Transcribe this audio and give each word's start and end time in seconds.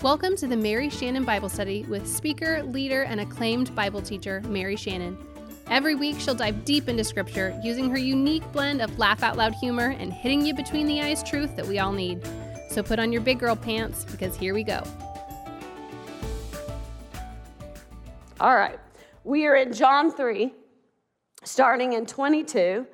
Welcome 0.00 0.36
to 0.36 0.46
the 0.46 0.56
Mary 0.56 0.90
Shannon 0.90 1.24
Bible 1.24 1.48
Study 1.48 1.82
with 1.88 2.06
speaker, 2.06 2.62
leader, 2.62 3.02
and 3.02 3.20
acclaimed 3.20 3.74
Bible 3.74 4.00
teacher, 4.00 4.40
Mary 4.42 4.76
Shannon. 4.76 5.18
Every 5.66 5.96
week, 5.96 6.20
she'll 6.20 6.36
dive 6.36 6.64
deep 6.64 6.88
into 6.88 7.02
Scripture 7.02 7.60
using 7.64 7.90
her 7.90 7.98
unique 7.98 8.44
blend 8.52 8.80
of 8.80 8.96
laugh 8.96 9.24
out 9.24 9.36
loud 9.36 9.54
humor 9.54 9.96
and 9.98 10.12
hitting 10.12 10.46
you 10.46 10.54
between 10.54 10.86
the 10.86 11.02
eyes 11.02 11.24
truth 11.24 11.56
that 11.56 11.66
we 11.66 11.80
all 11.80 11.90
need. 11.90 12.24
So 12.70 12.80
put 12.80 13.00
on 13.00 13.10
your 13.10 13.22
big 13.22 13.40
girl 13.40 13.56
pants 13.56 14.04
because 14.04 14.36
here 14.36 14.54
we 14.54 14.62
go. 14.62 14.84
All 18.38 18.54
right. 18.54 18.78
We 19.24 19.46
are 19.46 19.56
in 19.56 19.72
John 19.72 20.12
3, 20.12 20.52
starting 21.42 21.94
in 21.94 22.06
22, 22.06 22.86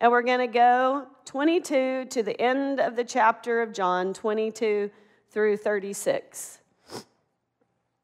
and 0.00 0.10
we're 0.10 0.22
going 0.22 0.40
to 0.40 0.52
go 0.52 1.06
22 1.26 2.06
to 2.06 2.22
the 2.24 2.40
end 2.40 2.80
of 2.80 2.96
the 2.96 3.04
chapter 3.04 3.62
of 3.62 3.72
John, 3.72 4.12
22 4.12 4.90
through 5.30 5.56
36. 5.56 6.58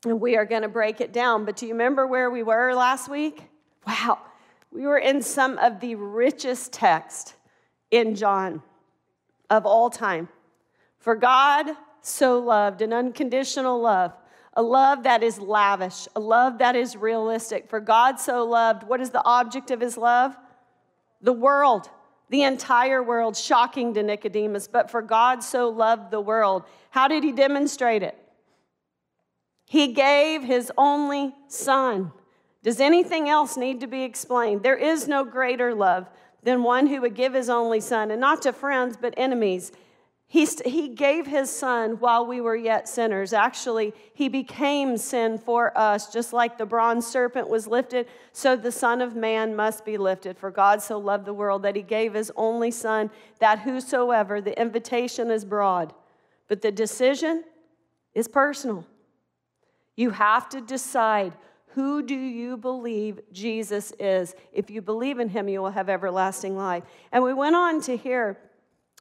And 0.05 0.21
we 0.21 0.37
are 0.37 0.45
going 0.45 0.63
to 0.63 0.69
break 0.69 1.01
it 1.01 1.13
down. 1.13 1.45
But 1.45 1.57
do 1.57 1.67
you 1.67 1.73
remember 1.73 2.07
where 2.07 2.31
we 2.31 2.43
were 2.43 2.75
last 2.75 3.09
week? 3.09 3.43
Wow. 3.87 4.19
We 4.71 4.83
were 4.83 4.99
in 4.99 5.23
some 5.23 5.59
of 5.59 5.81
the 5.81 5.95
richest 5.95 6.73
text 6.73 7.35
in 7.91 8.15
John 8.15 8.63
of 9.51 9.67
all 9.67 9.91
time. 9.91 10.29
For 10.99 11.15
God 11.15 11.67
so 12.01 12.39
loved 12.39 12.83
an 12.83 12.93
unconditional 12.93 13.81
love, 13.81 14.13
a 14.55 14.63
love 14.63 15.03
that 15.03 15.23
is 15.23 15.39
lavish, 15.39 16.07
a 16.15 16.21
love 16.21 16.59
that 16.59 16.77
is 16.77 16.97
realistic. 16.97 17.69
For 17.69 17.81
God 17.81 18.21
so 18.21 18.45
loved, 18.45 18.85
what 18.85 19.01
is 19.01 19.11
the 19.11 19.25
object 19.25 19.71
of 19.71 19.81
his 19.81 19.97
love? 19.97 20.37
The 21.21 21.33
world 21.33 21.91
the 22.29 22.43
entire 22.43 23.03
world, 23.03 23.37
shocking 23.37 23.95
to 23.95 24.03
Nicodemus. 24.03 24.69
But 24.69 24.91
for 24.91 25.03
God 25.03 25.43
so 25.43 25.69
loved 25.69 26.11
the 26.11 26.21
world, 26.21 26.65
how 26.91 27.09
did 27.09 27.23
he 27.23 27.33
demonstrate 27.33 28.03
it? 28.03 28.19
He 29.69 29.93
gave 29.93 30.43
his 30.43 30.73
only 30.79 31.35
son. 31.49 32.13
Does 32.63 32.81
anything 32.81 33.29
else 33.29 33.57
need 33.57 33.81
to 33.81 33.87
be 33.87 34.03
explained? 34.03 34.63
There 34.63 34.77
is 34.77 35.07
no 35.07 35.25
greater 35.25 35.75
love 35.75 36.09
than 36.43 36.63
one 36.63 36.87
who 36.87 37.01
would 37.01 37.15
give 37.15 37.35
his 37.35 37.49
only 37.49 37.81
son, 37.81 38.11
and 38.11 38.21
not 38.21 38.43
to 38.43 38.53
friends, 38.53 38.97
but 38.97 39.15
enemies. 39.17 39.73
He, 40.29 40.45
he 40.65 40.89
gave 40.89 41.27
his 41.27 41.51
son 41.51 41.93
while 42.01 42.27
we 42.27 42.41
were 42.41 42.57
yet 42.57 42.89
sinners. 42.89 43.33
Actually, 43.33 43.95
he 44.13 44.29
became 44.29 44.97
sin 44.97 45.39
for 45.39 45.77
us, 45.79 46.13
just 46.13 46.33
like 46.33 46.59
the 46.59 46.67
bronze 46.67 47.07
serpent 47.07 47.49
was 47.49 47.69
lifted, 47.69 48.09
so 48.33 48.57
the 48.57 48.73
Son 48.73 49.01
of 49.01 49.15
Man 49.15 49.55
must 49.55 49.85
be 49.85 49.97
lifted. 49.97 50.37
For 50.37 50.51
God 50.51 50.83
so 50.83 50.99
loved 50.99 51.27
the 51.27 51.33
world 51.33 51.63
that 51.63 51.77
he 51.77 51.83
gave 51.83 52.15
his 52.15 52.33
only 52.35 52.73
son, 52.73 53.11
that 53.39 53.61
whosoever, 53.61 54.41
the 54.41 54.61
invitation 54.61 55.31
is 55.31 55.45
broad, 55.45 55.95
but 56.49 56.61
the 56.61 56.73
decision 56.73 57.45
is 58.13 58.27
personal. 58.27 58.85
You 59.95 60.11
have 60.11 60.49
to 60.49 60.61
decide 60.61 61.35
who 61.69 62.03
do 62.03 62.15
you 62.15 62.57
believe 62.57 63.21
Jesus 63.33 63.93
is? 64.01 64.35
If 64.51 64.71
you 64.71 64.81
believe 64.81 65.19
in 65.21 65.29
him, 65.29 65.47
you 65.47 65.61
will 65.61 65.71
have 65.71 65.91
everlasting 65.91 66.57
life. 66.57 66.83
And 67.13 67.23
we 67.23 67.35
went 67.35 67.55
on 67.55 67.83
to 67.83 67.97
hear 67.97 68.39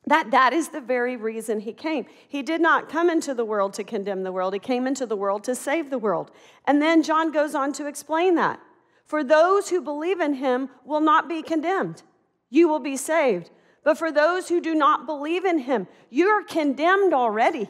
that 0.07 0.31
that 0.31 0.53
is 0.53 0.69
the 0.69 0.81
very 0.81 1.17
reason 1.17 1.59
he 1.59 1.73
came. 1.73 2.05
He 2.27 2.43
did 2.43 2.61
not 2.61 2.89
come 2.89 3.09
into 3.09 3.33
the 3.33 3.45
world 3.45 3.73
to 3.75 3.83
condemn 3.83 4.23
the 4.23 4.31
world. 4.31 4.53
He 4.53 4.59
came 4.59 4.85
into 4.85 5.05
the 5.05 5.15
world 5.15 5.43
to 5.45 5.55
save 5.55 5.89
the 5.89 5.97
world. 5.97 6.31
And 6.65 6.81
then 6.81 7.01
John 7.01 7.31
goes 7.31 7.55
on 7.55 7.73
to 7.73 7.87
explain 7.87 8.35
that. 8.35 8.59
For 9.05 9.23
those 9.23 9.69
who 9.69 9.81
believe 9.81 10.19
in 10.19 10.35
him 10.35 10.69
will 10.83 11.01
not 11.01 11.27
be 11.27 11.41
condemned. 11.41 12.03
You 12.49 12.67
will 12.67 12.79
be 12.79 12.97
saved. 12.97 13.49
But 13.83 13.97
for 13.97 14.11
those 14.11 14.49
who 14.49 14.61
do 14.61 14.73
not 14.73 15.05
believe 15.05 15.45
in 15.45 15.59
him, 15.59 15.87
you're 16.09 16.43
condemned 16.43 17.13
already. 17.13 17.69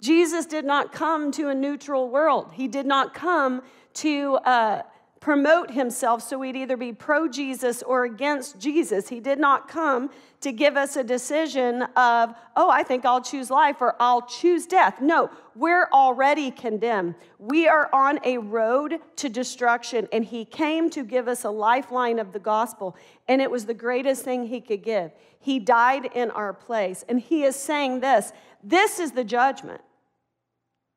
Jesus 0.00 0.46
did 0.46 0.64
not 0.64 0.92
come 0.92 1.30
to 1.32 1.48
a 1.48 1.54
neutral 1.54 2.08
world. 2.08 2.52
He 2.54 2.66
did 2.66 2.86
not 2.86 3.14
come 3.14 3.62
to 3.94 4.34
uh, 4.36 4.82
promote 5.22 5.70
himself 5.70 6.20
so 6.20 6.36
we'd 6.36 6.56
either 6.56 6.76
be 6.76 6.92
pro 6.92 7.28
Jesus 7.28 7.80
or 7.84 8.04
against 8.04 8.58
Jesus. 8.58 9.08
He 9.08 9.20
did 9.20 9.38
not 9.38 9.68
come 9.68 10.10
to 10.40 10.50
give 10.50 10.76
us 10.76 10.96
a 10.96 11.04
decision 11.04 11.82
of, 11.94 12.34
oh, 12.56 12.68
I 12.68 12.82
think 12.82 13.04
I'll 13.04 13.22
choose 13.22 13.48
life 13.48 13.76
or 13.80 13.94
I'll 14.00 14.22
choose 14.22 14.66
death. 14.66 15.00
No, 15.00 15.30
we're 15.54 15.88
already 15.92 16.50
condemned. 16.50 17.14
We 17.38 17.68
are 17.68 17.88
on 17.94 18.18
a 18.24 18.38
road 18.38 18.98
to 19.16 19.28
destruction, 19.28 20.08
and 20.12 20.24
he 20.24 20.44
came 20.44 20.90
to 20.90 21.04
give 21.04 21.28
us 21.28 21.44
a 21.44 21.50
lifeline 21.50 22.18
of 22.18 22.32
the 22.32 22.40
gospel, 22.40 22.96
and 23.28 23.40
it 23.40 23.48
was 23.48 23.64
the 23.64 23.74
greatest 23.74 24.24
thing 24.24 24.48
he 24.48 24.60
could 24.60 24.82
give. 24.82 25.12
He 25.38 25.60
died 25.60 26.10
in 26.16 26.32
our 26.32 26.52
place, 26.52 27.04
and 27.08 27.20
he 27.20 27.44
is 27.44 27.54
saying 27.54 28.00
this 28.00 28.32
this 28.64 28.98
is 28.98 29.12
the 29.12 29.24
judgment. 29.24 29.82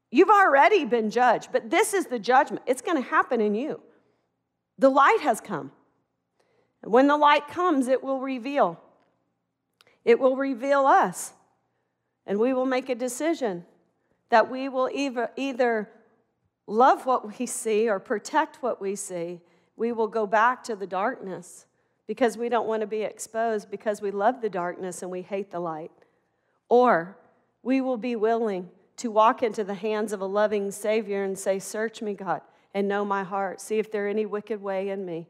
You've 0.10 0.30
already 0.30 0.84
been 0.84 1.12
judged, 1.12 1.50
but 1.52 1.70
this 1.70 1.94
is 1.94 2.08
the 2.08 2.20
judgment. 2.20 2.64
It's 2.66 2.82
going 2.82 2.98
to 2.98 3.08
happen 3.08 3.40
in 3.40 3.54
you. 3.54 3.82
The 4.78 4.90
light 4.90 5.20
has 5.22 5.40
come. 5.40 5.72
When 6.84 7.08
the 7.08 7.18
light 7.18 7.48
comes, 7.48 7.88
it 7.88 8.04
will 8.04 8.20
reveal. 8.20 8.80
It 10.04 10.20
will 10.20 10.36
reveal 10.36 10.86
us. 10.86 11.34
And 12.28 12.40
we 12.40 12.54
will 12.54 12.66
make 12.66 12.90
a 12.90 12.96
decision 12.96 13.66
that 14.30 14.50
we 14.50 14.70
will 14.70 14.90
either, 14.94 15.32
either 15.36 15.90
love 16.68 17.06
what 17.06 17.40
we 17.40 17.46
see 17.46 17.90
or 17.90 18.00
protect 18.00 18.62
what 18.62 18.82
we 18.82 18.96
see. 18.96 19.42
We 19.78 19.92
will 19.92 20.08
go 20.08 20.28
back 20.28 20.64
to 20.66 20.76
the 20.76 20.88
darkness 20.88 21.66
because 22.08 22.38
we 22.38 22.50
don't 22.50 22.68
want 22.68 22.82
to 22.82 22.88
be 22.88 23.02
exposed 23.02 23.70
because 23.72 24.02
we 24.02 24.12
love 24.12 24.42
the 24.42 24.50
darkness 24.50 25.02
and 25.02 25.12
we 25.12 25.22
hate 25.22 25.52
the 25.52 25.60
light. 25.60 25.92
Or 26.70 27.18
we 27.64 27.82
will 27.82 27.98
be 27.98 28.16
willing 28.16 28.70
to 28.98 29.12
walk 29.12 29.44
into 29.44 29.64
the 29.64 29.74
hands 29.74 30.14
of 30.14 30.22
a 30.22 30.26
loving 30.26 30.72
Savior 30.72 31.24
and 31.24 31.38
say, 31.38 31.60
Search 31.60 32.02
me, 32.02 32.14
God 32.14 32.42
and 32.76 32.90
know 32.90 33.06
my 33.06 33.24
heart. 33.24 33.62
See 33.62 33.80
if 33.80 33.90
there 33.90 34.08
any 34.08 34.26
wicked 34.26 34.62
way 34.62 34.90
in 34.90 35.06
me. 35.06 35.28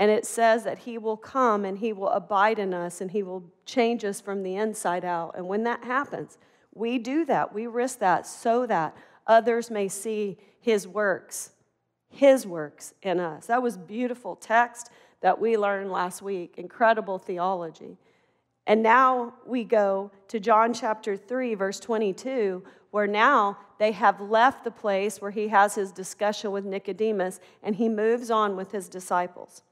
And 0.00 0.10
it 0.10 0.26
says 0.26 0.64
that 0.64 0.80
He 0.80 0.98
will 0.98 1.16
come 1.16 1.64
and 1.64 1.78
He 1.78 1.92
will 1.92 2.10
abide 2.10 2.58
in 2.58 2.74
us 2.74 3.00
and 3.00 3.12
He 3.12 3.22
will 3.22 3.44
change 3.64 4.04
us 4.04 4.20
from 4.20 4.42
the 4.42 4.56
inside 4.56 5.04
out. 5.04 5.34
And 5.36 5.46
when 5.46 5.62
that 5.62 5.84
happens, 5.84 6.36
we 6.74 6.98
do 6.98 7.24
that. 7.26 7.54
We 7.54 7.68
risk 7.68 8.00
that 8.00 8.26
so 8.26 8.66
that 8.66 8.96
others 9.28 9.70
may 9.70 9.88
see 9.88 10.38
His 10.60 10.86
works, 10.86 11.52
His 12.10 12.46
works 12.46 12.94
in 13.00 13.20
us. 13.20 13.46
That 13.46 13.62
was 13.62 13.76
beautiful 13.76 14.34
text 14.34 14.90
that 15.20 15.40
we 15.40 15.56
learned 15.56 15.92
last 15.92 16.20
week. 16.20 16.54
Incredible 16.58 17.18
theology. 17.18 17.96
And 18.68 18.82
now 18.82 19.32
we 19.46 19.64
go 19.64 20.10
to 20.28 20.38
John 20.38 20.74
chapter 20.74 21.16
3, 21.16 21.54
verse 21.54 21.80
22, 21.80 22.62
where 22.90 23.06
now 23.06 23.56
they 23.78 23.92
have 23.92 24.20
left 24.20 24.62
the 24.62 24.70
place 24.70 25.22
where 25.22 25.30
he 25.30 25.48
has 25.48 25.74
his 25.74 25.90
discussion 25.90 26.52
with 26.52 26.66
Nicodemus 26.66 27.40
and 27.62 27.76
he 27.76 27.88
moves 27.88 28.30
on 28.30 28.56
with 28.56 28.72
his 28.72 28.90
disciples. 28.90 29.62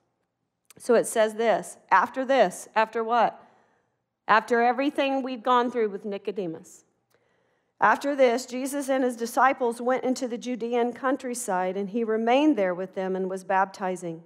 So 0.79 0.95
it 0.95 1.07
says 1.07 1.35
this 1.35 1.77
after 1.91 2.25
this, 2.25 2.69
after 2.75 3.05
what? 3.05 3.39
After 4.27 4.63
everything 4.63 5.23
we've 5.23 5.43
gone 5.43 5.71
through 5.71 5.91
with 5.91 6.07
Nicodemus. 6.07 6.85
After 7.79 8.17
this, 8.17 8.47
Jesus 8.47 8.89
and 8.89 9.05
his 9.05 9.17
disciples 9.17 9.79
went 9.79 10.05
into 10.05 10.27
the 10.27 10.39
Judean 10.39 10.95
countryside 10.95 11.77
and 11.77 11.91
he 11.91 12.03
remained 12.03 12.57
there 12.57 12.75
with 12.75 12.95
them 12.95 13.15
and 13.15 13.29
was 13.29 13.45
baptizing. 13.45 14.23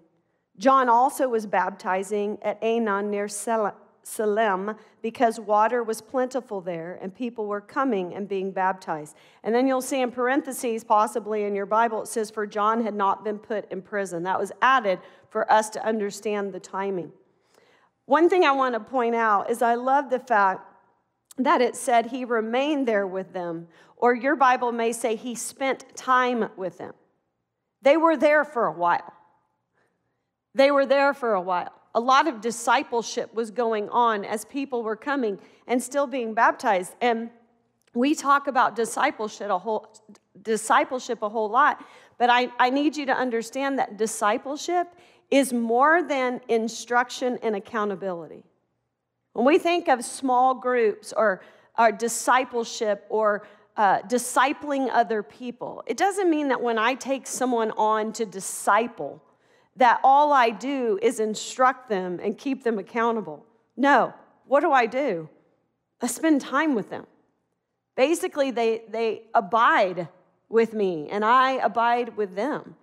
John 0.59 0.89
also 0.89 1.29
was 1.29 1.47
baptizing 1.47 2.39
at 2.43 2.63
Aenon 2.63 3.11
near 3.11 3.27
Selah 3.27 3.75
Salem 4.03 4.77
because 5.03 5.39
water 5.39 5.83
was 5.83 6.01
plentiful 6.01 6.61
there 6.61 6.99
and 7.01 7.15
people 7.15 7.47
were 7.47 7.61
coming 7.61 8.15
and 8.15 8.29
being 8.29 8.51
baptized. 8.51 9.17
And 9.43 9.55
then 9.55 9.67
you'll 9.67 9.83
see 9.83 10.01
in 10.01 10.11
parentheses, 10.11 10.85
possibly 10.85 11.45
in 11.45 11.55
your 11.55 11.67
Bible, 11.67 12.03
it 12.03 12.09
says, 12.09 12.31
For 12.31 12.47
John 12.47 12.83
had 12.83 12.95
not 12.95 13.25
been 13.25 13.39
put 13.39 13.71
in 13.71 13.83
prison. 13.83 14.23
That 14.25 14.39
was 14.39 14.53
added 14.63 14.99
for 15.29 15.51
us 15.51 15.71
to 15.71 15.85
understand 15.85 16.53
the 16.53 16.61
timing. 16.61 17.13
One 18.07 18.29
thing 18.29 18.45
I 18.45 18.53
want 18.53 18.75
to 18.75 18.81
point 18.81 19.15
out 19.15 19.51
is 19.51 19.63
I 19.63 19.75
love 19.75 20.11
the 20.11 20.19
fact 20.19 20.67
that 21.39 21.61
it 21.61 21.77
said 21.77 22.07
he 22.07 22.25
remained 22.25 22.89
there 22.89 23.07
with 23.07 23.33
them, 23.33 23.69
or 23.97 24.15
your 24.15 24.37
Bible 24.37 24.73
may 24.73 24.93
say 24.93 25.17
he 25.17 25.35
spent 25.35 25.97
time 25.97 26.51
with 26.57 26.79
them. 26.79 26.93
They 27.83 27.97
were 27.97 28.17
there 28.17 28.45
for 28.45 28.67
a 28.67 28.73
while. 28.73 29.13
They 30.55 30.71
were 30.71 30.87
there 30.87 31.15
for 31.15 31.35
a 31.35 31.41
while 31.41 31.80
a 31.95 32.01
lot 32.01 32.29
of 32.29 32.41
discipleship 32.41 33.35
was 33.35 33.51
going 33.51 33.89
on 33.89 34.25
as 34.25 34.45
people 34.45 34.83
were 34.83 34.97
coming 34.97 35.39
and 35.67 35.83
still 35.83 36.07
being 36.07 36.35
baptized. 36.35 36.95
And 37.01 37.31
we 37.95 38.15
talk 38.15 38.47
about 38.47 38.77
discipleship 38.77 39.51
a 39.51 39.59
whole 39.59 39.93
discipleship 40.43 41.23
a 41.23 41.29
whole 41.29 41.51
lot, 41.51 41.85
but 42.17 42.31
I, 42.31 42.49
I 42.59 42.71
need 42.71 42.97
you 42.97 43.07
to 43.07 43.13
understand 43.13 43.79
that 43.79 43.99
discipleship 43.99 44.89
is 45.31 45.53
more 45.53 46.03
than 46.03 46.41
instruction 46.49 47.39
and 47.43 47.55
accountability. 47.55 48.45
When 49.33 49.45
we 49.45 49.59
think 49.59 49.89
of 49.89 50.05
small 50.05 50.55
groups 50.55 51.13
or, 51.17 51.43
or 51.79 51.93
discipleship 51.93 53.07
or 53.09 53.47
uh, 53.77 54.01
discipling 54.03 54.89
other 54.93 55.23
people, 55.23 55.83
it 55.87 55.97
doesn't 55.97 56.29
mean 56.29 56.49
that 56.49 56.61
when 56.61 56.79
I 56.79 56.95
take 56.95 57.27
someone 57.27 57.71
on 57.73 58.13
to 58.15 58.27
disciple, 58.27 59.23
that 59.81 59.99
all 60.05 60.31
I 60.33 60.51
do 60.51 60.99
is 61.01 61.21
instruct 61.21 61.89
them 61.89 62.21
and 62.23 62.37
keep 62.37 62.65
them 62.65 62.79
accountable. 62.79 63.47
No, 63.79 64.13
what 64.47 64.61
do 64.61 64.73
I 64.73 64.85
do? 64.85 65.29
I 66.03 66.07
spend 66.07 66.43
time 66.43 66.75
with 66.75 66.91
them. 66.91 67.07
Basically, 67.97 68.51
they, 68.51 68.83
they 68.91 69.23
abide 69.35 70.09
with 70.51 70.75
me 70.75 71.09
and 71.11 71.25
I 71.25 71.53
abide 71.53 72.17
with 72.19 72.35
them. 72.35 72.77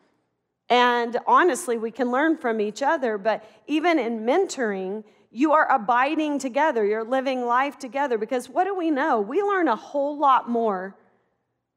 And 0.69 1.17
honestly, 1.27 1.77
we 1.77 1.91
can 1.91 2.09
learn 2.09 2.35
from 2.35 2.59
each 2.59 2.81
other, 2.81 3.19
but 3.19 3.45
even 3.67 3.99
in 3.99 4.21
mentoring, 4.21 5.03
you 5.29 5.53
are 5.53 5.71
abiding 5.71 6.39
together. 6.39 6.83
You're 6.83 7.03
living 7.03 7.45
life 7.45 7.77
together 7.77 8.17
because 8.17 8.49
what 8.49 8.63
do 8.63 8.75
we 8.75 8.89
know? 8.89 9.21
We 9.21 9.43
learn 9.43 9.67
a 9.67 9.75
whole 9.75 10.17
lot 10.17 10.49
more 10.49 10.95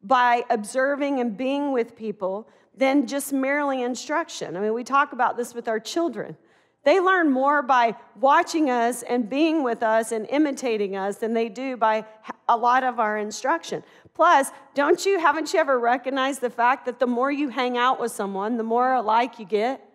by 0.03 0.45
observing 0.49 1.21
and 1.21 1.37
being 1.37 1.73
with 1.73 1.95
people 1.95 2.49
than 2.77 3.07
just 3.07 3.33
merely 3.33 3.83
instruction. 3.83 4.57
I 4.57 4.61
mean, 4.61 4.75
we 4.75 4.85
talk 4.85 5.13
about 5.13 5.37
this 5.37 5.55
with 5.55 5.69
our 5.69 5.81
children. 5.81 6.37
They 6.83 6.99
learn 6.99 7.31
more 7.31 7.61
by 7.63 7.95
watching 8.19 8.71
us 8.71 9.03
and 9.03 9.29
being 9.29 9.63
with 9.63 9.83
us 9.83 10.13
and 10.13 10.27
imitating 10.31 10.97
us 10.97 11.19
than 11.19 11.35
they 11.35 11.51
do 11.51 11.77
by 11.77 12.07
a 12.49 12.57
lot 12.57 12.85
of 12.85 12.99
our 12.99 13.19
instruction. 13.19 13.85
Plus, 14.15 14.51
don't 14.75 15.05
you, 15.05 15.19
haven't 15.19 15.53
you 15.53 15.61
ever 15.61 15.79
recognized 15.79 16.41
the 16.41 16.51
fact 16.51 16.87
that 16.87 16.99
the 16.99 17.07
more 17.07 17.31
you 17.31 17.51
hang 17.51 17.77
out 17.77 18.01
with 18.01 18.13
someone, 18.13 18.57
the 18.57 18.63
more 18.63 18.95
alike 18.95 19.39
you 19.39 19.45
get? 19.45 19.87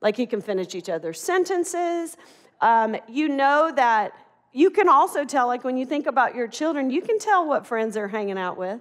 Like 0.00 0.18
you 0.18 0.26
can 0.26 0.40
finish 0.40 0.74
each 0.74 0.88
other's 0.88 1.20
sentences. 1.20 2.16
Um, 2.60 2.96
you 3.08 3.28
know 3.28 3.72
that 3.74 4.12
you 4.52 4.70
can 4.70 4.88
also 4.88 5.24
tell, 5.24 5.48
like 5.48 5.64
when 5.64 5.76
you 5.76 5.84
think 5.84 6.06
about 6.06 6.36
your 6.36 6.46
children, 6.46 6.90
you 6.90 7.02
can 7.02 7.18
tell 7.18 7.46
what 7.46 7.66
friends 7.66 7.94
they're 7.94 8.06
hanging 8.06 8.38
out 8.38 8.56
with, 8.56 8.80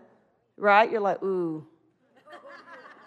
right? 0.56 0.90
You're 0.92 1.02
like, 1.02 1.24
ooh, 1.24 1.66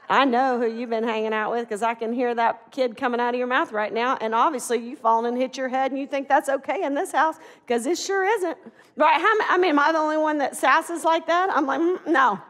I 0.09 0.25
know 0.25 0.61
who 0.61 0.67
you've 0.67 0.91
been 0.91 1.05
hanging 1.05 1.33
out 1.33 1.51
with 1.51 1.63
because 1.63 1.83
I 1.83 1.95
can 1.95 2.13
hear 2.13 2.35
that 2.35 2.71
kid 2.71 2.97
coming 2.97 3.21
out 3.21 3.35
of 3.35 3.39
your 3.39 3.49
mouth 3.49 3.73
right 3.73 3.93
now. 3.93 4.17
And 4.21 4.35
obviously, 4.35 4.79
you've 4.79 5.01
fallen 5.01 5.27
and 5.27 5.37
hit 5.37 5.57
your 5.57 5.69
head 5.69 5.91
and 5.91 6.01
you 6.01 6.07
think 6.07 6.29
that's 6.29 6.49
okay 6.49 6.85
in 6.85 6.95
this 6.95 7.13
house 7.13 7.37
because 7.67 7.87
it 7.87 7.99
sure 7.99 8.25
isn't. 8.25 8.57
Right? 8.97 9.21
How, 9.21 9.55
I 9.55 9.59
mean, 9.59 9.71
am 9.71 9.79
I 9.79 9.93
the 9.93 9.99
only 9.99 10.17
one 10.17 10.39
that 10.39 10.53
sasses 10.53 11.03
like 11.05 11.27
that? 11.27 11.51
I'm 11.51 11.67
like, 11.67 11.81
mm, 11.81 12.07
no. 12.07 12.41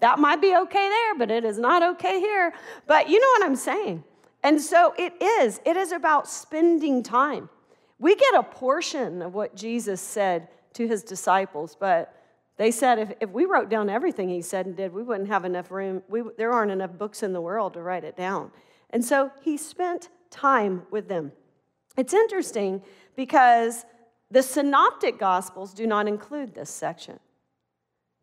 That 0.00 0.18
might 0.18 0.40
be 0.40 0.56
okay 0.56 0.88
there, 0.88 1.14
but 1.16 1.30
it 1.30 1.44
is 1.44 1.58
not 1.58 1.82
okay 1.94 2.18
here. 2.20 2.52
But 2.86 3.08
you 3.08 3.20
know 3.20 3.28
what 3.38 3.44
I'm 3.44 3.56
saying. 3.56 4.04
And 4.42 4.60
so 4.60 4.94
it 4.98 5.20
is. 5.20 5.60
It 5.64 5.76
is 5.76 5.92
about 5.92 6.28
spending 6.28 7.02
time. 7.02 7.48
We 7.98 8.16
get 8.16 8.34
a 8.34 8.42
portion 8.42 9.22
of 9.22 9.34
what 9.34 9.54
Jesus 9.54 10.00
said 10.00 10.48
to 10.74 10.88
his 10.88 11.02
disciples, 11.04 11.76
but 11.78 12.21
they 12.62 12.70
said 12.70 13.00
if, 13.00 13.12
if 13.20 13.30
we 13.30 13.44
wrote 13.44 13.68
down 13.68 13.90
everything 13.90 14.28
he 14.28 14.40
said 14.40 14.66
and 14.66 14.76
did, 14.76 14.92
we 14.92 15.02
wouldn't 15.02 15.26
have 15.26 15.44
enough 15.44 15.72
room. 15.72 16.00
We, 16.08 16.22
there 16.38 16.52
aren't 16.52 16.70
enough 16.70 16.92
books 16.96 17.24
in 17.24 17.32
the 17.32 17.40
world 17.40 17.74
to 17.74 17.82
write 17.82 18.04
it 18.04 18.16
down. 18.16 18.52
And 18.90 19.04
so 19.04 19.32
he 19.42 19.56
spent 19.56 20.10
time 20.30 20.84
with 20.92 21.08
them. 21.08 21.32
It's 21.96 22.14
interesting 22.14 22.80
because 23.16 23.84
the 24.30 24.44
synoptic 24.44 25.18
gospels 25.18 25.74
do 25.74 25.88
not 25.88 26.06
include 26.06 26.54
this 26.54 26.70
section. 26.70 27.18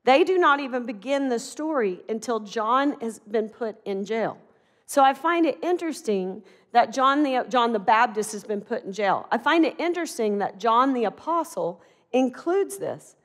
They 0.06 0.24
do 0.24 0.38
not 0.38 0.62
even 0.62 0.86
begin 0.86 1.28
the 1.28 1.40
story 1.40 2.00
until 2.08 2.40
John 2.40 2.98
has 3.02 3.20
been 3.20 3.50
put 3.50 3.76
in 3.84 4.06
jail. 4.06 4.38
So 4.86 5.04
I 5.04 5.16
find 5.16 5.46
it 5.46 5.58
interesting 5.62 6.44
that 6.72 6.94
John 6.94 7.24
the, 7.24 7.46
John 7.50 7.74
the 7.74 7.80
Baptist 7.80 8.32
has 8.32 8.46
been 8.46 8.62
put 8.62 8.86
in 8.86 8.94
jail. 8.94 9.28
I 9.34 9.38
find 9.38 9.66
it 9.66 9.78
interesting 9.78 10.38
that 10.38 10.62
John 10.62 10.94
the 10.94 11.04
Apostle 11.04 11.82
includes 12.14 12.78
this 12.78 13.18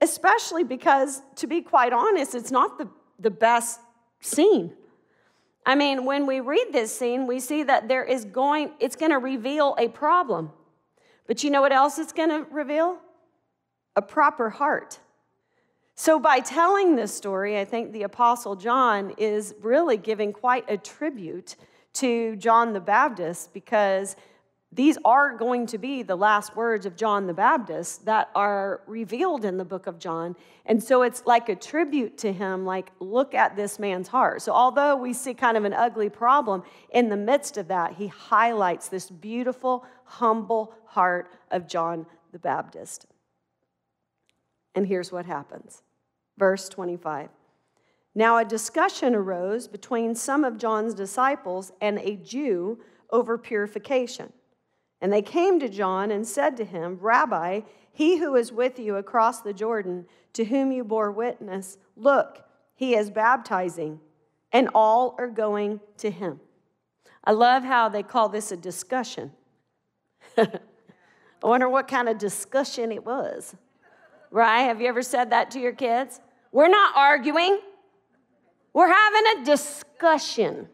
especially 0.00 0.64
because, 0.64 1.22
to 1.36 1.46
be 1.46 1.62
quite 1.62 1.92
honest, 1.92 2.34
it's 2.34 2.50
not 2.50 2.78
the, 2.78 2.88
the 3.18 3.30
best 3.30 3.80
scene. 4.20 4.72
I 5.64 5.74
mean, 5.74 6.04
when 6.04 6.26
we 6.26 6.40
read 6.40 6.68
this 6.72 6.96
scene, 6.96 7.26
we 7.26 7.40
see 7.40 7.64
that 7.64 7.88
there 7.88 8.04
is 8.04 8.24
going, 8.24 8.70
it's 8.78 8.94
going 8.94 9.10
to 9.10 9.18
reveal 9.18 9.74
a 9.78 9.88
problem. 9.88 10.52
But 11.26 11.42
you 11.42 11.50
know 11.50 11.60
what 11.60 11.72
else 11.72 11.98
it's 11.98 12.12
going 12.12 12.28
to 12.28 12.46
reveal? 12.50 12.98
A 13.96 14.02
proper 14.02 14.50
heart. 14.50 15.00
So, 15.96 16.20
by 16.20 16.40
telling 16.40 16.94
this 16.94 17.12
story, 17.12 17.58
I 17.58 17.64
think 17.64 17.92
the 17.92 18.02
Apostle 18.02 18.54
John 18.54 19.14
is 19.16 19.54
really 19.62 19.96
giving 19.96 20.30
quite 20.30 20.70
a 20.70 20.76
tribute 20.76 21.56
to 21.94 22.36
John 22.36 22.74
the 22.74 22.80
Baptist 22.80 23.54
because 23.54 24.14
these 24.76 24.98
are 25.06 25.34
going 25.34 25.64
to 25.66 25.78
be 25.78 26.02
the 26.02 26.16
last 26.16 26.54
words 26.54 26.84
of 26.84 26.96
John 26.96 27.26
the 27.26 27.32
Baptist 27.32 28.04
that 28.04 28.28
are 28.34 28.82
revealed 28.86 29.46
in 29.46 29.56
the 29.56 29.64
book 29.64 29.86
of 29.86 29.98
John. 29.98 30.36
And 30.66 30.82
so 30.82 31.00
it's 31.00 31.24
like 31.24 31.48
a 31.48 31.56
tribute 31.56 32.18
to 32.18 32.30
him, 32.30 32.66
like, 32.66 32.90
look 33.00 33.34
at 33.34 33.56
this 33.56 33.78
man's 33.78 34.08
heart. 34.08 34.42
So, 34.42 34.52
although 34.52 34.94
we 34.94 35.14
see 35.14 35.32
kind 35.32 35.56
of 35.56 35.64
an 35.64 35.72
ugly 35.72 36.10
problem, 36.10 36.62
in 36.90 37.08
the 37.08 37.16
midst 37.16 37.56
of 37.56 37.68
that, 37.68 37.94
he 37.94 38.08
highlights 38.08 38.88
this 38.88 39.08
beautiful, 39.08 39.86
humble 40.04 40.74
heart 40.84 41.30
of 41.50 41.66
John 41.66 42.04
the 42.32 42.38
Baptist. 42.38 43.06
And 44.74 44.86
here's 44.86 45.10
what 45.10 45.24
happens 45.24 45.82
verse 46.36 46.68
25. 46.68 47.30
Now, 48.14 48.36
a 48.36 48.44
discussion 48.44 49.14
arose 49.14 49.68
between 49.68 50.14
some 50.14 50.44
of 50.44 50.58
John's 50.58 50.92
disciples 50.92 51.72
and 51.80 51.98
a 51.98 52.16
Jew 52.16 52.78
over 53.10 53.38
purification. 53.38 54.32
And 55.00 55.12
they 55.12 55.22
came 55.22 55.60
to 55.60 55.68
John 55.68 56.10
and 56.10 56.26
said 56.26 56.56
to 56.56 56.64
him, 56.64 56.98
Rabbi, 57.00 57.60
he 57.92 58.18
who 58.18 58.34
is 58.34 58.52
with 58.52 58.78
you 58.78 58.96
across 58.96 59.40
the 59.40 59.52
Jordan, 59.52 60.06
to 60.34 60.44
whom 60.44 60.72
you 60.72 60.84
bore 60.84 61.10
witness, 61.10 61.78
look, 61.96 62.44
he 62.74 62.94
is 62.94 63.10
baptizing, 63.10 64.00
and 64.52 64.68
all 64.74 65.14
are 65.18 65.28
going 65.28 65.80
to 65.98 66.10
him. 66.10 66.40
I 67.24 67.32
love 67.32 67.64
how 67.64 67.88
they 67.88 68.02
call 68.02 68.28
this 68.28 68.52
a 68.52 68.56
discussion. 68.56 69.32
I 70.38 70.48
wonder 71.42 71.68
what 71.68 71.88
kind 71.88 72.08
of 72.08 72.18
discussion 72.18 72.92
it 72.92 73.04
was. 73.04 73.54
Right? 74.30 74.62
Have 74.62 74.80
you 74.80 74.88
ever 74.88 75.02
said 75.02 75.30
that 75.30 75.50
to 75.52 75.58
your 75.58 75.72
kids? 75.72 76.20
We're 76.52 76.68
not 76.68 76.94
arguing, 76.96 77.60
we're 78.72 78.92
having 78.92 79.40
a 79.40 79.44
discussion. 79.44 80.68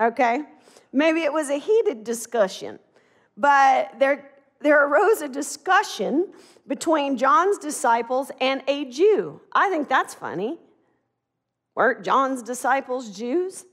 Okay? 0.00 0.42
Maybe 0.92 1.22
it 1.22 1.32
was 1.32 1.48
a 1.48 1.58
heated 1.58 2.04
discussion. 2.04 2.78
But 3.36 3.98
there, 3.98 4.30
there 4.60 4.86
arose 4.86 5.20
a 5.20 5.28
discussion 5.28 6.32
between 6.66 7.16
John's 7.16 7.58
disciples 7.58 8.30
and 8.40 8.62
a 8.66 8.86
Jew. 8.86 9.40
I 9.52 9.68
think 9.70 9.88
that's 9.88 10.14
funny. 10.14 10.58
Weren't 11.74 12.04
John's 12.04 12.42
disciples 12.42 13.16
Jews? 13.16 13.64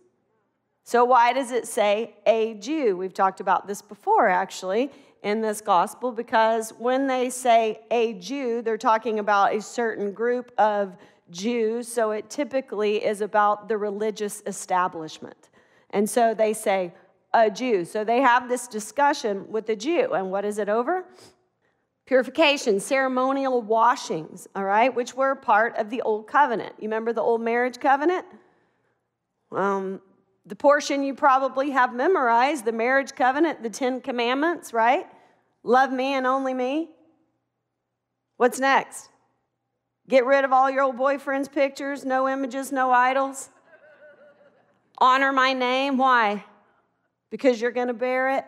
So, 0.83 1.05
why 1.05 1.31
does 1.31 1.51
it 1.51 1.65
say 1.65 2.15
a 2.25 2.55
Jew? 2.55 2.97
We've 2.97 3.13
talked 3.13 3.39
about 3.39 3.67
this 3.67 3.81
before, 3.81 4.27
actually, 4.27 4.91
in 5.23 5.41
this 5.41 5.61
gospel, 5.61 6.11
because 6.11 6.71
when 6.77 7.07
they 7.07 7.29
say 7.29 7.79
a 7.89 8.13
Jew, 8.15 8.61
they're 8.61 8.77
talking 8.77 9.19
about 9.19 9.55
a 9.55 9.61
certain 9.61 10.11
group 10.11 10.51
of 10.57 10.97
Jews. 11.31 11.87
So, 11.87 12.11
it 12.11 12.29
typically 12.29 13.03
is 13.03 13.21
about 13.21 13.69
the 13.69 13.77
religious 13.77 14.43
establishment. 14.45 15.49
And 15.93 16.09
so 16.09 16.33
they 16.33 16.53
say 16.53 16.91
a 17.33 17.49
Jew. 17.49 17.85
So 17.85 18.03
they 18.03 18.21
have 18.21 18.47
this 18.47 18.67
discussion 18.67 19.45
with 19.49 19.65
the 19.65 19.75
Jew. 19.75 20.13
And 20.13 20.31
what 20.31 20.45
is 20.45 20.57
it 20.57 20.69
over? 20.69 21.05
Purification, 22.05 22.79
ceremonial 22.79 23.61
washings, 23.61 24.47
all 24.55 24.65
right, 24.65 24.93
which 24.93 25.15
were 25.15 25.35
part 25.35 25.75
of 25.77 25.89
the 25.89 26.01
old 26.01 26.27
covenant. 26.27 26.75
You 26.77 26.83
remember 26.83 27.13
the 27.13 27.21
old 27.21 27.41
marriage 27.41 27.79
covenant? 27.79 28.25
Um, 29.51 30.01
the 30.45 30.55
portion 30.55 31.03
you 31.03 31.13
probably 31.13 31.71
have 31.71 31.95
memorized, 31.95 32.65
the 32.65 32.73
marriage 32.73 33.13
covenant, 33.13 33.63
the 33.63 33.69
Ten 33.69 34.01
Commandments, 34.01 34.73
right? 34.73 35.07
Love 35.63 35.93
me 35.93 36.13
and 36.13 36.27
only 36.27 36.53
me. 36.53 36.89
What's 38.35 38.59
next? 38.59 39.09
Get 40.09 40.25
rid 40.25 40.43
of 40.43 40.51
all 40.51 40.69
your 40.69 40.83
old 40.83 40.97
boyfriend's 40.97 41.47
pictures, 41.47 42.03
no 42.03 42.27
images, 42.27 42.73
no 42.73 42.91
idols. 42.91 43.49
Honor 44.97 45.31
my 45.31 45.53
name. 45.53 45.97
Why? 45.97 46.43
Because 47.33 47.59
you're 47.59 47.71
going 47.71 47.87
to 47.87 47.95
bear 47.95 48.37
it. 48.37 48.45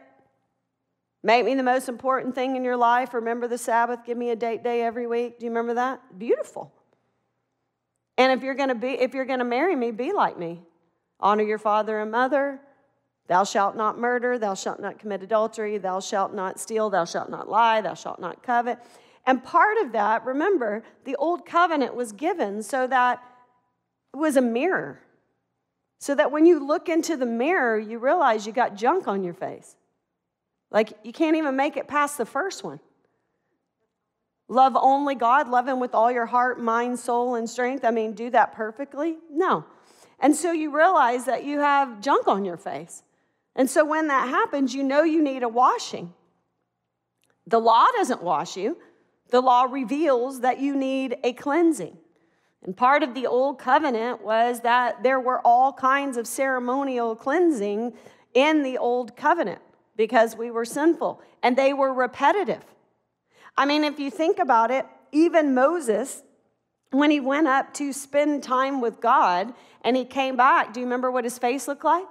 Make 1.24 1.44
me 1.44 1.56
the 1.56 1.64
most 1.64 1.90
important 1.90 2.36
thing 2.36 2.56
in 2.56 2.64
your 2.64 2.78
life. 2.78 3.16
Remember 3.16 3.48
the 3.48 3.58
Sabbath. 3.58 4.06
Give 4.06 4.16
me 4.16 4.30
a 4.30 4.36
date 4.36 4.64
day 4.64 4.84
every 4.84 5.08
week. 5.08 5.40
Do 5.40 5.46
you 5.48 5.50
remember 5.50 5.74
that? 5.74 6.20
Beautiful. 6.20 6.72
And 8.16 8.32
if 8.32 8.44
you're 8.44 8.54
going 8.54 8.70
to 8.70 8.76
be 8.76 8.90
if 8.90 9.16
you're 9.16 9.26
going 9.26 9.40
to 9.40 9.46
marry 9.46 9.76
me, 9.76 9.90
be 9.90 10.14
like 10.14 10.38
me. 10.38 10.62
Honor 11.20 11.42
your 11.42 11.58
father 11.58 12.00
and 12.00 12.12
mother. 12.12 12.60
Thou 13.28 13.44
shalt 13.44 13.76
not 13.76 13.98
murder, 13.98 14.38
thou 14.38 14.54
shalt 14.54 14.80
not 14.80 15.00
commit 15.00 15.24
adultery, 15.24 15.80
thou 15.80 16.00
shalt 16.00 16.36
not 16.36 16.60
steal, 16.60 16.92
thou 16.92 17.06
shalt 17.06 17.32
not 17.32 17.50
lie, 17.50 17.82
thou 17.82 17.96
shalt 17.96 18.20
not 18.20 18.44
covet. 18.44 18.78
And 19.26 19.44
part 19.44 19.80
of 19.84 19.94
that, 19.94 20.24
remember, 20.26 20.84
the 21.06 21.16
old 21.16 21.44
covenant 21.44 21.96
was 21.96 22.12
given 22.12 22.62
so 22.62 22.86
that 22.86 23.20
it 24.14 24.18
was 24.18 24.38
a 24.38 24.42
mirror. 24.42 25.00
So 26.00 26.14
that 26.16 26.32
when 26.32 26.46
you 26.46 26.66
look 26.66 26.90
into 26.90 27.18
the 27.18 27.26
mirror, 27.26 27.80
you 27.80 28.00
realize 28.00 28.46
you 28.46 28.54
got 28.54 28.76
junk 28.76 29.08
on 29.08 29.24
your 29.24 29.34
face. 29.34 29.76
Like 30.72 30.94
you 31.04 31.14
can't 31.14 31.38
even 31.38 31.56
make 31.56 31.78
it 31.78 31.88
past 31.88 32.18
the 32.18 32.26
first 32.26 32.64
one. 32.64 32.80
Love 34.48 34.78
only 34.80 35.16
God, 35.16 35.48
love 35.48 35.68
Him 35.68 35.80
with 35.80 35.96
all 35.96 36.12
your 36.12 36.28
heart, 36.28 36.60
mind, 36.60 37.00
soul, 37.00 37.36
and 37.36 37.50
strength. 37.50 37.84
I 37.84 37.92
mean, 37.92 38.14
do 38.14 38.30
that 38.30 38.54
perfectly? 38.54 39.18
No. 39.32 39.66
And 40.20 40.36
so 40.36 40.52
you 40.52 40.76
realize 40.76 41.26
that 41.26 41.44
you 41.44 41.60
have 41.60 42.00
junk 42.02 42.28
on 42.28 42.46
your 42.46 42.58
face. 42.58 43.04
And 43.56 43.70
so 43.70 43.86
when 43.86 44.08
that 44.08 44.30
happens, 44.30 44.76
you 44.76 44.84
know 44.84 45.04
you 45.04 45.24
need 45.24 45.44
a 45.44 45.50
washing. 45.50 46.14
The 47.48 47.60
law 47.60 47.86
doesn't 47.96 48.22
wash 48.22 48.58
you, 48.58 48.78
The 49.30 49.42
law 49.42 49.64
reveals 49.64 50.42
that 50.42 50.60
you 50.60 50.76
need 50.76 51.18
a 51.24 51.34
cleansing. 51.34 51.98
And 52.66 52.76
part 52.76 53.04
of 53.04 53.14
the 53.14 53.28
old 53.28 53.60
covenant 53.60 54.24
was 54.24 54.62
that 54.62 55.04
there 55.04 55.20
were 55.20 55.40
all 55.46 55.72
kinds 55.72 56.18
of 56.18 56.26
ceremonial 56.26 57.16
cleansing 57.16 57.94
in 58.34 58.64
the 58.64 58.80
old 58.80 59.16
covenant 59.16 59.62
because 59.96 60.36
we 60.36 60.50
were 60.50 60.66
sinful 60.66 61.22
and 61.44 61.56
they 61.56 61.74
were 61.74 61.94
repetitive. 61.94 62.64
I 63.56 63.66
mean, 63.66 63.84
if 63.84 64.00
you 64.00 64.10
think 64.10 64.40
about 64.40 64.72
it, 64.72 64.86
even 65.12 65.54
Moses, 65.54 66.24
when 66.90 67.12
he 67.12 67.20
went 67.20 67.48
up 67.48 67.74
to 67.76 67.94
spend 67.94 68.42
time 68.42 68.82
with 68.82 69.00
God 69.00 69.54
and 69.84 69.96
he 69.96 70.04
came 70.04 70.36
back, 70.36 70.74
do 70.74 70.80
you 70.80 70.88
remember 70.88 71.12
what 71.12 71.24
his 71.24 71.38
face 71.38 71.68
looked 71.68 71.86
like? 71.86 72.08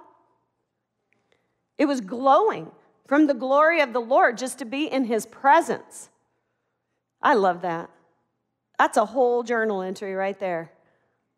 It 1.77 1.85
was 1.85 1.99
glowing 1.99 2.71
from 3.07 3.27
the 3.27 3.33
glory 3.33 3.81
of 3.81 3.91
the 3.91 3.99
Lord 3.99 4.37
just 4.37 4.57
to 4.59 4.65
be 4.65 4.85
in 4.85 5.03
his 5.03 5.25
presence. 5.25 6.09
I 7.21 7.33
love 7.33 7.61
that. 7.61 7.89
That's 8.77 8.97
a 8.97 9.05
whole 9.05 9.43
journal 9.43 9.81
entry 9.81 10.13
right 10.13 10.39
there. 10.39 10.71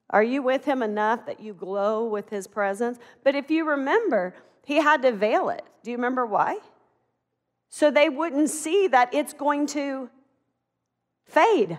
Are 0.09 0.23
you 0.23 0.41
with 0.41 0.65
him 0.65 0.81
enough 0.81 1.25
that 1.25 1.39
you 1.39 1.53
glow 1.53 2.05
with 2.05 2.29
his 2.29 2.47
presence? 2.47 2.97
But 3.23 3.35
if 3.35 3.51
you 3.51 3.67
remember, 3.67 4.33
he 4.65 4.77
had 4.77 5.01
to 5.01 5.11
veil 5.11 5.49
it. 5.49 5.63
Do 5.83 5.91
you 5.91 5.97
remember 5.97 6.25
why? 6.25 6.59
So 7.69 7.91
they 7.91 8.09
wouldn't 8.09 8.49
see 8.49 8.87
that 8.87 9.13
it's 9.13 9.33
going 9.33 9.67
to 9.67 10.09
fade. 11.25 11.77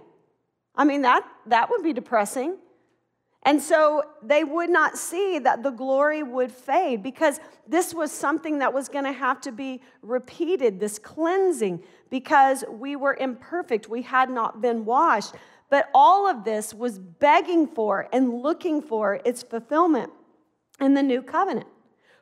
I 0.76 0.84
mean, 0.84 1.02
that, 1.02 1.26
that 1.46 1.70
would 1.70 1.82
be 1.82 1.92
depressing. 1.92 2.56
And 3.44 3.62
so 3.62 4.02
they 4.22 4.44
would 4.44 4.68
not 4.68 4.98
see 4.98 5.38
that 5.38 5.62
the 5.62 5.70
glory 5.70 6.22
would 6.22 6.52
fade 6.52 7.02
because 7.02 7.40
this 7.66 7.94
was 7.94 8.10
something 8.10 8.58
that 8.58 8.72
was 8.74 8.88
going 8.88 9.04
to 9.04 9.12
have 9.12 9.40
to 9.42 9.52
be 9.52 9.80
repeated, 10.02 10.80
this 10.80 10.98
cleansing, 10.98 11.82
because 12.10 12.64
we 12.68 12.96
were 12.96 13.16
imperfect. 13.18 13.88
We 13.88 14.02
had 14.02 14.28
not 14.28 14.60
been 14.60 14.84
washed. 14.84 15.34
But 15.70 15.88
all 15.94 16.28
of 16.28 16.44
this 16.44 16.72
was 16.72 16.98
begging 16.98 17.66
for 17.66 18.08
and 18.12 18.42
looking 18.42 18.80
for 18.80 19.20
its 19.24 19.42
fulfillment 19.42 20.10
in 20.80 20.94
the 20.94 21.02
new 21.02 21.22
covenant, 21.22 21.66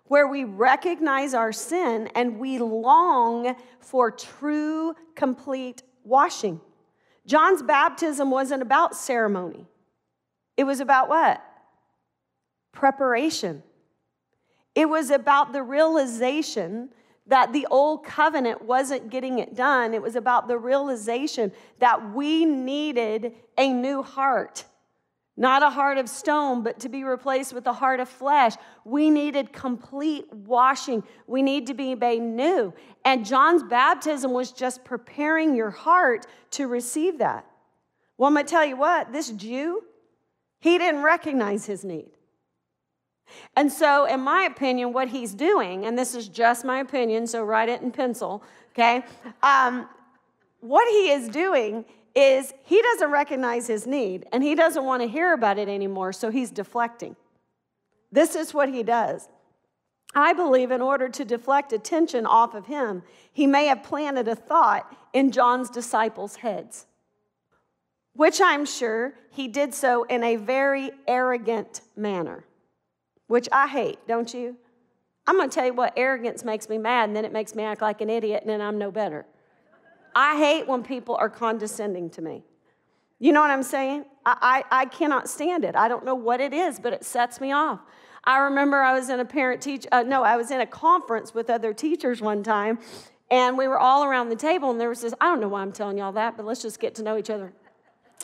where 0.06 0.26
we 0.26 0.44
recognize 0.44 1.32
our 1.32 1.52
sin 1.52 2.08
and 2.14 2.38
we 2.38 2.58
long 2.58 3.54
for 3.78 4.10
true, 4.10 4.94
complete 5.14 5.82
washing. 6.04 6.60
John's 7.26 7.62
baptism 7.62 8.30
wasn't 8.30 8.62
about 8.62 8.96
ceremony, 8.96 9.66
it 10.56 10.64
was 10.64 10.80
about 10.80 11.08
what? 11.08 11.42
Preparation. 12.72 13.62
It 14.74 14.88
was 14.88 15.10
about 15.10 15.52
the 15.52 15.62
realization 15.62 16.90
that 17.26 17.52
the 17.52 17.66
old 17.70 18.04
covenant 18.04 18.62
wasn't 18.62 19.10
getting 19.10 19.38
it 19.38 19.54
done. 19.54 19.94
It 19.94 20.02
was 20.02 20.16
about 20.16 20.48
the 20.48 20.58
realization 20.58 21.50
that 21.80 22.14
we 22.14 22.44
needed 22.44 23.32
a 23.58 23.72
new 23.72 24.02
heart. 24.02 24.64
Not 25.38 25.62
a 25.62 25.68
heart 25.68 25.98
of 25.98 26.08
stone, 26.08 26.62
but 26.62 26.80
to 26.80 26.88
be 26.88 27.04
replaced 27.04 27.52
with 27.52 27.66
a 27.66 27.72
heart 27.72 28.00
of 28.00 28.08
flesh. 28.08 28.54
We 28.84 29.10
needed 29.10 29.52
complete 29.52 30.32
washing. 30.32 31.02
We 31.26 31.42
need 31.42 31.66
to 31.66 31.74
be 31.74 31.94
made 31.94 32.22
new. 32.22 32.72
And 33.04 33.26
John's 33.26 33.62
baptism 33.62 34.32
was 34.32 34.52
just 34.52 34.82
preparing 34.84 35.54
your 35.54 35.70
heart 35.70 36.26
to 36.52 36.68
receive 36.68 37.18
that. 37.18 37.44
Well, 38.16 38.28
I'm 38.28 38.36
to 38.36 38.44
tell 38.44 38.64
you 38.64 38.76
what, 38.76 39.12
this 39.12 39.30
Jew, 39.30 39.82
he 40.66 40.78
didn't 40.78 41.02
recognize 41.02 41.66
his 41.66 41.84
need. 41.84 42.10
And 43.56 43.70
so, 43.72 44.04
in 44.04 44.20
my 44.20 44.42
opinion, 44.42 44.92
what 44.92 45.08
he's 45.08 45.34
doing, 45.34 45.84
and 45.84 45.98
this 45.98 46.14
is 46.14 46.28
just 46.28 46.64
my 46.64 46.78
opinion, 46.78 47.26
so 47.26 47.44
write 47.44 47.68
it 47.68 47.82
in 47.82 47.90
pencil, 47.90 48.42
okay? 48.72 49.04
Um, 49.42 49.88
what 50.60 50.88
he 50.88 51.10
is 51.10 51.28
doing 51.28 51.84
is 52.14 52.54
he 52.64 52.80
doesn't 52.80 53.10
recognize 53.10 53.66
his 53.66 53.86
need 53.86 54.26
and 54.32 54.42
he 54.42 54.54
doesn't 54.54 54.84
want 54.84 55.02
to 55.02 55.08
hear 55.08 55.32
about 55.34 55.58
it 55.58 55.68
anymore, 55.68 56.12
so 56.12 56.30
he's 56.30 56.50
deflecting. 56.50 57.14
This 58.10 58.34
is 58.34 58.54
what 58.54 58.68
he 58.68 58.82
does. 58.82 59.28
I 60.14 60.32
believe 60.32 60.70
in 60.70 60.80
order 60.80 61.08
to 61.10 61.24
deflect 61.24 61.72
attention 61.72 62.24
off 62.24 62.54
of 62.54 62.66
him, 62.66 63.02
he 63.32 63.46
may 63.46 63.66
have 63.66 63.82
planted 63.82 64.28
a 64.28 64.34
thought 64.34 64.90
in 65.12 65.30
John's 65.30 65.68
disciples' 65.68 66.36
heads, 66.36 66.86
which 68.16 68.40
I'm 68.40 68.66
sure 68.66 69.14
he 69.30 69.48
did 69.48 69.74
so 69.74 70.04
in 70.04 70.24
a 70.24 70.36
very 70.36 70.90
arrogant 71.06 71.82
manner 71.96 72.44
which 73.26 73.48
I 73.50 73.66
hate, 73.66 73.98
don't 74.06 74.32
you? 74.32 74.56
I'm 75.26 75.36
going 75.36 75.50
to 75.50 75.54
tell 75.54 75.66
you 75.66 75.74
what 75.74 75.92
arrogance 75.96 76.44
makes 76.44 76.68
me 76.68 76.78
mad, 76.78 77.08
and 77.08 77.16
then 77.16 77.24
it 77.24 77.32
makes 77.32 77.54
me 77.54 77.64
act 77.64 77.82
like 77.82 78.00
an 78.00 78.10
idiot, 78.10 78.42
and 78.42 78.50
then 78.50 78.60
I'm 78.60 78.78
no 78.78 78.90
better. 78.90 79.26
I 80.14 80.38
hate 80.38 80.68
when 80.68 80.82
people 80.82 81.16
are 81.16 81.28
condescending 81.28 82.10
to 82.10 82.22
me. 82.22 82.44
You 83.18 83.32
know 83.32 83.40
what 83.40 83.50
I'm 83.50 83.62
saying? 83.62 84.04
I, 84.24 84.62
I, 84.70 84.82
I 84.82 84.84
cannot 84.86 85.28
stand 85.28 85.64
it. 85.64 85.74
I 85.74 85.88
don't 85.88 86.04
know 86.04 86.14
what 86.14 86.40
it 86.40 86.52
is, 86.52 86.78
but 86.78 86.92
it 86.92 87.04
sets 87.04 87.40
me 87.40 87.50
off. 87.50 87.80
I 88.24 88.38
remember 88.38 88.78
I 88.80 88.92
was 88.92 89.08
in 89.08 89.20
a 89.20 89.24
parent 89.24 89.60
teach, 89.60 89.86
uh, 89.90 90.02
no, 90.02 90.22
I 90.22 90.36
was 90.36 90.50
in 90.50 90.60
a 90.60 90.66
conference 90.66 91.34
with 91.34 91.50
other 91.50 91.72
teachers 91.72 92.20
one 92.20 92.42
time, 92.42 92.78
and 93.30 93.58
we 93.58 93.66
were 93.66 93.78
all 93.78 94.04
around 94.04 94.28
the 94.28 94.36
table, 94.36 94.70
and 94.70 94.80
there 94.80 94.88
was 94.88 95.00
this, 95.00 95.14
I 95.20 95.26
don't 95.26 95.40
know 95.40 95.48
why 95.48 95.62
I'm 95.62 95.72
telling 95.72 95.98
y'all 95.98 96.12
that, 96.12 96.36
but 96.36 96.46
let's 96.46 96.62
just 96.62 96.78
get 96.78 96.94
to 96.96 97.02
know 97.02 97.16
each 97.16 97.30
other. 97.30 97.52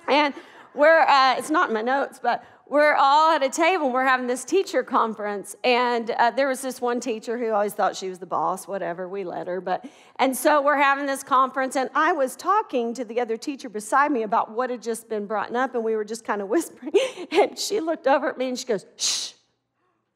And 0.08 0.34
we're, 0.74 1.00
uh, 1.00 1.36
it's 1.38 1.50
not 1.50 1.68
in 1.68 1.74
my 1.74 1.82
notes, 1.82 2.18
but 2.22 2.44
we're 2.72 2.94
all 2.94 3.32
at 3.32 3.42
a 3.42 3.50
table 3.50 3.92
we're 3.92 4.06
having 4.06 4.26
this 4.26 4.44
teacher 4.44 4.82
conference. 4.82 5.54
And 5.62 6.10
uh, 6.12 6.30
there 6.30 6.48
was 6.48 6.62
this 6.62 6.80
one 6.80 7.00
teacher 7.00 7.36
who 7.36 7.50
always 7.50 7.74
thought 7.74 7.94
she 7.94 8.08
was 8.08 8.18
the 8.18 8.24
boss 8.24 8.66
whatever 8.66 9.06
we 9.06 9.24
let 9.24 9.46
her. 9.46 9.60
But 9.60 9.84
and 10.16 10.34
so 10.34 10.62
we're 10.62 10.78
having 10.78 11.04
this 11.04 11.22
conference 11.22 11.76
and 11.76 11.90
i 11.94 12.12
was 12.12 12.34
talking 12.34 12.94
to 12.94 13.04
the 13.04 13.20
other 13.20 13.36
teacher 13.36 13.68
beside 13.68 14.10
me 14.10 14.22
about 14.22 14.50
what 14.50 14.70
had 14.70 14.80
just 14.80 15.10
been 15.10 15.26
brought 15.26 15.54
up 15.54 15.74
and 15.74 15.84
we 15.84 15.94
were 15.96 16.04
just 16.04 16.24
kind 16.24 16.40
of 16.40 16.48
whispering. 16.48 16.92
And 17.30 17.58
she 17.58 17.80
looked 17.80 18.06
over 18.06 18.30
at 18.30 18.38
me 18.38 18.48
and 18.48 18.58
she 18.58 18.64
goes 18.64 18.86
shh 18.96 19.32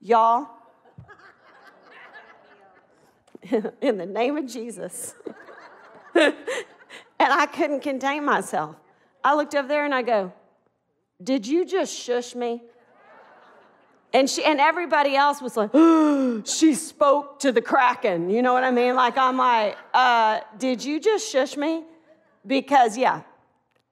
y'all. 0.00 0.48
In 3.82 3.98
the 3.98 4.06
name 4.06 4.38
of 4.38 4.46
jesus. 4.46 5.14
And 6.14 7.32
i 7.32 7.46
couldn't 7.46 7.80
contain 7.80 8.24
myself 8.24 8.76
i 9.26 9.34
looked 9.34 9.54
over 9.54 9.68
there 9.68 9.84
and 9.84 9.94
i 9.94 10.00
go 10.00 10.32
did 11.22 11.46
you 11.46 11.64
just 11.64 11.94
shush 11.94 12.34
me? 12.34 12.62
And 14.12 14.30
she 14.30 14.44
and 14.44 14.60
everybody 14.60 15.16
else 15.16 15.42
was 15.42 15.56
like, 15.56 15.70
oh, 15.74 16.42
she 16.46 16.74
spoke 16.74 17.40
to 17.40 17.52
the 17.52 17.62
kraken. 17.62 18.30
You 18.30 18.42
know 18.42 18.52
what 18.52 18.64
I 18.64 18.70
mean? 18.70 18.94
Like 18.94 19.18
I'm 19.18 19.36
like, 19.36 19.76
uh, 19.92 20.40
did 20.58 20.84
you 20.84 21.00
just 21.00 21.30
shush 21.30 21.56
me? 21.56 21.84
Because 22.46 22.96
yeah, 22.96 23.22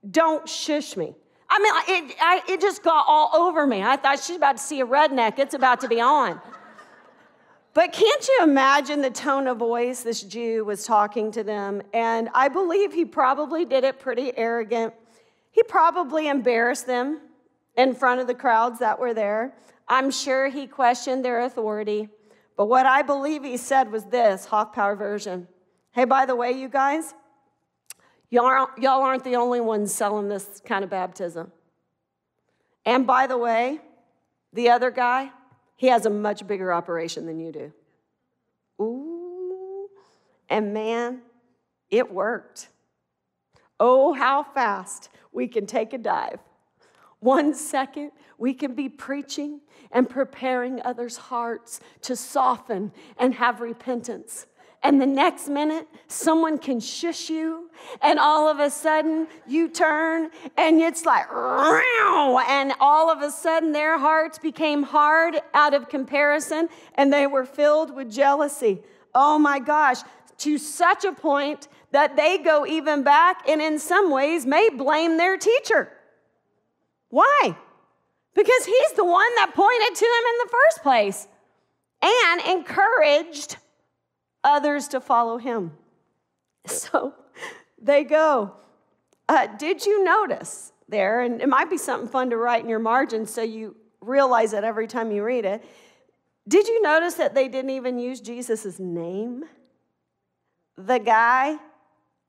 don't 0.09 0.49
shush 0.49 0.97
me. 0.97 1.15
I 1.49 1.59
mean, 1.59 1.73
it, 1.89 2.17
I, 2.21 2.43
it 2.49 2.61
just 2.61 2.83
got 2.83 3.05
all 3.07 3.31
over 3.35 3.67
me. 3.67 3.83
I 3.83 3.97
thought 3.97 4.21
she's 4.21 4.37
about 4.37 4.57
to 4.57 4.63
see 4.63 4.81
a 4.81 4.87
redneck. 4.87 5.39
It's 5.39 5.55
about 5.55 5.81
to 5.81 5.89
be 5.89 6.01
on. 6.01 6.41
But 7.75 7.93
can't 7.93 8.29
you 8.29 8.45
imagine 8.45 9.03
the 9.03 9.11
tone 9.11 9.47
of 9.47 9.59
voice 9.59 10.03
this 10.03 10.23
Jew 10.23 10.65
was 10.65 10.85
talking 10.85 11.33
to 11.33 11.43
them? 11.43 11.83
And 11.93 12.29
I 12.33 12.49
believe 12.49 12.93
he 12.93 13.05
probably 13.05 13.65
did 13.65 13.85
it 13.85 13.99
pretty 13.99 14.37
arrogant 14.37 14.95
he 15.55 15.63
probably 15.63 16.27
embarrassed 16.27 16.89
them 16.89 17.21
in 17.77 17.95
front 17.95 18.21
of 18.21 18.27
the 18.27 18.35
crowds 18.35 18.81
that 18.81 18.99
were 18.99 19.15
there. 19.15 19.55
I'm 19.87 20.11
sure 20.11 20.49
he 20.49 20.67
questioned 20.67 21.25
their 21.25 21.43
authority. 21.43 22.09
But 22.57 22.67
what 22.67 22.87
I 22.87 23.03
believe 23.03 23.45
he 23.45 23.57
said 23.57 23.93
was 23.93 24.05
this 24.07 24.47
Hawk 24.47 24.75
Power 24.75 24.97
version. 24.97 25.47
Hey, 25.93 26.07
by 26.07 26.27
the 26.27 26.35
way, 26.35 26.51
you 26.51 26.69
guys, 26.69 27.15
y'all 28.31 28.69
aren't 28.83 29.23
the 29.23 29.37
only 29.37 29.61
ones 29.61 29.95
selling 29.95 30.29
this 30.29 30.61
kind 30.67 30.83
of 30.83 30.91
baptism. 30.91 31.53
And 32.85 33.07
by 33.07 33.29
the 33.29 33.39
way, 33.39 33.79
the 34.53 34.71
other 34.71 34.91
guy, 34.91 35.31
he 35.77 35.87
has 35.87 36.05
a 36.05 36.11
much 36.11 36.45
bigger 36.49 36.73
operation 36.73 37.27
than 37.27 37.39
you 37.39 37.53
do. 37.53 37.73
Ooh, 38.83 39.89
and 40.49 40.75
man, 40.75 41.21
it 41.91 42.13
worked. 42.13 42.71
Oh, 43.79 44.15
how 44.15 44.43
fast 44.43 45.11
we 45.35 45.49
can 45.49 45.67
take 45.67 45.93
a 45.93 45.99
dive. 45.99 46.39
One 47.21 47.55
second, 47.55 48.13
we 48.39 48.55
can 48.55 48.75
be 48.75 48.89
preaching 48.89 49.61
and 49.91 50.09
preparing 50.09 50.81
others' 50.83 51.17
hearts 51.17 51.81
to 52.03 52.17
soften 52.17 52.93
and 53.19 53.35
have 53.35 53.61
repentance. 53.61 54.47
And 54.83 55.01
the 55.01 55.07
next 55.07 55.49
minute, 55.49 55.89
someone 56.09 56.59
can 56.59 56.79
shush 56.79 57.31
you, 57.31 57.71
and 58.03 58.19
all 58.19 58.51
of 58.51 58.61
a 58.61 58.69
sudden, 58.69 59.27
you 59.47 59.71
turn 59.71 60.29
and 60.59 60.79
it's 60.83 61.07
like, 61.07 61.25
and 61.33 62.75
all 62.81 63.11
of 63.11 63.23
a 63.23 63.31
sudden, 63.31 63.73
their 63.73 63.99
hearts 63.99 64.39
became 64.39 64.83
hard 64.83 65.41
out 65.55 65.73
of 65.73 65.89
comparison 65.89 66.69
and 66.97 67.11
they 67.11 67.27
were 67.27 67.47
filled 67.47 67.97
with 67.97 68.13
jealousy. 68.13 68.83
Oh 69.15 69.39
my 69.39 69.59
gosh, 69.59 70.01
to 70.39 70.59
such 70.59 71.07
a 71.07 71.13
point 71.13 71.69
that 71.95 72.17
they 72.17 72.39
go 72.39 72.67
even 72.67 73.03
back 73.03 73.49
and, 73.49 73.63
in 73.63 73.79
some 73.79 74.11
ways, 74.11 74.45
may 74.45 74.69
blame 74.69 75.17
their 75.17 75.37
teacher. 75.39 75.91
Why? 77.09 77.57
Because 78.35 78.65
he's 78.65 78.93
the 78.97 79.05
one 79.05 79.35
that 79.37 79.53
pointed 79.55 79.95
to 79.95 80.05
them 80.05 80.25
in 80.33 80.37
the 80.43 80.51
first 80.59 80.83
place 80.83 81.29
and 82.03 82.59
encouraged 82.59 83.57
others 84.43 84.89
to 84.89 85.01
follow 85.01 85.39
him. 85.39 85.73
So 86.67 87.15
they 87.81 88.03
go 88.05 88.57
Uh, 89.29 89.47
did 89.57 89.87
you 89.87 90.05
notice 90.05 90.73
there, 90.89 91.23
and 91.23 91.41
it 91.41 91.49
might 91.49 91.71
be 91.71 91.79
something 91.79 92.09
fun 92.09 92.31
to 92.31 92.37
write 92.37 92.63
in 92.63 92.69
your 92.69 92.79
margin 92.79 93.27
so 93.27 93.43
you 93.43 93.75
realize 94.01 94.53
it 94.53 94.65
every 94.65 94.87
time 94.87 95.11
you 95.11 95.25
read 95.25 95.45
it. 95.47 95.65
Did 96.47 96.69
you 96.69 96.83
notice 96.83 97.15
that 97.15 97.35
they 97.35 97.49
didn't 97.49 97.71
even 97.71 97.99
use 97.99 98.21
Jesus' 98.21 98.79
name? 98.79 99.45
The 100.77 100.99
guy 100.99 101.57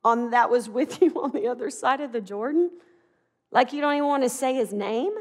on 0.06 0.30
that 0.30 0.50
was 0.50 0.70
with 0.70 1.02
you 1.02 1.12
on 1.22 1.32
the 1.32 1.48
other 1.48 1.70
side 1.70 2.00
of 2.00 2.14
the 2.14 2.22
Jordan? 2.22 2.70
Like 3.52 3.74
you 3.74 3.82
don't 3.82 3.96
even 3.96 4.08
want 4.08 4.24
to 4.24 4.30
say 4.30 4.54
his 4.54 4.72
name? 4.72 5.12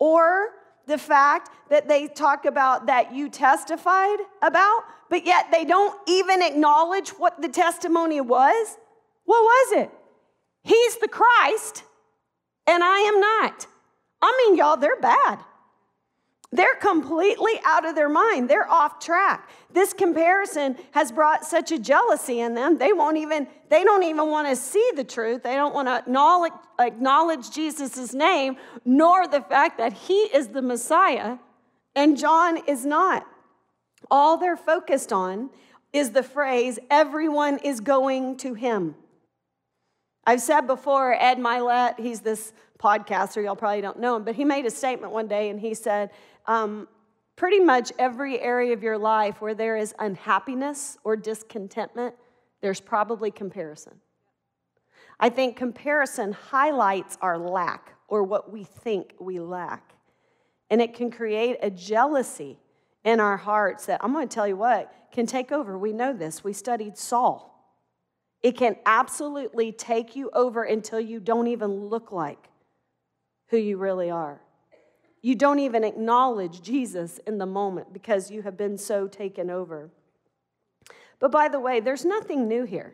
Or 0.00 0.48
the 0.86 0.98
fact 0.98 1.50
that 1.70 1.86
they 1.88 2.08
talk 2.08 2.44
about 2.44 2.86
that 2.86 3.14
you 3.14 3.28
testified 3.28 4.18
about, 4.42 4.82
but 5.08 5.24
yet 5.24 5.50
they 5.52 5.64
don't 5.64 5.96
even 6.08 6.42
acknowledge 6.42 7.10
what 7.10 7.40
the 7.40 7.48
testimony 7.48 8.20
was? 8.20 8.76
What 9.24 9.42
was 9.42 9.84
it? 9.84 9.90
He's 10.62 10.96
the 10.96 11.08
Christ, 11.08 11.84
and 12.66 12.82
I 12.82 12.98
am 13.00 13.20
not. 13.20 13.66
I 14.20 14.44
mean, 14.46 14.56
y'all, 14.56 14.76
they're 14.76 15.00
bad. 15.00 15.38
They're 16.54 16.76
completely 16.76 17.54
out 17.64 17.84
of 17.84 17.96
their 17.96 18.08
mind. 18.08 18.48
They're 18.48 18.70
off 18.70 19.00
track. 19.00 19.50
This 19.72 19.92
comparison 19.92 20.76
has 20.92 21.10
brought 21.10 21.44
such 21.44 21.72
a 21.72 21.80
jealousy 21.80 22.38
in 22.38 22.54
them. 22.54 22.78
They 22.78 22.92
won't 22.92 23.16
even, 23.16 23.48
they 23.70 23.82
don't 23.82 24.04
even 24.04 24.30
want 24.30 24.46
to 24.46 24.54
see 24.54 24.92
the 24.94 25.02
truth. 25.02 25.42
They 25.42 25.56
don't 25.56 25.74
want 25.74 25.88
to 25.88 25.96
acknowledge, 25.96 26.52
acknowledge 26.78 27.50
Jesus' 27.50 28.14
name, 28.14 28.56
nor 28.84 29.26
the 29.26 29.40
fact 29.40 29.78
that 29.78 29.94
he 29.94 30.14
is 30.14 30.46
the 30.46 30.62
Messiah 30.62 31.38
and 31.96 32.16
John 32.16 32.58
is 32.68 32.86
not. 32.86 33.26
All 34.08 34.36
they're 34.36 34.56
focused 34.56 35.12
on 35.12 35.50
is 35.92 36.12
the 36.12 36.22
phrase, 36.22 36.78
everyone 36.88 37.58
is 37.58 37.80
going 37.80 38.36
to 38.36 38.54
him. 38.54 38.94
I've 40.24 40.40
said 40.40 40.62
before, 40.68 41.14
Ed 41.14 41.38
Mylett, 41.38 41.98
he's 41.98 42.20
this 42.20 42.52
podcaster, 42.78 43.42
y'all 43.42 43.56
probably 43.56 43.80
don't 43.80 43.98
know 43.98 44.16
him, 44.16 44.24
but 44.24 44.34
he 44.34 44.44
made 44.44 44.66
a 44.66 44.70
statement 44.70 45.12
one 45.12 45.26
day 45.26 45.48
and 45.48 45.58
he 45.58 45.74
said, 45.74 46.10
um, 46.46 46.88
pretty 47.36 47.60
much 47.60 47.92
every 47.98 48.40
area 48.40 48.72
of 48.72 48.82
your 48.82 48.98
life 48.98 49.40
where 49.40 49.54
there 49.54 49.76
is 49.76 49.94
unhappiness 49.98 50.98
or 51.04 51.16
discontentment, 51.16 52.14
there's 52.60 52.80
probably 52.80 53.30
comparison. 53.30 53.94
I 55.18 55.28
think 55.28 55.56
comparison 55.56 56.32
highlights 56.32 57.18
our 57.20 57.38
lack 57.38 57.94
or 58.08 58.22
what 58.22 58.52
we 58.52 58.64
think 58.64 59.14
we 59.18 59.40
lack. 59.40 59.94
And 60.70 60.80
it 60.80 60.94
can 60.94 61.10
create 61.10 61.58
a 61.62 61.70
jealousy 61.70 62.58
in 63.04 63.20
our 63.20 63.36
hearts 63.36 63.86
that 63.86 64.02
I'm 64.02 64.12
going 64.12 64.28
to 64.28 64.34
tell 64.34 64.48
you 64.48 64.56
what 64.56 64.92
can 65.12 65.26
take 65.26 65.52
over. 65.52 65.78
We 65.78 65.92
know 65.92 66.12
this. 66.12 66.42
We 66.42 66.52
studied 66.52 66.98
Saul. 66.98 67.50
It 68.42 68.56
can 68.56 68.76
absolutely 68.84 69.72
take 69.72 70.16
you 70.16 70.30
over 70.34 70.64
until 70.64 71.00
you 71.00 71.20
don't 71.20 71.46
even 71.46 71.86
look 71.86 72.12
like 72.12 72.48
who 73.48 73.56
you 73.56 73.76
really 73.78 74.10
are. 74.10 74.40
You 75.24 75.34
don't 75.34 75.58
even 75.58 75.84
acknowledge 75.84 76.60
Jesus 76.60 77.18
in 77.26 77.38
the 77.38 77.46
moment 77.46 77.94
because 77.94 78.30
you 78.30 78.42
have 78.42 78.58
been 78.58 78.76
so 78.76 79.08
taken 79.08 79.48
over. 79.48 79.90
But 81.18 81.32
by 81.32 81.48
the 81.48 81.58
way, 81.58 81.80
there's 81.80 82.04
nothing 82.04 82.46
new 82.46 82.64
here. 82.64 82.92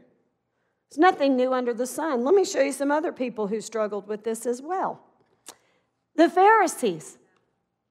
There's 0.88 1.00
nothing 1.00 1.34
new 1.34 1.52
under 1.52 1.74
the 1.74 1.88
sun. 1.88 2.22
Let 2.22 2.36
me 2.36 2.44
show 2.44 2.60
you 2.60 2.70
some 2.70 2.92
other 2.92 3.10
people 3.10 3.48
who 3.48 3.60
struggled 3.60 4.06
with 4.06 4.22
this 4.22 4.46
as 4.46 4.62
well. 4.62 5.00
The 6.14 6.30
Pharisees, 6.30 7.18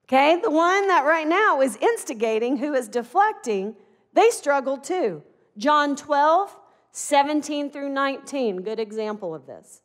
okay, 0.06 0.40
the 0.40 0.50
one 0.50 0.88
that 0.88 1.04
right 1.04 1.28
now 1.28 1.60
is 1.60 1.76
instigating, 1.76 2.56
who 2.56 2.72
is 2.72 2.88
deflecting, 2.88 3.76
they 4.14 4.30
struggled 4.30 4.84
too. 4.84 5.22
John 5.58 5.94
12, 5.94 6.56
17 6.92 7.70
through 7.70 7.90
19, 7.90 8.62
good 8.62 8.80
example 8.80 9.34
of 9.34 9.44
this. 9.44 9.82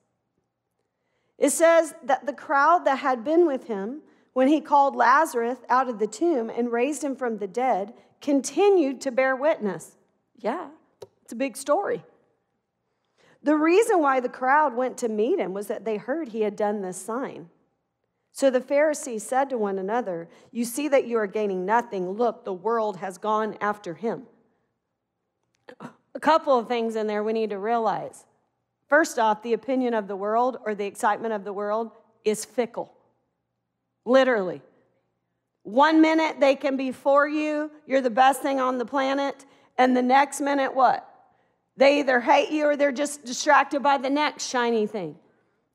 It 1.38 1.50
says 1.50 1.94
that 2.06 2.26
the 2.26 2.32
crowd 2.32 2.86
that 2.86 3.00
had 3.00 3.26
been 3.26 3.46
with 3.46 3.68
him 3.68 4.02
when 4.36 4.50
he 4.50 4.60
called 4.60 4.98
Lazarus 4.98 5.60
out 5.70 5.88
of 5.88 5.98
the 5.98 6.08
tomb 6.08 6.50
and 6.50 6.70
raised 6.70 7.02
him 7.02 7.16
from 7.16 7.38
the 7.38 7.48
dead 7.48 7.94
continued 8.20 9.00
to 9.00 9.10
bear 9.10 9.34
witness. 9.34 9.96
Yeah, 10.38 10.68
it's 11.24 11.32
a 11.32 11.38
big 11.38 11.56
story. 11.56 12.04
The 13.42 13.56
reason 13.56 14.02
why 14.02 14.20
the 14.20 14.28
crowd 14.28 14.76
went 14.76 14.98
to 14.98 15.08
meet 15.08 15.40
him 15.40 15.54
was 15.54 15.68
that 15.68 15.86
they 15.86 15.96
heard 15.96 16.28
he 16.28 16.42
had 16.42 16.58
done 16.58 16.82
this 16.82 17.02
sign. 17.02 17.50
So 18.34 18.50
the 18.50 18.60
Pharisees 18.60 19.26
said 19.26 19.50
to 19.52 19.58
one 19.58 19.80
another, 19.80 20.28
You 20.52 20.66
see 20.66 20.90
that 20.90 21.08
you 21.08 21.18
are 21.18 21.28
gaining 21.28 21.66
nothing. 21.66 22.10
Look, 22.10 22.44
the 22.44 22.52
world 22.52 22.98
has 22.98 23.18
gone 23.18 23.56
after 23.62 23.94
him. 23.94 24.24
A 26.14 26.20
couple 26.20 26.60
of 26.60 26.68
things 26.68 26.98
in 26.98 27.08
there 27.08 27.24
we 27.24 27.32
need 27.32 27.52
to 27.52 27.58
realize. 27.58 28.26
First 28.90 29.18
off, 29.18 29.44
the 29.44 29.54
opinion 29.54 29.94
of 29.94 30.10
the 30.10 30.18
world 30.18 30.58
or 30.66 30.76
the 30.76 30.86
excitement 30.86 31.34
of 31.34 31.46
the 31.46 31.54
world 31.54 31.92
is 32.26 32.44
fickle. 32.44 32.95
Literally. 34.06 34.62
One 35.64 36.00
minute 36.00 36.40
they 36.40 36.56
can 36.56 36.78
be 36.78 36.92
for 36.92 37.28
you, 37.28 37.72
you're 37.88 38.02
the 38.02 38.12
best 38.12 38.42
thing 38.42 38.60
on 38.60 38.78
the 38.78 38.86
planet, 38.86 39.46
and 39.78 39.98
the 39.98 40.04
next 40.04 40.40
minute, 40.40 40.76
what? 40.76 41.10
They 41.76 42.00
either 42.00 42.22
hate 42.22 42.52
you 42.52 42.68
or 42.68 42.78
they're 42.78 42.92
just 42.92 43.26
distracted 43.26 43.82
by 43.82 43.98
the 43.98 44.10
next 44.10 44.48
shiny 44.48 44.88
thing. 44.88 45.16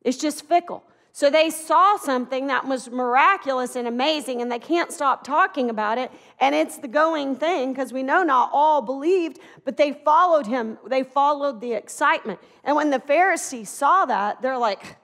It's 0.03 0.17
just 0.17 0.47
fickle. 0.47 0.85
So 1.13 1.29
they 1.29 1.51
saw 1.51 1.97
something 1.97 2.47
that 2.47 2.67
was 2.67 2.89
miraculous 2.89 3.75
and 3.75 3.89
amazing, 3.89 4.41
and 4.41 4.51
they 4.51 4.61
can't 4.61 4.93
stop 4.93 5.25
talking 5.25 5.69
about 5.69 5.99
it. 5.99 6.11
And 6.39 6.55
it's 6.55 6.79
the 6.79 6.89
going 6.89 7.35
thing 7.35 7.73
because 7.73 7.93
we 7.93 8.05
know 8.05 8.23
not 8.23 8.51
all 8.53 8.81
believed, 8.81 9.41
but 9.65 9.77
they 9.77 9.93
followed 9.93 10.47
him. 10.47 10.79
They 10.87 11.03
followed 11.03 11.61
the 11.61 11.73
excitement. 11.73 12.39
And 12.63 12.77
when 12.77 12.91
the 12.91 13.01
Pharisees 13.01 13.69
saw 13.69 14.07
that, 14.07 14.41
they're 14.41 14.57
like, 14.57 14.97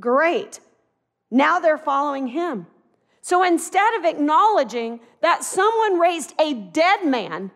great. 0.00 0.60
Now 1.30 1.58
they're 1.58 1.78
following 1.78 2.28
him. 2.28 2.66
So 3.20 3.42
instead 3.42 3.94
of 3.94 4.04
acknowledging 4.04 5.00
that 5.20 5.42
someone 5.42 5.98
raised 5.98 6.32
a 6.40 6.54
dead 6.54 7.04
man 7.04 7.50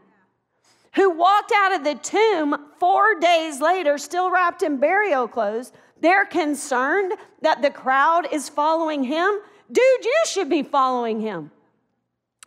who 0.96 1.10
walked 1.10 1.52
out 1.54 1.72
of 1.72 1.84
the 1.84 1.94
tomb 1.94 2.56
four 2.80 3.20
days 3.20 3.60
later, 3.60 3.96
still 3.96 4.30
wrapped 4.30 4.62
in 4.62 4.78
burial 4.78 5.28
clothes, 5.28 5.70
they're 6.00 6.24
concerned 6.24 7.12
that 7.42 7.62
the 7.62 7.70
crowd 7.70 8.26
is 8.32 8.48
following 8.48 9.04
him. 9.04 9.38
Dude, 9.70 10.04
you 10.04 10.22
should 10.26 10.48
be 10.48 10.64
following 10.64 11.20
him, 11.20 11.52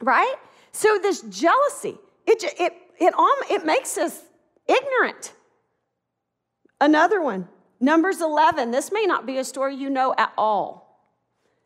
right? 0.01 0.35
So 0.73 0.99
this 1.01 1.21
jealousy, 1.21 1.97
it, 2.27 2.43
it, 2.59 2.73
it, 2.99 3.13
it 3.49 3.65
makes 3.65 3.97
us 3.97 4.21
ignorant. 4.67 5.33
Another 6.81 7.21
one, 7.21 7.47
Numbers 7.79 8.19
11. 8.19 8.71
This 8.71 8.91
may 8.91 9.05
not 9.05 9.25
be 9.25 9.37
a 9.37 9.45
story 9.45 9.75
you 9.75 9.89
know 9.89 10.13
at 10.17 10.33
all. 10.37 10.82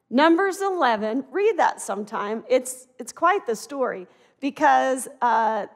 Numbers 0.09 0.61
11, 0.61 1.25
read 1.31 1.57
that 1.57 1.81
sometime. 1.81 2.43
It's, 2.49 2.87
it's 2.97 3.11
quite 3.11 3.45
the 3.45 3.55
story 3.55 4.07
because 4.39 5.07
uh, 5.21 5.67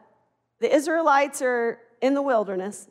the 0.59 0.73
Israelites 0.73 1.41
are 1.41 1.79
in 2.01 2.13
the 2.13 2.21
wilderness. 2.21 2.87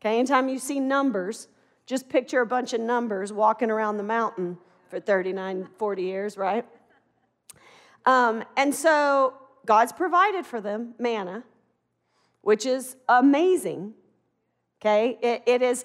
Okay, 0.00 0.18
anytime 0.18 0.48
you 0.48 0.58
see 0.58 0.78
numbers, 0.78 1.48
just 1.86 2.08
picture 2.08 2.40
a 2.40 2.46
bunch 2.46 2.72
of 2.74 2.80
numbers 2.80 3.32
walking 3.32 3.70
around 3.70 3.96
the 3.96 4.04
mountain 4.04 4.58
for 4.88 5.00
39, 5.00 5.68
40 5.78 6.02
years, 6.02 6.36
right? 6.36 6.64
Um, 8.06 8.44
and 8.56 8.74
so 8.74 9.34
God's 9.66 9.92
provided 9.92 10.46
for 10.46 10.60
them 10.60 10.94
manna, 10.98 11.42
which 12.42 12.66
is 12.66 12.96
amazing. 13.08 13.94
Okay, 14.80 15.18
it, 15.22 15.42
it 15.46 15.62
is. 15.62 15.84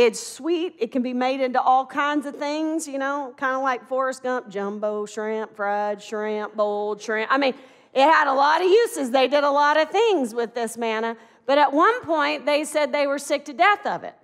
It's 0.00 0.24
sweet. 0.24 0.76
It 0.78 0.92
can 0.92 1.02
be 1.02 1.12
made 1.12 1.40
into 1.40 1.60
all 1.60 1.84
kinds 1.84 2.26
of 2.26 2.36
things, 2.36 2.86
you 2.86 2.98
know, 2.98 3.34
kind 3.36 3.56
of 3.56 3.62
like 3.62 3.88
Forrest 3.88 4.22
Gump, 4.22 4.48
jumbo 4.48 5.06
shrimp, 5.06 5.56
fried 5.56 6.02
shrimp, 6.02 6.54
boiled 6.54 7.02
shrimp. 7.02 7.32
I 7.32 7.38
mean, 7.38 7.54
it 7.92 8.02
had 8.02 8.28
a 8.28 8.34
lot 8.34 8.60
of 8.60 8.68
uses. 8.68 9.10
They 9.10 9.26
did 9.26 9.44
a 9.44 9.50
lot 9.50 9.76
of 9.76 9.90
things 9.90 10.34
with 10.34 10.54
this 10.54 10.76
manna. 10.76 11.16
But 11.46 11.58
at 11.58 11.72
one 11.72 12.00
point, 12.02 12.46
they 12.46 12.64
said 12.64 12.92
they 12.92 13.06
were 13.06 13.18
sick 13.18 13.44
to 13.46 13.52
death 13.52 13.86
of 13.86 14.04
it 14.04 14.14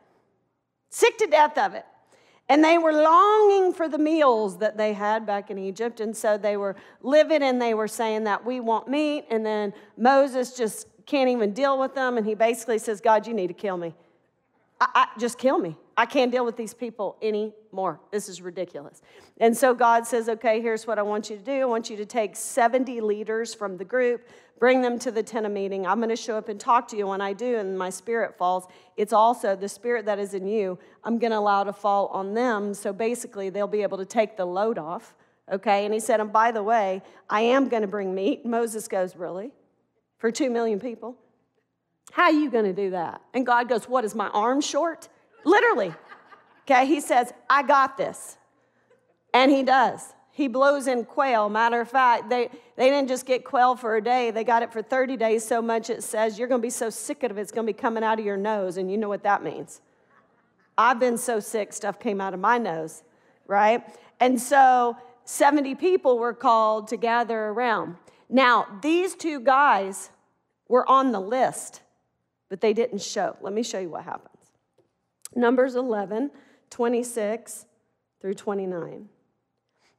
sick 0.95 1.19
to 1.19 1.27
death 1.27 1.59
of 1.59 1.75
it. 1.75 1.85
And 2.49 2.63
they 2.63 2.79
were 2.79 2.93
longing 2.93 3.73
for 3.73 3.89
the 3.89 3.99
meals 3.99 4.59
that 4.59 4.77
they 4.77 4.93
had 4.93 5.27
back 5.27 5.51
in 5.51 5.59
Egypt. 5.59 5.99
And 5.99 6.17
so 6.17 6.37
they 6.39 6.57
were 6.57 6.77
living 7.03 7.43
and 7.43 7.61
they 7.61 7.75
were 7.75 7.89
saying 7.89 8.25
that 8.25 8.45
we 8.45 8.61
want 8.61 8.87
meat. 8.87 9.25
And 9.31 9.45
then 9.45 9.73
Moses 9.97 10.57
just 10.57 10.87
can't 11.07 11.31
even 11.31 11.53
deal 11.53 11.79
with 11.79 11.95
them. 11.95 12.17
And 12.17 12.27
he 12.27 12.35
basically 12.35 12.79
says, 12.79 13.01
God, 13.01 13.27
you 13.27 13.35
need 13.35 13.49
to 13.49 13.55
kill 13.55 13.77
me. 13.77 13.95
I, 14.81 14.89
I, 14.95 15.19
just 15.19 15.39
kill 15.39 15.59
me. 15.59 15.77
I 15.97 16.07
can't 16.07 16.33
deal 16.33 16.45
with 16.45 16.57
these 16.57 16.75
people 16.75 17.17
anymore. 17.23 18.01
This 18.11 18.29
is 18.29 18.43
ridiculous. 18.43 19.03
And 19.39 19.57
so 19.57 19.75
God 19.75 20.07
says, 20.07 20.29
okay, 20.29 20.61
here's 20.61 20.87
what 20.87 20.99
I 20.99 21.03
want 21.03 21.31
you 21.31 21.37
to 21.37 21.43
do. 21.43 21.63
I 21.63 21.65
want 21.65 21.89
you 21.89 21.97
to 21.97 22.07
take 22.07 22.35
70 22.35 23.01
leaders 23.01 23.55
from 23.55 23.77
the 23.77 23.85
group, 23.85 24.29
bring 24.59 24.83
them 24.83 24.99
to 25.01 25.13
the 25.13 25.23
tent 25.23 25.47
of 25.47 25.53
meeting. 25.53 25.87
I'm 25.87 25.99
going 25.99 26.09
to 26.09 26.17
show 26.17 26.37
up 26.37 26.49
and 26.49 26.59
talk 26.59 26.89
to 26.89 26.97
you. 26.97 27.07
When 27.07 27.21
I 27.21 27.33
do, 27.33 27.59
and 27.59 27.79
my 27.79 27.91
spirit 27.91 28.37
falls, 28.37 28.67
it's 28.97 29.13
also 29.13 29.55
the 29.55 29.69
spirit 29.69 30.07
that 30.07 30.19
is 30.19 30.35
in 30.35 30.47
you, 30.47 30.79
I'm 31.05 31.19
going 31.19 31.31
to 31.31 31.39
allow 31.39 31.63
to 31.65 31.73
fall 31.73 32.09
on 32.09 32.35
them. 32.35 32.75
So 32.75 32.93
basically, 32.93 33.51
they'll 33.51 33.67
be 33.69 33.83
able 33.83 33.99
to 33.99 34.07
take 34.07 34.37
the 34.37 34.47
load 34.47 34.79
off. 34.79 35.15
Okay. 35.53 35.85
And 35.85 35.95
he 35.95 36.01
said, 36.01 36.21
and 36.21 36.33
by 36.33 36.51
the 36.51 36.63
way, 36.63 37.03
I 37.29 37.43
am 37.43 37.69
going 37.69 37.83
to 37.83 37.89
bring 37.89 38.15
meat. 38.15 38.45
Moses 38.45 38.89
goes, 38.89 39.15
really? 39.15 39.53
For 40.19 40.33
two 40.33 40.51
million 40.51 40.81
people? 40.81 41.17
How 42.13 42.25
are 42.25 42.33
you 42.33 42.51
going 42.51 42.65
to 42.65 42.73
do 42.73 42.91
that? 42.91 43.21
And 43.33 43.45
God 43.45 43.69
goes, 43.69 43.89
What 43.89 44.05
is 44.05 44.15
my 44.15 44.29
arm 44.29 44.61
short? 44.61 45.09
Literally. 45.45 45.93
Okay, 46.63 46.87
he 46.87 47.01
says, 47.01 47.33
I 47.51 47.63
got 47.63 47.97
this. 47.97 48.39
And 49.35 49.51
he 49.51 49.63
does. 49.63 50.15
He 50.31 50.49
blows 50.49 50.87
in 50.87 51.05
quail. 51.05 51.49
Matter 51.49 51.81
of 51.81 51.89
fact, 51.89 52.29
they, 52.29 52.49
they 52.77 52.91
didn't 52.91 53.09
just 53.09 53.27
get 53.27 53.45
quail 53.45 53.77
for 53.77 53.97
a 53.97 54.03
day, 54.03 54.31
they 54.31 54.43
got 54.43 54.63
it 54.63 54.73
for 54.73 54.83
30 54.83 55.17
days 55.17 55.45
so 55.47 55.63
much 55.63 55.91
it 55.91 56.03
says 56.03 56.39
you're 56.39 56.49
going 56.49 56.61
to 56.61 56.67
be 56.67 56.71
so 56.71 56.91
sick 56.91 57.23
of 57.23 57.39
it, 57.39 57.41
it's 57.41 57.53
going 57.53 57.67
to 57.67 57.73
be 57.73 57.79
coming 57.79 58.03
out 58.03 58.19
of 58.19 58.25
your 58.25 58.37
nose. 58.37 58.77
And 58.77 58.91
you 58.91 58.97
know 58.97 59.09
what 59.09 59.23
that 59.23 59.45
means. 59.45 59.81
I've 60.77 60.99
been 60.99 61.19
so 61.19 61.39
sick, 61.39 61.73
stuff 61.73 62.01
came 62.01 62.21
out 62.21 62.35
of 62.35 62.41
my 62.41 62.59
nose, 62.59 63.05
right? 63.47 63.85
And 64.19 64.41
so 64.41 64.97
70 65.25 65.77
people 65.77 66.19
were 66.19 66.35
called 66.35 66.89
to 66.89 66.97
gather 66.97 67.39
around. 67.39 67.97
Now, 68.29 68.67
these 68.83 69.15
two 69.15 69.39
guys 69.39 70.11
were 70.67 70.89
on 70.91 71.13
the 71.13 71.21
list, 71.21 71.83
but 72.49 72.61
they 72.61 72.73
didn't 72.73 73.03
show. 73.03 73.37
Let 73.41 73.53
me 73.53 73.63
show 73.63 73.79
you 73.79 73.91
what 73.91 74.05
happens. 74.05 74.53
Numbers 75.35 75.75
11, 75.75 76.31
26 76.71 77.67
through 78.21 78.35
29. 78.35 79.09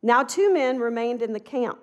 Now, 0.01 0.23
two 0.23 0.53
men 0.53 0.79
remained 0.79 1.21
in 1.21 1.33
the 1.33 1.39
camp, 1.39 1.79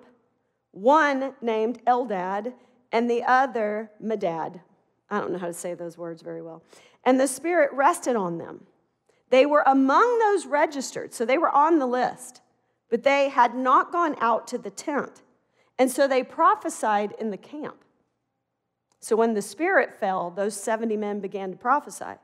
one 0.71 1.33
named 1.41 1.83
Eldad 1.85 2.53
and 2.91 3.09
the 3.09 3.23
other 3.23 3.91
Medad. 4.01 4.61
I 5.09 5.19
don't 5.19 5.31
know 5.31 5.37
how 5.37 5.47
to 5.47 5.53
say 5.53 5.73
those 5.73 5.97
words 5.97 6.21
very 6.21 6.41
well. 6.41 6.63
And 7.03 7.19
the 7.19 7.27
Spirit 7.27 7.71
rested 7.73 8.15
on 8.15 8.37
them. 8.37 8.65
They 9.29 9.45
were 9.45 9.63
among 9.65 10.19
those 10.19 10.45
registered, 10.45 11.13
so 11.13 11.25
they 11.25 11.37
were 11.37 11.49
on 11.49 11.79
the 11.79 11.85
list, 11.85 12.41
but 12.89 13.03
they 13.03 13.29
had 13.29 13.55
not 13.55 13.91
gone 13.91 14.15
out 14.19 14.47
to 14.47 14.57
the 14.57 14.69
tent. 14.69 15.21
And 15.77 15.89
so 15.91 16.07
they 16.07 16.23
prophesied 16.23 17.13
in 17.19 17.31
the 17.31 17.37
camp. 17.37 17.82
So 19.03 19.17
when 19.17 19.33
the 19.33 19.41
Spirit 19.41 19.99
fell, 19.99 20.29
those 20.29 20.55
70 20.55 20.95
men 20.95 21.19
began 21.19 21.51
to 21.51 21.57
prophesy. 21.57 22.15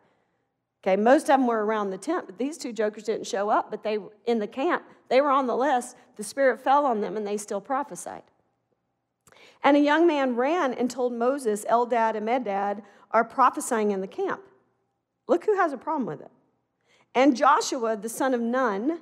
Okay, 0.82 0.96
most 0.96 1.24
of 1.24 1.28
them 1.28 1.46
were 1.46 1.66
around 1.66 1.90
the 1.90 1.98
tent, 1.98 2.26
but 2.26 2.38
these 2.38 2.58
two 2.58 2.72
jokers 2.72 3.04
didn't 3.04 3.28
show 3.28 3.50
up, 3.50 3.70
but 3.70 3.84
they 3.84 3.98
were 3.98 4.14
in 4.26 4.40
the 4.40 4.48
camp. 4.48 4.84
They 5.10 5.20
were 5.20 5.30
on 5.30 5.46
the 5.46 5.58
list. 5.58 5.98
The 6.16 6.24
Spirit 6.24 6.62
fell 6.62 6.86
on 6.86 7.02
them 7.02 7.18
and 7.18 7.28
they 7.28 7.36
still 7.36 7.60
prophesied. 7.60 8.24
And 9.62 9.76
a 9.76 9.82
young 9.82 10.08
man 10.08 10.38
ran 10.38 10.74
and 10.74 10.90
told 10.90 11.12
Moses, 11.12 11.66
Eldad 11.66 12.16
and 12.16 12.26
Medad 12.26 12.82
are 13.12 13.26
prophesying 13.26 13.92
in 13.92 14.00
the 14.00 14.08
camp. 14.08 14.40
Look 15.28 15.44
who 15.44 15.58
has 15.58 15.74
a 15.74 15.78
problem 15.78 16.06
with 16.06 16.22
it. 16.22 16.32
And 17.14 17.36
Joshua, 17.36 17.98
the 17.98 18.08
son 18.08 18.34
of 18.34 18.40
Nun, 18.40 19.02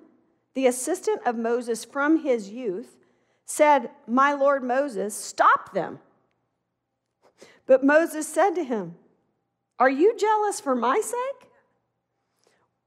the 0.55 0.65
assistant 0.65 1.21
of 1.27 1.37
Moses 1.37 1.85
from 1.85 2.23
his 2.23 2.49
youth, 2.49 2.97
said, 3.45 3.91
My 4.07 4.33
Lord 4.33 4.63
Moses, 4.63 5.13
stop 5.13 5.73
them. 5.75 5.99
But 7.67 7.83
Moses 7.83 8.27
said 8.27 8.51
to 8.55 8.63
him, 8.63 8.95
Are 9.77 9.89
you 9.89 10.17
jealous 10.17 10.59
for 10.59 10.73
my 10.73 10.99
sake? 11.01 11.49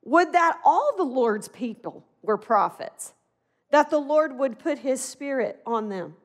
Would 0.02 0.32
that 0.32 0.58
all 0.64 0.94
the 0.96 1.04
Lord's 1.04 1.48
people 1.48 2.06
were 2.22 2.38
prophets, 2.38 3.12
that 3.70 3.90
the 3.90 3.98
Lord 3.98 4.38
would 4.38 4.58
put 4.58 4.78
his 4.78 5.00
spirit 5.00 5.60
on 5.66 5.88
them. 5.88 6.16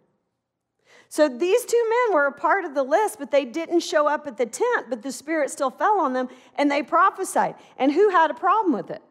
So 1.10 1.30
these 1.30 1.66
two 1.66 1.84
men 1.90 2.16
were 2.16 2.28
a 2.28 2.32
part 2.32 2.66
of 2.66 2.74
the 2.74 2.84
list, 2.84 3.20
but 3.20 3.32
they 3.32 3.46
didn't 3.46 3.82
show 3.82 4.08
up 4.08 4.28
at 4.28 4.38
the 4.38 4.46
tent, 4.46 4.88
but 4.90 5.04
the 5.04 5.12
spirit 5.12 5.50
still 5.50 5.70
fell 5.70 6.00
on 6.00 6.14
them 6.14 6.30
and 6.56 6.70
they 6.70 6.84
prophesied. 6.84 7.56
And 7.78 7.92
who 7.92 8.10
had 8.10 8.32
a 8.32 8.34
problem 8.34 8.74
with 8.74 8.90
it? 8.90 9.02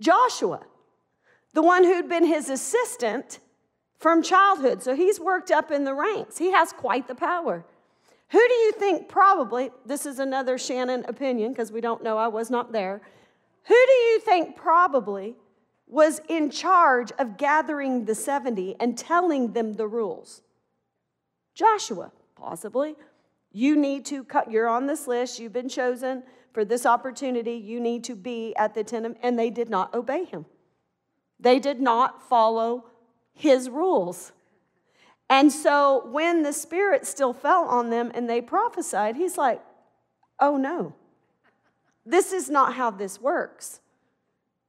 Joshua, 0.00 0.60
the 1.52 1.62
one 1.62 1.84
who'd 1.84 2.08
been 2.08 2.24
his 2.24 2.48
assistant 2.48 3.40
from 3.98 4.22
childhood. 4.22 4.82
So 4.82 4.94
he's 4.94 5.20
worked 5.20 5.50
up 5.50 5.70
in 5.70 5.84
the 5.84 5.94
ranks. 5.94 6.38
He 6.38 6.52
has 6.52 6.72
quite 6.72 7.08
the 7.08 7.14
power. 7.14 7.64
Who 8.32 8.38
do 8.48 8.54
you 8.54 8.72
think 8.72 9.08
probably, 9.08 9.70
this 9.84 10.06
is 10.06 10.18
another 10.18 10.56
Shannon 10.56 11.04
opinion 11.06 11.52
because 11.52 11.70
we 11.70 11.82
don't 11.82 12.02
know, 12.02 12.16
I 12.16 12.28
was 12.28 12.50
not 12.50 12.72
there. 12.72 13.02
Who 13.64 13.74
do 13.74 13.92
you 13.92 14.20
think 14.20 14.56
probably 14.56 15.36
was 15.86 16.22
in 16.30 16.48
charge 16.50 17.12
of 17.18 17.36
gathering 17.36 18.06
the 18.06 18.14
70 18.14 18.76
and 18.80 18.96
telling 18.96 19.52
them 19.52 19.74
the 19.74 19.86
rules? 19.86 20.40
Joshua, 21.54 22.10
possibly. 22.34 22.96
You 23.52 23.76
need 23.76 24.06
to 24.06 24.24
cut, 24.24 24.50
you're 24.50 24.66
on 24.66 24.86
this 24.86 25.06
list, 25.06 25.38
you've 25.38 25.52
been 25.52 25.68
chosen 25.68 26.22
for 26.54 26.64
this 26.64 26.86
opportunity, 26.86 27.52
you 27.52 27.80
need 27.80 28.02
to 28.04 28.16
be 28.16 28.56
at 28.56 28.72
the 28.72 28.82
tent, 28.82 29.18
and 29.22 29.38
they 29.38 29.50
did 29.50 29.68
not 29.68 29.94
obey 29.94 30.24
him. 30.24 30.46
They 31.38 31.58
did 31.58 31.82
not 31.82 32.26
follow 32.26 32.86
his 33.34 33.68
rules. 33.68 34.32
And 35.32 35.50
so 35.50 36.06
when 36.10 36.42
the 36.42 36.52
Spirit 36.52 37.06
still 37.06 37.32
fell 37.32 37.64
on 37.64 37.88
them 37.88 38.12
and 38.14 38.28
they 38.28 38.42
prophesied, 38.42 39.16
he's 39.16 39.38
like, 39.38 39.62
oh 40.38 40.58
no. 40.58 40.94
This 42.04 42.34
is 42.34 42.50
not 42.50 42.74
how 42.74 42.90
this 42.90 43.18
works. 43.18 43.80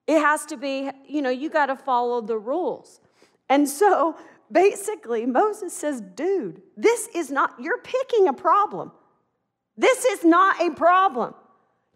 It 0.08 0.22
has 0.22 0.46
to 0.46 0.56
be, 0.56 0.90
you 1.06 1.22
know, 1.22 1.30
you 1.30 1.50
got 1.50 1.66
to 1.66 1.76
follow 1.76 2.22
the 2.22 2.38
rules. 2.38 3.02
And 3.50 3.68
so 3.68 4.16
basically, 4.50 5.26
Moses 5.26 5.74
says, 5.74 6.00
dude, 6.00 6.62
this 6.78 7.10
is 7.14 7.30
not, 7.30 7.56
you're 7.60 7.80
picking 7.80 8.30
a 8.30 8.34
problem. 8.34 8.94
This 9.76 10.06
is 10.06 10.24
not 10.24 10.62
a 10.62 10.72
problem. 10.72 11.34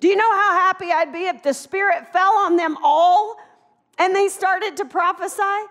Do 0.02 0.10
you 0.10 0.18
know 0.18 0.34
how 0.34 0.52
happy 0.52 0.92
I'd 0.92 1.14
be 1.14 1.28
if 1.28 1.42
the 1.42 1.54
Spirit 1.54 2.12
fell 2.12 2.34
on 2.40 2.58
them 2.58 2.78
all 2.84 3.38
and 3.98 4.14
they 4.14 4.28
started 4.28 4.76
to 4.76 4.84
prophesy? 4.84 5.68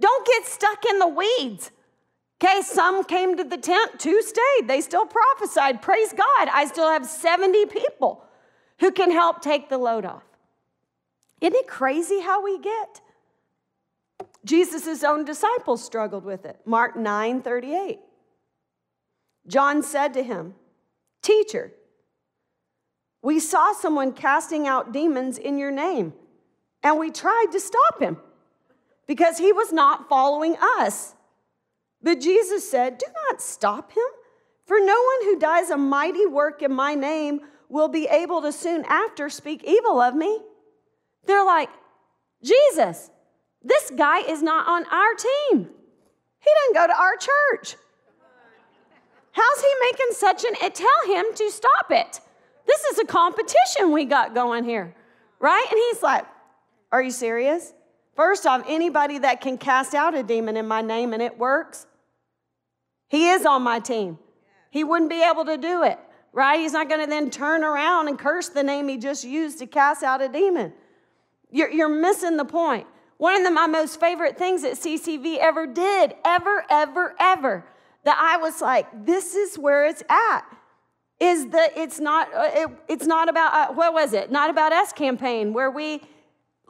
Don't 0.00 0.26
get 0.26 0.46
stuck 0.46 0.84
in 0.84 0.98
the 0.98 1.06
weeds. 1.06 1.70
Okay, 2.42 2.62
some 2.62 3.04
came 3.04 3.36
to 3.36 3.44
the 3.44 3.58
tent, 3.58 4.00
two 4.00 4.22
stayed. 4.22 4.66
They 4.66 4.80
still 4.80 5.04
prophesied. 5.04 5.82
Praise 5.82 6.12
God. 6.12 6.48
I 6.50 6.64
still 6.66 6.88
have 6.90 7.04
70 7.04 7.66
people 7.66 8.24
who 8.78 8.90
can 8.90 9.10
help 9.10 9.42
take 9.42 9.68
the 9.68 9.76
load 9.76 10.06
off. 10.06 10.22
Isn't 11.42 11.54
it 11.54 11.66
crazy 11.66 12.20
how 12.20 12.42
we 12.42 12.58
get? 12.58 13.02
Jesus' 14.44 15.04
own 15.04 15.26
disciples 15.26 15.84
struggled 15.84 16.24
with 16.24 16.46
it. 16.46 16.58
Mark 16.64 16.96
9 16.96 17.42
38. 17.42 17.98
John 19.46 19.82
said 19.82 20.14
to 20.14 20.22
him, 20.22 20.54
Teacher, 21.22 21.72
we 23.22 23.38
saw 23.38 23.72
someone 23.72 24.12
casting 24.12 24.66
out 24.66 24.92
demons 24.92 25.36
in 25.36 25.58
your 25.58 25.70
name, 25.70 26.14
and 26.82 26.98
we 26.98 27.10
tried 27.10 27.48
to 27.52 27.60
stop 27.60 28.00
him 28.00 28.16
because 29.06 29.36
he 29.36 29.52
was 29.52 29.72
not 29.72 30.08
following 30.08 30.56
us. 30.78 31.14
But 32.02 32.20
Jesus 32.20 32.68
said, 32.68 32.98
Do 32.98 33.06
not 33.28 33.40
stop 33.40 33.92
him, 33.92 34.04
for 34.64 34.78
no 34.78 35.02
one 35.02 35.24
who 35.24 35.38
does 35.38 35.70
a 35.70 35.76
mighty 35.76 36.26
work 36.26 36.62
in 36.62 36.72
my 36.72 36.94
name 36.94 37.40
will 37.68 37.88
be 37.88 38.06
able 38.06 38.42
to 38.42 38.52
soon 38.52 38.84
after 38.86 39.28
speak 39.28 39.62
evil 39.64 40.00
of 40.00 40.14
me. 40.14 40.40
They're 41.26 41.44
like, 41.44 41.70
Jesus, 42.42 43.10
this 43.62 43.90
guy 43.96 44.20
is 44.20 44.42
not 44.42 44.66
on 44.66 44.84
our 44.86 45.14
team. 45.14 45.68
He 46.40 46.50
didn't 46.64 46.74
go 46.74 46.86
to 46.86 46.98
our 46.98 47.16
church. 47.16 47.76
How's 49.32 49.60
he 49.60 49.68
making 49.80 50.06
such 50.12 50.44
an 50.44 50.72
tell 50.72 51.06
him 51.06 51.26
to 51.34 51.50
stop 51.50 51.90
it? 51.90 52.20
This 52.66 52.84
is 52.84 52.98
a 52.98 53.04
competition 53.04 53.92
we 53.92 54.04
got 54.04 54.34
going 54.34 54.64
here, 54.64 54.94
right? 55.38 55.66
And 55.70 55.78
he's 55.88 56.02
like, 56.02 56.24
Are 56.90 57.02
you 57.02 57.10
serious? 57.10 57.72
First 58.14 58.46
off, 58.46 58.64
anybody 58.68 59.18
that 59.18 59.40
can 59.40 59.56
cast 59.58 59.94
out 59.94 60.14
a 60.14 60.22
demon 60.22 60.56
in 60.56 60.66
my 60.68 60.82
name 60.82 61.12
and 61.12 61.22
it 61.22 61.38
works, 61.38 61.86
he 63.08 63.30
is 63.30 63.46
on 63.46 63.62
my 63.62 63.80
team. 63.80 64.18
He 64.70 64.84
wouldn't 64.84 65.10
be 65.10 65.22
able 65.22 65.44
to 65.46 65.56
do 65.56 65.82
it 65.82 65.98
right? 66.32 66.60
He's 66.60 66.72
not 66.72 66.88
going 66.88 67.00
to 67.00 67.06
then 67.06 67.30
turn 67.30 67.64
around 67.64 68.08
and 68.08 68.18
curse 68.18 68.48
the 68.48 68.62
name 68.62 68.88
he 68.88 68.96
just 68.96 69.24
used 69.24 69.58
to 69.58 69.66
cast 69.66 70.02
out 70.02 70.22
a 70.22 70.28
demon. 70.28 70.72
You're, 71.50 71.70
you're 71.70 71.88
missing 71.88 72.36
the 72.36 72.44
point. 72.44 72.86
One 73.16 73.36
of 73.36 73.44
the, 73.44 73.50
my 73.50 73.66
most 73.66 74.00
favorite 74.00 74.38
things 74.38 74.62
that 74.62 74.74
CCV 74.74 75.38
ever 75.38 75.66
did, 75.66 76.14
ever, 76.24 76.64
ever, 76.70 77.14
ever, 77.18 77.64
that 78.04 78.16
I 78.18 78.38
was 78.38 78.60
like, 78.60 78.86
this 79.04 79.34
is 79.34 79.58
where 79.58 79.86
it's 79.86 80.02
at. 80.08 80.42
Is 81.18 81.48
that 81.48 81.76
it's 81.76 82.00
not 82.00 82.34
uh, 82.34 82.48
it, 82.54 82.68
it's 82.88 83.06
not 83.06 83.28
about 83.28 83.52
uh, 83.52 83.74
what 83.74 83.92
was 83.92 84.14
it? 84.14 84.32
Not 84.32 84.48
about 84.48 84.72
us 84.72 84.90
campaign 84.90 85.52
where 85.52 85.70
we 85.70 86.00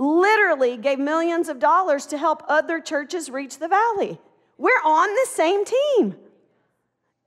literally 0.01 0.79
gave 0.79 0.99
millions 0.99 1.49
of 1.49 1.59
dollars 1.59 2.07
to 2.07 2.17
help 2.17 2.43
other 2.49 2.81
churches 2.81 3.31
reach 3.31 3.59
the 3.59 3.69
valley. 3.69 4.19
We're 4.57 4.71
on 4.85 5.09
the 5.09 5.27
same 5.31 5.65
team. 5.65 6.17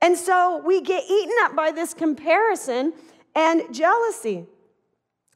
And 0.02 0.18
so 0.18 0.60
we 0.64 0.80
get 0.80 1.04
eaten 1.08 1.34
up 1.42 1.54
by 1.54 1.70
this 1.70 1.94
comparison 1.94 2.92
and 3.34 3.72
jealousy. 3.72 4.46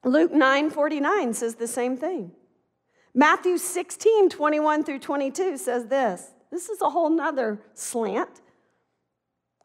Luke 0.05 0.33
9 0.33 0.71
49 0.71 1.33
says 1.33 1.55
the 1.55 1.69
same 1.69 1.97
thing. 1.97 2.33
Matthew 3.15 3.57
16 3.57 4.29
21 4.29 4.85
through 4.85 4.99
22 4.99 5.57
says 5.57 5.87
this. 5.87 6.33
This 6.51 6.69
is 6.69 6.81
a 6.81 6.91
whole 6.91 7.11
nother 7.11 7.61
slant. 7.75 8.31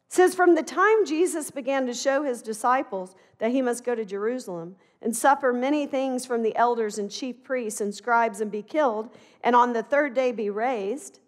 It 0.07 0.13
says, 0.13 0.35
From 0.35 0.55
the 0.55 0.63
time 0.63 1.05
Jesus 1.05 1.49
began 1.49 1.87
to 1.87 1.93
show 1.93 2.23
his 2.23 2.41
disciples 2.41 3.15
that 3.39 3.51
he 3.51 3.61
must 3.61 3.83
go 3.83 3.95
to 3.95 4.05
Jerusalem 4.05 4.75
and 5.03 5.15
suffer 5.15 5.51
many 5.51 5.85
things 5.85 6.25
from 6.25 6.41
the 6.41 6.55
elders 6.55 6.97
and 6.97 7.11
chief 7.11 7.43
priests 7.43 7.81
and 7.81 7.93
scribes 7.93 8.39
and 8.39 8.49
be 8.49 8.63
killed, 8.63 9.09
and 9.43 9.55
on 9.55 9.73
the 9.73 9.83
third 9.83 10.13
day 10.13 10.31
be 10.31 10.49
raised, 10.49 11.19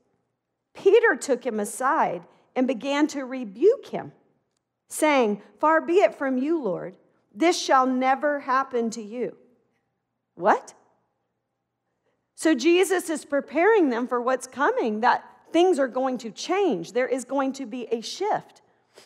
Peter 0.74 1.16
took 1.16 1.46
him 1.46 1.60
aside 1.60 2.24
and 2.56 2.68
began 2.68 3.06
to 3.08 3.26
rebuke 3.26 3.88
him, 3.88 4.14
saying, 4.90 5.42
Far 5.60 5.82
be 5.82 5.96
it 5.96 6.16
from 6.16 6.38
you, 6.38 6.62
Lord, 6.62 6.96
this 7.34 7.62
shall 7.62 7.86
never 7.86 8.40
happen 8.40 8.90
to 8.92 9.02
you. 9.02 9.36
What? 10.36 10.74
So 12.36 12.56
Jesus 12.56 13.10
is 13.10 13.26
preparing 13.26 13.90
them 13.90 14.08
for 14.08 14.22
what's 14.22 14.48
coming, 14.48 15.02
that 15.02 15.24
things 15.52 15.80
are 15.80 15.88
going 15.88 16.18
to 16.20 16.32
change. 16.32 16.94
There 16.94 17.08
is 17.08 17.26
going 17.26 17.54
to 17.54 17.66
be 17.66 17.88
a 17.92 18.02
shift. 18.02 18.62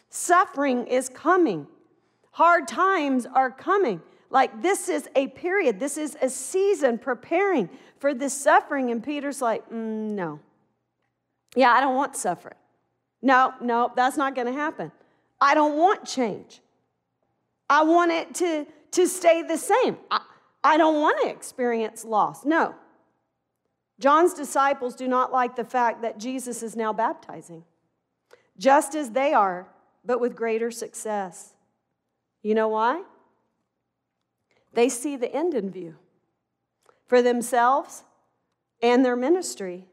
Suffering 0.10 0.86
is 0.86 1.10
coming, 1.10 1.68
hard 2.32 2.68
times 2.68 3.26
are 3.26 3.50
coming. 3.50 4.02
Like, 4.30 4.62
this 4.62 4.90
is 4.90 5.10
a 5.16 5.28
period, 5.28 5.80
this 5.80 5.98
is 5.98 6.16
a 6.22 6.30
season 6.30 6.98
preparing 6.98 7.70
for 7.98 8.14
this 8.14 8.34
suffering. 8.34 8.92
And 8.92 9.04
Peter's 9.04 9.42
like, 9.42 9.68
mm, 9.70 10.12
no. 10.12 10.40
Yeah, 11.56 11.72
I 11.72 11.82
don't 11.82 11.96
want 11.96 12.16
suffering. 12.16 12.56
No, 13.22 13.54
no, 13.60 13.92
that's 13.96 14.18
not 14.18 14.36
going 14.36 14.48
to 14.48 14.54
happen. 14.54 14.92
I 15.42 15.56
don't 15.56 15.78
want 15.78 16.06
change. 16.06 16.62
I 17.70 17.84
want 17.84 18.12
it 18.12 18.36
to, 18.36 18.68
to 18.92 19.08
stay 19.08 19.42
the 19.42 19.58
same. 19.58 19.98
I, 20.12 20.22
I 20.64 20.78
don't 20.78 21.02
want 21.02 21.18
to 21.24 21.30
experience 21.30 22.06
loss. 22.06 22.46
No. 22.46 22.76
John's 24.00 24.34
disciples 24.34 24.96
do 24.96 25.08
not 25.08 25.32
like 25.32 25.56
the 25.56 25.66
fact 25.66 26.02
that 26.04 26.18
Jesus 26.18 26.64
is 26.64 26.76
now 26.76 26.94
baptizing, 26.94 27.64
just 28.58 28.96
as 28.96 29.12
they 29.12 29.34
are, 29.34 29.68
but 30.06 30.22
with 30.22 30.36
greater 30.36 30.72
success. 30.72 31.54
You 32.42 32.56
know 32.56 32.70
why? 32.70 33.04
They 34.74 34.90
see 34.90 35.16
the 35.16 35.34
end 35.34 35.54
in 35.54 35.72
view 35.72 35.96
for 37.08 37.22
themselves 37.22 38.04
and 38.82 39.04
their 39.04 39.16
ministry. 39.16 39.86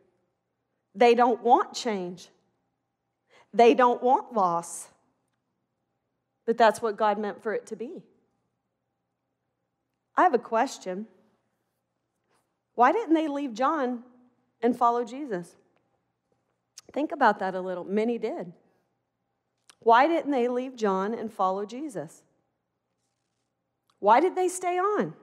They 0.95 1.15
don't 1.15 1.43
want 1.43 1.75
change, 1.75 2.29
they 3.53 3.75
don't 3.75 4.03
want 4.03 4.35
loss. 4.35 4.89
But 6.45 6.57
that's 6.57 6.81
what 6.81 6.97
God 6.97 7.19
meant 7.19 7.43
for 7.43 7.53
it 7.53 7.67
to 7.67 7.77
be. 7.77 8.05
I 10.17 10.23
have 10.23 10.33
a 10.33 10.39
question. 10.39 11.09
Why 12.77 12.93
didn't 12.93 13.15
they 13.15 13.27
leave 13.27 13.53
John 13.53 14.05
and 14.62 14.77
follow 14.77 15.05
Jesus? 15.05 15.57
Think 16.93 17.11
about 17.11 17.41
that 17.41 17.55
a 17.55 17.61
little. 17.61 17.83
Many 17.83 18.17
did. 18.17 18.53
Why 19.81 20.07
didn't 20.07 20.31
they 20.31 20.47
leave 20.47 20.77
John 20.77 21.15
and 21.15 21.33
follow 21.33 21.67
Jesus? 21.67 22.23
Why 23.99 24.21
did 24.21 24.35
they 24.35 24.49
stay 24.49 24.79
on? 24.79 25.15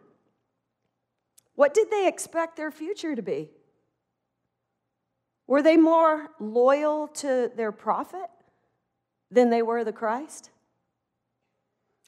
What 1.55 1.73
did 1.73 1.91
they 1.91 2.07
expect 2.07 2.55
their 2.55 2.71
future 2.71 3.15
to 3.15 3.21
be? 3.21 3.51
Were 5.45 5.61
they 5.61 5.77
more 5.77 6.29
loyal 6.39 7.07
to 7.09 7.51
their 7.55 7.71
prophet 7.71 8.29
than 9.29 9.49
they 9.49 9.61
were 9.61 9.83
the 9.83 9.91
Christ? 9.91 10.49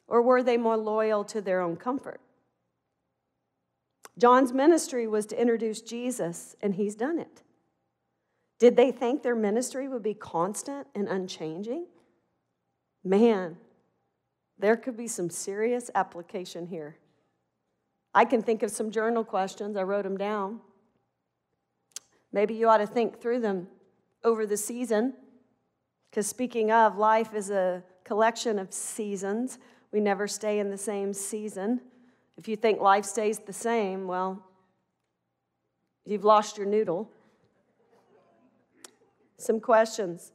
Or 0.08 0.22
were 0.22 0.44
they 0.44 0.58
more 0.58 0.78
loyal 0.78 1.24
to 1.26 1.42
their 1.42 1.62
own 1.62 1.76
comfort? 1.76 2.22
John's 4.18 4.54
ministry 4.54 5.08
was 5.08 5.26
to 5.28 5.40
introduce 5.40 5.82
Jesus, 5.82 6.56
and 6.62 6.76
he's 6.76 6.96
done 6.96 7.20
it. 7.20 7.44
Did 8.60 8.78
they 8.78 8.92
think 8.92 9.22
their 9.22 9.36
ministry 9.36 9.90
would 9.90 10.04
be 10.04 10.14
constant 10.14 10.88
and 10.96 11.10
unchanging? 11.10 11.88
Man, 13.04 13.58
there 14.58 14.78
could 14.78 14.96
be 14.96 15.08
some 15.08 15.30
serious 15.30 15.90
application 15.96 16.68
here. 16.68 16.98
I 18.14 18.26
can 18.26 18.42
think 18.42 18.64
of 18.64 18.72
some 18.72 18.92
journal 18.92 19.24
questions, 19.24 19.76
I 19.76 19.84
wrote 19.84 20.04
them 20.04 20.18
down. 20.18 20.62
Maybe 22.32 22.54
you 22.54 22.70
ought 22.70 22.78
to 22.78 22.88
think 22.88 23.20
through 23.20 23.40
them 23.40 23.68
over 24.24 24.46
the 24.46 24.58
season, 24.58 25.14
because 26.10 26.28
speaking 26.28 26.72
of, 26.72 26.98
life 26.98 27.34
is 27.34 27.50
a 27.50 27.84
collection 28.04 28.58
of 28.58 28.72
seasons. 28.74 29.58
We 29.92 30.00
never 30.00 30.28
stay 30.28 30.60
in 30.60 30.70
the 30.70 30.78
same 30.78 31.14
season. 31.14 31.82
If 32.38 32.48
you 32.48 32.56
think 32.56 32.80
life 32.80 33.06
stays 33.06 33.40
the 33.40 33.54
same, 33.54 34.08
well, 34.08 34.42
you've 36.06 36.24
lost 36.24 36.58
your 36.58 36.68
noodle. 36.68 37.10
Some 39.38 39.60
questions. 39.60 40.32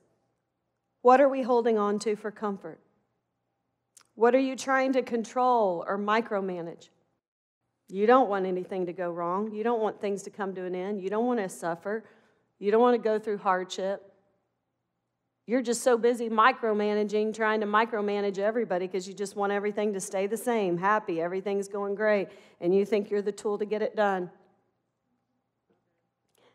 What 1.03 1.21
are 1.21 1.29
we 1.29 1.43
holding 1.43 1.79
on 1.79 1.99
to 2.01 2.17
for 2.17 2.31
comfort? 2.31 2.79
What 4.21 4.35
are 4.35 4.39
you 4.39 4.55
trying 4.55 4.93
to 4.93 5.03
control 5.03 5.83
or 5.89 5.97
micromanage? 5.97 6.91
You 7.89 8.07
don't 8.07 8.29
want 8.29 8.45
anything 8.45 8.85
to 8.85 8.93
go 8.93 9.11
wrong. 9.11 9.51
You 9.51 9.65
don't 9.65 9.81
want 9.81 9.99
things 9.99 10.25
to 10.25 10.31
come 10.31 10.55
to 10.57 10.67
an 10.67 10.75
end. 10.75 11.01
You 11.01 11.09
don't 11.09 11.25
want 11.25 11.41
to 11.41 11.49
suffer. 11.49 12.05
You 12.59 12.71
don't 12.71 12.83
want 12.83 13.03
to 13.03 13.03
go 13.03 13.19
through 13.19 13.39
hardship. 13.39 14.13
You're 15.47 15.63
just 15.63 15.83
so 15.83 15.97
busy 15.97 16.29
micromanaging, 16.29 17.35
trying 17.35 17.63
to 17.63 17.67
micromanage 17.67 18.39
everybody 18.39 18.87
because 18.87 19.09
you 19.09 19.15
just 19.15 19.37
want 19.37 19.53
everything 19.53 19.95
to 19.95 20.01
stay 20.01 20.27
the 20.27 20.37
same, 20.37 20.77
happy, 20.77 21.19
everything's 21.23 21.67
going 21.67 21.95
great, 21.95 22.29
and 22.61 22.75
you 22.75 22.85
think 22.85 23.11
you're 23.11 23.23
the 23.23 23.33
tool 23.33 23.57
to 23.57 23.65
get 23.65 23.81
it 23.81 23.97
done. 23.97 24.31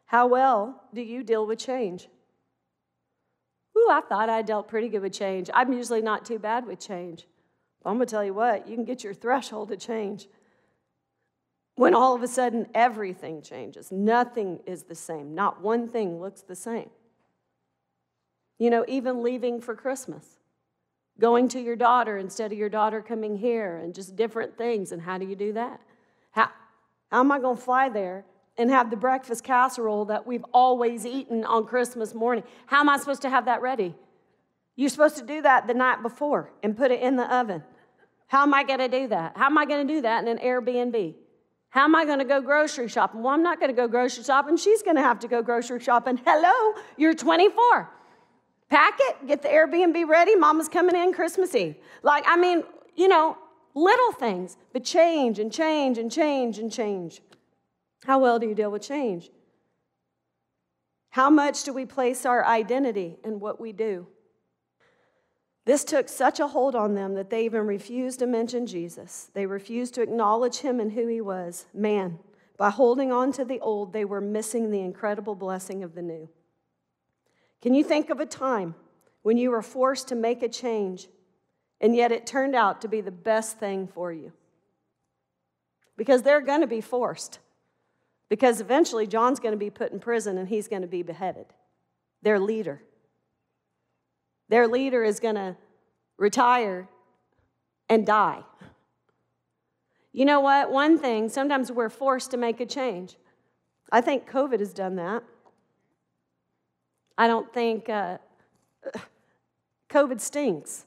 How 0.06 0.28
well 0.28 0.84
do 0.94 1.02
you 1.02 1.24
deal 1.24 1.48
with 1.48 1.58
change? 1.58 2.10
Ooh, 3.76 3.88
I 3.90 4.02
thought 4.02 4.30
I 4.30 4.44
dealt 4.44 4.68
pretty 4.68 4.88
good 4.88 5.02
with 5.02 5.14
change. 5.14 5.50
I'm 5.52 5.74
usually 5.74 6.04
not 6.04 6.26
too 6.26 6.38
bad 6.38 6.68
with 6.68 6.80
change. 6.80 7.26
I'm 7.90 7.98
going 7.98 8.08
to 8.08 8.12
tell 8.12 8.24
you 8.24 8.34
what, 8.34 8.68
you 8.68 8.76
can 8.76 8.86
get 8.86 9.04
your 9.04 9.14
threshold 9.14 9.70
to 9.70 9.78
change. 9.78 10.28
When 11.76 11.94
all 11.94 12.16
of 12.16 12.24
a 12.24 12.28
sudden 12.28 12.68
everything 12.74 13.42
changes, 13.42 13.92
nothing 13.92 14.60
is 14.66 14.84
the 14.84 14.96
same, 14.96 15.36
not 15.36 15.62
one 15.62 15.90
thing 15.90 16.22
looks 16.22 16.42
the 16.42 16.56
same. 16.56 16.90
You 18.58 18.70
know, 18.70 18.86
even 18.88 19.22
leaving 19.22 19.60
for 19.60 19.76
Christmas, 19.76 20.40
going 21.20 21.50
to 21.50 21.60
your 21.60 21.76
daughter 21.76 22.18
instead 22.18 22.54
of 22.54 22.58
your 22.58 22.70
daughter 22.70 23.02
coming 23.02 23.38
here, 23.38 23.78
and 23.78 23.94
just 23.94 24.16
different 24.16 24.58
things. 24.58 24.94
And 24.94 25.02
how 25.02 25.18
do 25.18 25.26
you 25.26 25.36
do 25.36 25.54
that? 25.54 25.82
How, 26.32 26.50
how 27.12 27.20
am 27.20 27.32
I 27.32 27.40
going 27.40 27.58
to 27.58 27.62
fly 27.62 27.90
there 27.90 28.26
and 28.58 28.70
have 28.70 28.90
the 28.90 28.98
breakfast 28.98 29.44
casserole 29.44 30.06
that 30.06 30.26
we've 30.26 30.46
always 30.54 31.06
eaten 31.06 31.44
on 31.44 31.66
Christmas 31.66 32.14
morning? 32.14 32.46
How 32.68 32.80
am 32.80 32.88
I 32.88 32.98
supposed 32.98 33.22
to 33.24 33.30
have 33.30 33.46
that 33.46 33.62
ready? 33.62 33.96
You're 34.78 34.90
supposed 34.90 35.18
to 35.18 35.26
do 35.26 35.42
that 35.42 35.68
the 35.68 35.74
night 35.74 36.02
before 36.02 36.52
and 36.64 36.76
put 36.76 36.92
it 36.92 37.02
in 37.02 37.18
the 37.18 37.34
oven. 37.34 37.64
How 38.28 38.44
am 38.44 38.54
I 38.54 38.64
going 38.64 38.80
to 38.80 38.88
do 38.88 39.08
that? 39.10 39.38
How 39.38 39.46
am 39.46 39.58
I 39.58 39.66
going 39.66 39.88
to 39.88 39.94
do 39.94 40.02
that 40.02 40.24
in 40.24 40.28
an 40.28 40.40
Airbnb? 40.40 41.16
How 41.70 41.84
am 41.84 41.96
I 41.96 42.06
going 42.06 42.20
to 42.20 42.26
go 42.26 42.42
grocery 42.42 42.88
shopping? 42.88 43.22
Well, 43.22 43.34
I'm 43.34 43.44
not 43.44 43.60
going 43.60 43.70
to 43.70 43.76
go 43.76 43.88
grocery 43.88 44.24
shopping. 44.24 44.58
She's 44.58 44.82
going 44.82 44.96
to 44.96 45.02
have 45.02 45.20
to 45.20 45.28
go 45.28 45.42
grocery 45.42 45.80
shopping. 45.82 46.20
Hello, 46.26 46.82
you're 46.98 47.14
24. 47.14 47.90
Pack 48.70 48.98
it, 49.00 49.28
get 49.28 49.42
the 49.42 49.50
Airbnb 49.50 50.08
ready. 50.08 50.36
Mama's 50.36 50.70
coming 50.70 50.96
in 50.96 51.14
Christmas 51.14 51.54
Eve. 51.54 51.76
Like, 52.02 52.24
I 52.28 52.38
mean, 52.38 52.64
you 52.96 53.08
know, 53.08 53.38
little 53.76 54.12
things, 54.14 54.58
but 54.74 54.84
change 54.84 55.38
and 55.38 55.52
change 55.52 55.98
and 55.98 56.12
change 56.12 56.58
and 56.58 56.72
change. 56.72 57.22
How 58.06 58.20
well 58.20 58.40
do 58.40 58.48
you 58.48 58.56
deal 58.56 58.72
with 58.72 58.82
change? 58.82 59.30
How 61.10 61.30
much 61.30 61.64
do 61.64 61.74
we 61.74 61.86
place 61.86 62.26
our 62.26 62.46
identity 62.46 63.18
in 63.24 63.40
what 63.40 63.60
we 63.60 63.72
do? 63.72 64.08
This 65.66 65.84
took 65.84 66.08
such 66.08 66.40
a 66.40 66.48
hold 66.48 66.76
on 66.76 66.94
them 66.94 67.16
that 67.16 67.32
they 67.32 67.46
even 67.46 67.66
refused 67.66 68.20
to 68.20 68.28
mention 68.28 68.68
Jesus. 68.68 69.32
They 69.34 69.48
refused 69.48 69.96
to 69.96 70.04
acknowledge 70.04 70.60
him 70.60 70.80
and 70.80 70.92
who 70.92 71.08
he 71.08 71.22
was. 71.22 71.66
Man, 71.74 72.20
by 72.56 72.70
holding 72.70 73.12
on 73.12 73.32
to 73.34 73.44
the 73.44 73.60
old, 73.60 73.92
they 73.92 74.06
were 74.06 74.22
missing 74.22 74.70
the 74.70 74.82
incredible 74.82 75.34
blessing 75.34 75.84
of 75.84 75.96
the 75.96 76.04
new. 76.04 76.30
Can 77.62 77.74
you 77.74 77.84
think 77.84 78.12
of 78.12 78.20
a 78.20 78.28
time 78.28 78.76
when 79.24 79.38
you 79.38 79.50
were 79.50 79.64
forced 79.64 80.08
to 80.10 80.16
make 80.16 80.44
a 80.44 80.50
change 80.50 81.08
and 81.82 81.96
yet 81.96 82.12
it 82.12 82.28
turned 82.28 82.56
out 82.56 82.82
to 82.82 82.88
be 82.88 83.02
the 83.02 83.12
best 83.12 83.58
thing 83.58 83.88
for 83.88 84.14
you? 84.14 84.32
Because 85.98 86.22
they're 86.22 86.42
going 86.42 86.62
to 86.62 86.68
be 86.68 86.82
forced. 86.82 87.40
Because 88.30 88.62
eventually 88.62 89.08
John's 89.08 89.40
going 89.40 89.54
to 89.54 89.58
be 89.58 89.72
put 89.72 89.92
in 89.92 90.00
prison 90.00 90.38
and 90.38 90.48
he's 90.48 90.68
going 90.68 90.84
to 90.84 90.88
be 90.88 91.02
beheaded. 91.02 91.48
Their 92.22 92.40
leader. 92.40 92.82
Their 94.50 94.68
leader 94.68 95.04
is 95.04 95.20
going 95.20 95.36
to 95.36 95.56
retire 96.18 96.88
and 97.90 98.06
die. 98.06 98.44
You 100.14 100.26
know 100.26 100.40
what? 100.40 100.72
One 100.72 100.98
thing, 100.98 101.30
sometimes 101.30 101.72
we're 101.72 101.90
forced 101.90 102.32
to 102.32 102.38
make 102.38 102.60
a 102.60 102.66
change. 102.66 103.18
I 103.92 104.02
think 104.02 104.30
COVID 104.30 104.60
has 104.60 104.74
done 104.74 104.96
that. 104.96 105.24
I 107.18 107.28
don't 107.28 107.52
think 107.54 107.90
uh, 107.90 108.18
COVID 109.90 110.20
stinks. 110.22 110.86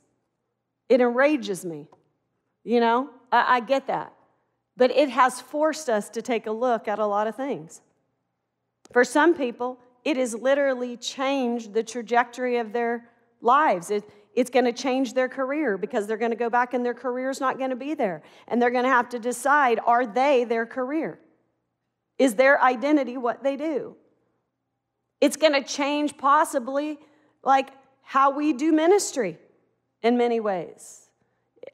It 0.89 1.01
enrages 1.01 1.65
me. 1.65 1.89
You 2.65 2.81
know, 2.81 3.11
I, 3.31 3.57
I 3.57 3.61
get 3.61 3.87
that. 3.87 4.13
But 4.77 4.91
it 4.93 5.11
has 5.11 5.41
forced 5.41 5.91
us 5.91 6.09
to 6.11 6.23
take 6.23 6.47
a 6.47 6.53
look 6.53 6.89
at 6.89 6.99
a 6.99 7.07
lot 7.07 7.27
of 7.27 7.35
things. 7.35 7.83
For 8.93 9.05
some 9.05 9.35
people, 9.35 9.79
it 10.05 10.17
has 10.17 10.35
literally 10.35 10.97
changed 10.97 11.75
the 11.75 11.83
trajectory 11.83 12.57
of 12.57 12.73
their 12.73 13.09
lives. 13.41 13.91
It, 13.91 14.05
it's 14.35 14.51
going 14.51 14.67
to 14.67 14.73
change 14.73 15.15
their 15.15 15.29
career 15.29 15.77
because 15.77 16.07
they're 16.07 16.17
going 16.17 16.31
to 16.31 16.37
go 16.37 16.51
back 16.51 16.75
and 16.75 16.85
their 16.85 16.95
career's 16.95 17.41
not 17.41 17.59
going 17.59 17.71
to 17.71 17.77
be 17.77 17.95
there. 17.95 18.23
And 18.47 18.61
they're 18.61 18.71
going 18.71 18.85
to 18.85 18.91
have 18.91 19.09
to 19.11 19.19
decide 19.19 19.81
are 19.85 20.07
they 20.07 20.45
their 20.45 20.67
career? 20.67 21.19
Is 22.19 22.35
their 22.35 22.63
identity 22.63 23.17
what 23.17 23.43
they 23.43 23.57
do? 23.57 23.97
It's 25.21 25.37
going 25.37 25.55
to 25.55 25.63
change 25.63 26.17
possibly 26.17 26.99
like 27.43 27.71
how 28.03 28.31
we 28.31 28.53
do 28.53 28.73
ministry 28.73 29.39
in 30.03 30.17
many 30.17 30.41
ways. 30.41 31.09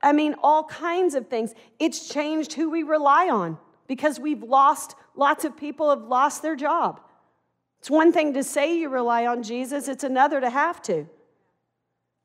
I 0.02 0.12
mean, 0.12 0.34
all 0.42 0.64
kinds 0.64 1.14
of 1.14 1.28
things. 1.28 1.54
It's 1.78 2.08
changed 2.08 2.54
who 2.54 2.70
we 2.70 2.82
rely 2.82 3.28
on. 3.28 3.58
because 3.86 4.18
we've 4.18 4.42
lost, 4.42 4.94
lots 5.14 5.44
of 5.44 5.56
people 5.56 5.90
have 5.90 6.02
lost 6.04 6.42
their 6.42 6.56
job. 6.56 7.00
It's 7.80 7.90
one 7.90 8.12
thing 8.12 8.32
to 8.34 8.42
say 8.42 8.78
you 8.78 8.88
rely 8.88 9.26
on 9.26 9.42
Jesus, 9.42 9.88
it's 9.88 10.04
another 10.04 10.40
to 10.40 10.48
have 10.48 10.80
to. 10.82 11.06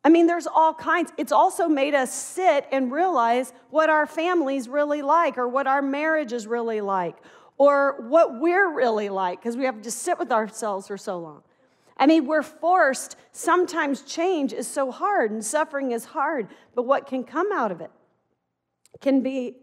I 0.03 0.09
mean, 0.09 0.27
there's 0.27 0.47
all 0.47 0.73
kinds. 0.73 1.11
It's 1.17 1.31
also 1.31 1.67
made 1.67 1.93
us 1.93 2.13
sit 2.13 2.65
and 2.71 2.91
realize 2.91 3.53
what 3.69 3.89
our 3.89 4.05
families 4.05 4.69
really 4.69 5.01
like, 5.01 5.37
or 5.37 5.47
what 5.47 5.67
our 5.67 5.81
marriage 5.81 6.31
is 6.31 6.47
really 6.47 6.81
like, 6.81 7.17
or 7.57 8.01
what 8.07 8.39
we're 8.39 8.73
really 8.73 9.09
like, 9.09 9.39
because 9.39 9.57
we 9.57 9.65
have 9.65 9.81
to 9.81 9.91
sit 9.91 10.17
with 10.17 10.31
ourselves 10.31 10.87
for 10.87 10.97
so 10.97 11.19
long. 11.19 11.43
I 11.97 12.07
mean, 12.07 12.25
we're 12.25 12.43
forced, 12.43 13.17
sometimes 13.33 14.03
change 14.03 14.53
is 14.53 14.69
so 14.69 14.89
hard 14.89 15.31
and 15.31 15.43
suffering 15.43 15.91
is 15.91 16.05
hard, 16.05 16.47
but 16.73 16.83
what 16.83 17.05
can 17.05 17.25
come 17.25 17.51
out 17.51 17.73
of 17.73 17.81
it 17.81 17.91
can 19.01 19.21
be 19.21 19.57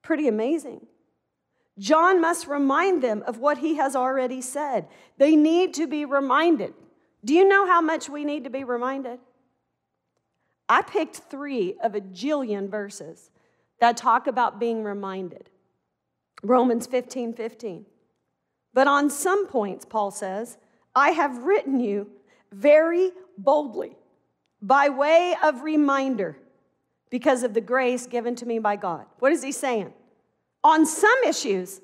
pretty 0.00 0.26
amazing. 0.26 0.86
John 1.78 2.22
must 2.22 2.46
remind 2.46 3.02
them 3.02 3.22
of 3.26 3.38
what 3.38 3.58
he 3.58 3.74
has 3.74 3.94
already 3.94 4.40
said. 4.40 4.88
They 5.18 5.36
need 5.36 5.74
to 5.74 5.86
be 5.86 6.06
reminded. 6.06 6.72
Do 7.22 7.34
you 7.34 7.46
know 7.46 7.66
how 7.66 7.82
much 7.82 8.08
we 8.08 8.24
need 8.24 8.44
to 8.44 8.50
be 8.50 8.64
reminded? 8.64 9.18
I 10.68 10.82
picked 10.82 11.16
three 11.16 11.76
of 11.82 11.94
a 11.94 12.00
jillion 12.00 12.68
verses 12.68 13.30
that 13.80 13.96
talk 13.96 14.26
about 14.26 14.58
being 14.58 14.82
reminded. 14.82 15.50
Romans 16.42 16.86
15 16.86 17.34
15. 17.34 17.86
But 18.74 18.86
on 18.86 19.08
some 19.08 19.46
points, 19.46 19.84
Paul 19.84 20.10
says, 20.10 20.58
I 20.94 21.10
have 21.10 21.44
written 21.44 21.80
you 21.80 22.10
very 22.52 23.10
boldly 23.38 23.96
by 24.60 24.88
way 24.88 25.34
of 25.42 25.62
reminder 25.62 26.38
because 27.10 27.42
of 27.42 27.54
the 27.54 27.60
grace 27.60 28.06
given 28.06 28.34
to 28.36 28.46
me 28.46 28.58
by 28.58 28.76
God. 28.76 29.06
What 29.18 29.32
is 29.32 29.42
he 29.42 29.52
saying? 29.52 29.92
On 30.64 30.84
some 30.84 31.22
issues, 31.26 31.80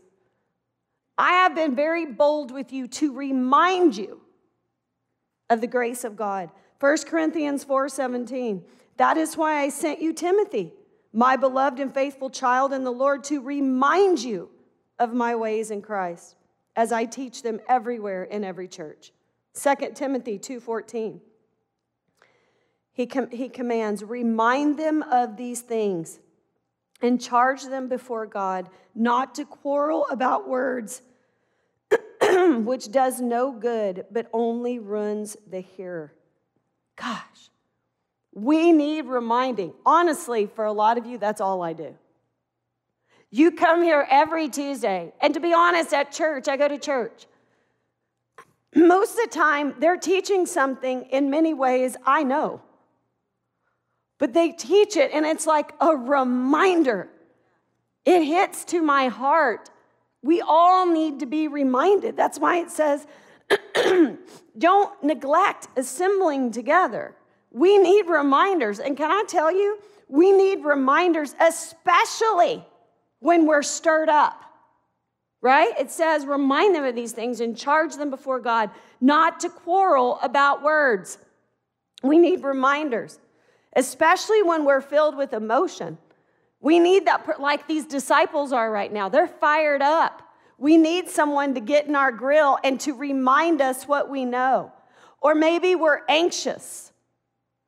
I 1.16 1.32
have 1.32 1.54
been 1.54 1.74
very 1.74 2.06
bold 2.06 2.50
with 2.50 2.72
you 2.72 2.88
to 2.88 3.14
remind 3.14 3.96
you 3.96 4.20
of 5.48 5.60
the 5.60 5.66
grace 5.66 6.04
of 6.04 6.16
God. 6.16 6.50
1 6.82 7.06
Corinthians 7.06 7.62
4:17. 7.64 8.64
That 8.96 9.16
is 9.16 9.36
why 9.36 9.60
I 9.60 9.68
sent 9.68 10.02
you 10.02 10.12
Timothy, 10.12 10.74
my 11.12 11.36
beloved 11.36 11.78
and 11.78 11.94
faithful 11.94 12.28
child 12.28 12.72
in 12.72 12.82
the 12.82 12.90
Lord, 12.90 13.22
to 13.24 13.40
remind 13.40 14.20
you 14.20 14.50
of 14.98 15.14
my 15.14 15.36
ways 15.36 15.70
in 15.70 15.80
Christ, 15.80 16.34
as 16.74 16.90
I 16.90 17.04
teach 17.04 17.44
them 17.44 17.60
everywhere 17.68 18.24
in 18.24 18.42
every 18.42 18.66
church. 18.66 19.12
2 19.54 19.94
Timothy 19.94 20.40
2:14. 20.40 21.20
He, 22.92 23.06
com- 23.06 23.30
he 23.30 23.48
commands, 23.48 24.02
remind 24.02 24.76
them 24.76 25.04
of 25.04 25.36
these 25.36 25.60
things 25.60 26.18
and 27.00 27.20
charge 27.20 27.62
them 27.62 27.86
before 27.88 28.26
God 28.26 28.68
not 28.92 29.36
to 29.36 29.44
quarrel 29.44 30.04
about 30.10 30.48
words, 30.48 31.02
which 32.20 32.90
does 32.90 33.20
no 33.20 33.52
good, 33.52 34.04
but 34.10 34.28
only 34.32 34.80
ruins 34.80 35.36
the 35.46 35.60
hearer. 35.60 36.12
Gosh, 36.96 37.50
we 38.34 38.72
need 38.72 39.06
reminding. 39.06 39.72
Honestly, 39.84 40.46
for 40.46 40.64
a 40.64 40.72
lot 40.72 40.98
of 40.98 41.06
you, 41.06 41.18
that's 41.18 41.40
all 41.40 41.62
I 41.62 41.72
do. 41.72 41.94
You 43.30 43.50
come 43.52 43.82
here 43.82 44.06
every 44.10 44.48
Tuesday, 44.48 45.12
and 45.20 45.32
to 45.34 45.40
be 45.40 45.54
honest, 45.54 45.94
at 45.94 46.12
church, 46.12 46.48
I 46.48 46.56
go 46.56 46.68
to 46.68 46.78
church. 46.78 47.26
Most 48.74 49.12
of 49.12 49.24
the 49.24 49.30
time, 49.30 49.74
they're 49.78 49.96
teaching 49.96 50.46
something 50.46 51.04
in 51.04 51.30
many 51.30 51.54
ways 51.54 51.96
I 52.04 52.22
know. 52.24 52.62
But 54.18 54.34
they 54.34 54.52
teach 54.52 54.96
it, 54.96 55.12
and 55.12 55.26
it's 55.26 55.46
like 55.46 55.72
a 55.80 55.96
reminder. 55.96 57.08
It 58.04 58.22
hits 58.22 58.64
to 58.66 58.82
my 58.82 59.08
heart. 59.08 59.70
We 60.22 60.40
all 60.40 60.86
need 60.86 61.20
to 61.20 61.26
be 61.26 61.48
reminded. 61.48 62.16
That's 62.16 62.38
why 62.38 62.58
it 62.58 62.70
says, 62.70 63.06
don't 64.58 65.02
neglect 65.02 65.68
assembling 65.76 66.50
together. 66.50 67.14
We 67.50 67.78
need 67.78 68.06
reminders. 68.06 68.78
And 68.78 68.96
can 68.96 69.10
I 69.10 69.24
tell 69.26 69.52
you, 69.52 69.78
we 70.08 70.32
need 70.32 70.64
reminders, 70.64 71.34
especially 71.40 72.64
when 73.20 73.46
we're 73.46 73.62
stirred 73.62 74.08
up, 74.08 74.42
right? 75.40 75.72
It 75.78 75.90
says, 75.90 76.26
remind 76.26 76.74
them 76.74 76.84
of 76.84 76.94
these 76.94 77.12
things 77.12 77.40
and 77.40 77.56
charge 77.56 77.96
them 77.96 78.10
before 78.10 78.40
God, 78.40 78.70
not 79.00 79.40
to 79.40 79.48
quarrel 79.48 80.18
about 80.22 80.62
words. 80.62 81.18
We 82.02 82.18
need 82.18 82.42
reminders 82.42 83.18
especially 83.74 84.42
when 84.42 84.64
we're 84.64 84.80
filled 84.80 85.16
with 85.16 85.32
emotion. 85.32 85.98
We 86.60 86.78
need 86.78 87.06
that, 87.06 87.40
like 87.40 87.66
these 87.66 87.86
disciples 87.86 88.52
are 88.52 88.70
right 88.70 88.92
now. 88.92 89.08
They're 89.08 89.26
fired 89.26 89.82
up. 89.82 90.21
We 90.62 90.76
need 90.76 91.08
someone 91.08 91.54
to 91.54 91.60
get 91.60 91.86
in 91.86 91.96
our 91.96 92.12
grill 92.12 92.56
and 92.62 92.78
to 92.82 92.92
remind 92.92 93.60
us 93.60 93.88
what 93.88 94.08
we 94.08 94.24
know. 94.24 94.70
Or 95.20 95.34
maybe 95.34 95.74
we're 95.74 96.02
anxious 96.08 96.92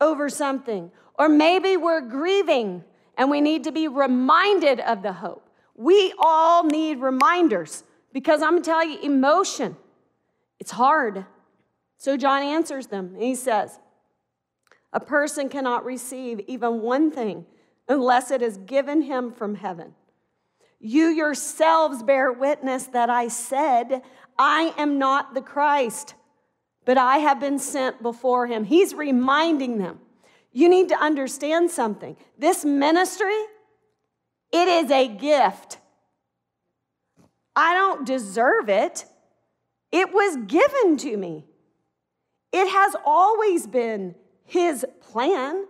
over 0.01 0.29
something. 0.29 0.93
Or 1.19 1.29
maybe 1.29 1.77
we're 1.77 2.03
grieving 2.03 2.85
and 3.19 3.33
we 3.33 3.41
need 3.41 3.65
to 3.65 3.73
be 3.73 3.89
reminded 3.89 4.79
of 4.79 5.03
the 5.03 5.13
hope. 5.13 5.51
We 5.75 6.15
all 6.21 6.63
need 6.63 7.01
reminders 7.01 7.83
because 8.13 8.43
I'm 8.43 8.53
gonna 8.53 8.63
tell 8.63 8.87
you, 8.87 9.01
emotion, 9.01 9.77
it's 10.61 10.71
hard. 10.71 11.27
So 11.97 12.17
John 12.17 12.45
answers 12.45 12.87
them 12.87 13.15
and 13.15 13.23
he 13.25 13.35
says, 13.35 13.81
a 14.93 15.01
person 15.01 15.49
cannot 15.49 15.85
receive 15.85 16.39
even 16.47 16.81
one 16.81 17.11
thing 17.11 17.45
unless 17.89 18.31
it 18.31 18.41
is 18.41 18.57
given 18.59 19.03
him 19.03 19.33
from 19.33 19.57
heaven. 19.57 19.95
You 20.85 21.07
yourselves 21.07 22.03
bear 22.03 22.31
witness 22.31 22.85
that 22.89 23.09
I 23.09 23.29
said, 23.29 24.03
I 24.39 24.75
am 24.77 24.99
not 24.99 25.33
the 25.33 25.41
Christ, 25.41 26.15
but 26.85 26.99
I 26.99 27.19
have 27.19 27.41
been 27.41 27.59
sent 27.59 28.03
before 28.03 28.47
him. 28.47 28.65
He's 28.65 28.93
reminding 28.93 29.79
them. 29.79 30.01
You 30.53 30.69
need 30.69 30.91
to 30.91 30.97
understand 30.97 31.71
something. 31.71 32.17
This 32.39 32.65
ministry, 32.65 33.41
it 34.53 34.69
is 34.69 34.91
a 34.91 35.09
gift. 35.09 35.79
I 37.57 37.73
don't 37.73 38.05
deserve 38.05 38.69
it. 38.69 39.07
It 39.91 40.13
was 40.13 40.37
given 40.47 40.99
to 40.99 41.17
me. 41.17 41.47
It 42.53 42.69
has 42.69 42.95
always 43.07 43.67
been 43.67 44.15
his 44.45 44.85
plan, 45.01 45.67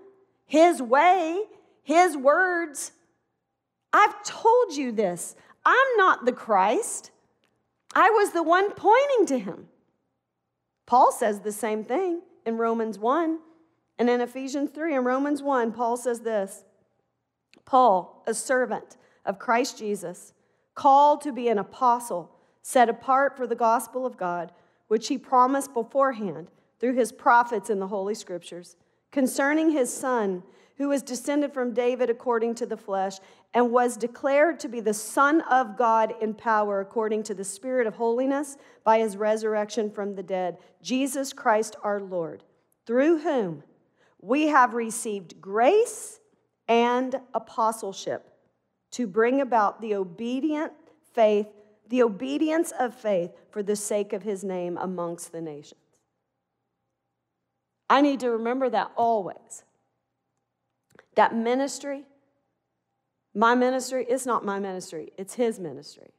His 0.47 0.83
way, 0.83 1.45
His 1.83 2.17
words. 2.17 2.93
I've 3.95 4.25
told 4.25 4.75
you 4.75 4.91
this. 4.91 5.37
I'm 5.65 5.97
not 5.97 6.25
the 6.25 6.33
Christ. 6.33 7.13
I 7.95 8.11
was 8.11 8.33
the 8.33 8.43
one 8.43 8.73
pointing 8.73 9.27
to 9.27 9.39
Him. 9.39 9.69
Paul 10.85 11.13
says 11.13 11.41
the 11.41 11.53
same 11.53 11.85
thing 11.85 12.23
in 12.45 12.59
Romans 12.59 12.99
1 12.99 13.39
and 13.99 14.11
in 14.11 14.21
Ephesians 14.21 14.71
3. 14.71 14.97
In 14.97 15.05
Romans 15.05 15.43
1, 15.43 15.71
Paul 15.73 15.97
says 15.97 16.21
this 16.21 16.65
Paul, 17.65 18.25
a 18.27 18.35
servant 18.35 18.97
of 19.25 19.39
Christ 19.39 19.79
Jesus, 19.79 20.35
called 20.75 21.21
to 21.23 21.33
be 21.33 21.49
an 21.49 21.59
apostle, 21.59 22.33
set 22.63 22.89
apart 22.89 23.37
for 23.37 23.47
the 23.47 23.55
gospel 23.55 24.05
of 24.05 24.17
God, 24.17 24.51
which 24.89 25.07
he 25.07 25.17
promised 25.17 25.73
beforehand 25.73 26.49
through 26.81 26.95
his 26.95 27.13
prophets 27.13 27.71
in 27.71 27.79
the 27.79 27.87
Holy 27.87 28.17
Scriptures 28.17 28.77
concerning 29.15 29.71
his 29.71 29.95
son, 29.95 30.43
who 30.77 30.89
was 30.89 31.01
descended 31.01 31.55
from 31.55 31.73
David 31.73 32.11
according 32.11 32.57
to 32.57 32.67
the 32.67 32.77
flesh, 32.77 33.21
and 33.55 33.71
was 33.71 33.97
declared 33.97 34.59
to 34.59 34.69
be 34.69 34.81
the 34.81 34.93
Son 34.93 35.41
of 35.43 35.79
God 35.79 36.13
in 36.21 36.35
power 36.35 36.81
according 36.81 37.23
to 37.23 37.35
the 37.35 37.45
Spirit 37.45 37.87
of 37.87 37.95
holiness 37.95 38.57
by 38.83 38.99
his 38.99 39.17
resurrection 39.17 39.91
from 39.91 40.17
the 40.17 40.23
dead, 40.25 40.59
Jesus 40.83 41.33
Christ 41.33 41.77
our 41.85 42.01
Lord, 42.01 42.43
through 42.85 43.19
whom 43.21 43.63
we 44.21 44.49
have 44.49 44.75
received 44.75 45.41
grace 45.41 46.19
and 46.67 47.15
apostleship 47.33 48.29
to 48.91 49.07
bring 49.07 49.41
about 49.41 49.81
the 49.81 49.95
obedient 49.95 50.73
faith, 51.13 51.47
the 51.89 52.03
obedience 52.03 52.73
of 52.79 52.95
faith 52.95 53.31
for 53.51 53.63
the 53.63 53.77
sake 53.77 54.13
of 54.13 54.25
his 54.25 54.43
name 54.43 54.77
amongst 54.79 55.31
the 55.31 55.41
nations. 55.41 55.81
I 57.89 58.01
need 58.01 58.21
to 58.21 58.31
remember 58.31 58.69
that 58.71 58.91
always. 58.97 59.63
That 61.15 61.35
ministry, 61.37 62.05
my 63.35 63.55
ministry, 63.55 64.07
it's 64.09 64.27
not 64.27 64.45
my 64.45 64.59
ministry, 64.61 65.13
it's 65.19 65.35
his 65.35 65.59
ministry. 65.59 66.11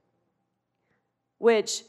Which 1.37 1.83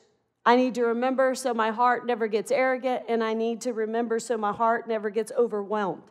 I 0.45 0.55
need 0.55 0.77
to 0.77 0.85
remember 0.85 1.35
so 1.35 1.53
my 1.53 1.71
heart 1.71 2.07
never 2.07 2.29
gets 2.29 2.53
arrogant, 2.53 3.03
and 3.09 3.23
I 3.23 3.35
need 3.35 3.61
to 3.63 3.73
remember 3.73 4.21
so 4.21 4.37
my 4.37 4.53
heart 4.53 4.87
never 4.87 5.11
gets 5.11 5.33
overwhelmed. 5.37 6.05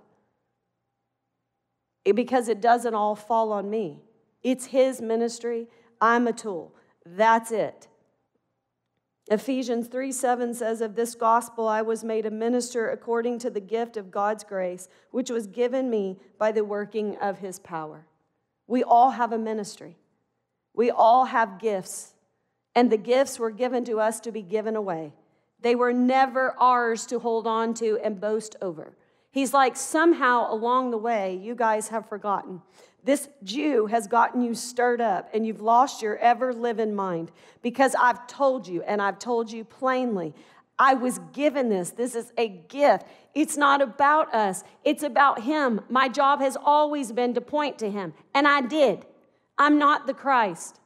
Because 2.03 2.49
it 2.49 2.61
doesn't 2.61 2.93
all 2.93 3.15
fall 3.15 3.53
on 3.53 3.69
me. 3.69 4.01
It's 4.43 4.65
his 4.65 5.01
ministry, 5.01 5.67
I'm 6.01 6.27
a 6.27 6.33
tool. 6.33 6.75
That's 7.05 7.51
it. 7.51 7.87
Ephesians 9.31 9.87
3 9.87 10.11
7 10.11 10.53
says, 10.53 10.81
Of 10.81 10.95
this 10.95 11.15
gospel 11.15 11.67
I 11.67 11.81
was 11.81 12.03
made 12.03 12.25
a 12.25 12.31
minister 12.31 12.89
according 12.89 13.39
to 13.39 13.49
the 13.49 13.59
gift 13.59 13.97
of 13.97 14.11
God's 14.11 14.43
grace, 14.43 14.87
which 15.11 15.31
was 15.31 15.47
given 15.47 15.89
me 15.89 16.19
by 16.37 16.51
the 16.51 16.63
working 16.63 17.17
of 17.17 17.39
his 17.39 17.57
power. 17.57 18.05
We 18.67 18.83
all 18.83 19.11
have 19.11 19.31
a 19.31 19.37
ministry. 19.37 19.97
We 20.73 20.91
all 20.91 21.25
have 21.25 21.59
gifts, 21.59 22.13
and 22.73 22.91
the 22.91 22.97
gifts 22.97 23.39
were 23.39 23.51
given 23.51 23.85
to 23.85 23.99
us 23.99 24.19
to 24.21 24.31
be 24.31 24.41
given 24.41 24.75
away. 24.75 25.13
They 25.61 25.75
were 25.75 25.93
never 25.93 26.53
ours 26.59 27.05
to 27.07 27.19
hold 27.19 27.47
on 27.47 27.73
to 27.75 27.97
and 28.03 28.19
boast 28.19 28.55
over. 28.61 28.95
He's 29.31 29.53
like, 29.53 29.75
somehow 29.75 30.53
along 30.53 30.91
the 30.91 30.97
way, 30.97 31.35
you 31.35 31.55
guys 31.55 31.89
have 31.89 32.07
forgotten. 32.07 32.61
This 33.03 33.29
Jew 33.43 33.85
has 33.85 34.07
gotten 34.07 34.41
you 34.41 34.55
stirred 34.55 35.01
up, 35.01 35.29
and 35.33 35.45
you've 35.45 35.61
lost 35.61 36.01
your 36.01 36.17
ever 36.17 36.53
living 36.53 36.95
mind 36.95 37.31
because 37.61 37.95
I've 37.99 38.27
told 38.27 38.67
you, 38.67 38.81
and 38.83 39.01
I've 39.01 39.19
told 39.19 39.51
you 39.51 39.63
plainly. 39.63 40.33
I 40.77 40.93
was 40.93 41.19
given 41.31 41.69
this. 41.69 41.91
This 41.91 42.15
is 42.15 42.31
a 42.37 42.47
gift. 42.47 43.05
It's 43.33 43.57
not 43.57 43.81
about 43.81 44.33
us, 44.33 44.63
it's 44.83 45.03
about 45.03 45.43
Him. 45.43 45.81
My 45.89 46.07
job 46.07 46.39
has 46.39 46.57
always 46.61 47.11
been 47.11 47.33
to 47.33 47.41
point 47.41 47.79
to 47.79 47.89
Him, 47.89 48.13
and 48.33 48.47
I 48.47 48.61
did. 48.61 49.05
I'm 49.57 49.77
not 49.77 50.07
the 50.07 50.13
Christ. 50.13 50.79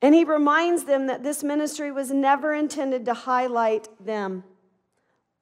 And 0.00 0.14
he 0.14 0.24
reminds 0.24 0.84
them 0.84 1.06
that 1.06 1.24
this 1.24 1.42
ministry 1.42 1.90
was 1.90 2.10
never 2.12 2.54
intended 2.54 3.04
to 3.06 3.14
highlight 3.14 3.88
them. 4.04 4.44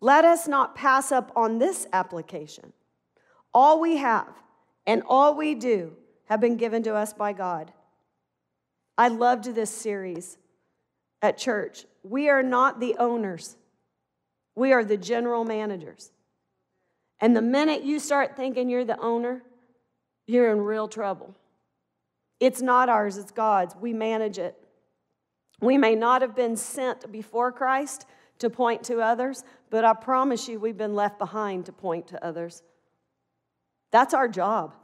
Let 0.00 0.24
us 0.24 0.48
not 0.48 0.74
pass 0.74 1.12
up 1.12 1.30
on 1.36 1.58
this 1.58 1.86
application. 1.92 2.72
All 3.52 3.80
we 3.80 3.96
have 3.96 4.28
and 4.86 5.02
all 5.06 5.34
we 5.34 5.54
do 5.54 5.92
have 6.26 6.40
been 6.40 6.56
given 6.56 6.82
to 6.84 6.94
us 6.94 7.12
by 7.12 7.32
God. 7.32 7.72
I 8.96 9.08
loved 9.08 9.54
this 9.54 9.70
series 9.70 10.38
at 11.20 11.36
church. 11.36 11.84
We 12.08 12.28
are 12.28 12.42
not 12.42 12.78
the 12.78 12.96
owners, 12.98 13.56
we 14.54 14.72
are 14.72 14.84
the 14.84 14.96
general 14.96 15.44
managers. 15.44 16.10
And 17.20 17.34
the 17.34 17.42
minute 17.42 17.82
you 17.82 17.98
start 17.98 18.36
thinking 18.36 18.68
you're 18.68 18.84
the 18.84 19.00
owner, 19.00 19.42
you're 20.26 20.52
in 20.52 20.60
real 20.60 20.86
trouble. 20.86 21.34
It's 22.40 22.60
not 22.60 22.88
ours, 22.88 23.16
it's 23.16 23.32
God's. 23.32 23.74
We 23.74 23.94
manage 23.94 24.38
it. 24.38 24.54
We 25.60 25.78
may 25.78 25.94
not 25.94 26.20
have 26.20 26.36
been 26.36 26.56
sent 26.56 27.10
before 27.10 27.50
Christ 27.50 28.04
to 28.38 28.50
point 28.50 28.84
to 28.84 29.00
others, 29.00 29.44
but 29.70 29.84
I 29.84 29.94
promise 29.94 30.46
you, 30.46 30.60
we've 30.60 30.76
been 30.76 30.94
left 30.94 31.18
behind 31.18 31.66
to 31.66 31.72
point 31.72 32.08
to 32.08 32.22
others. 32.22 32.62
That's 33.90 34.12
our 34.12 34.28
job. 34.28 34.74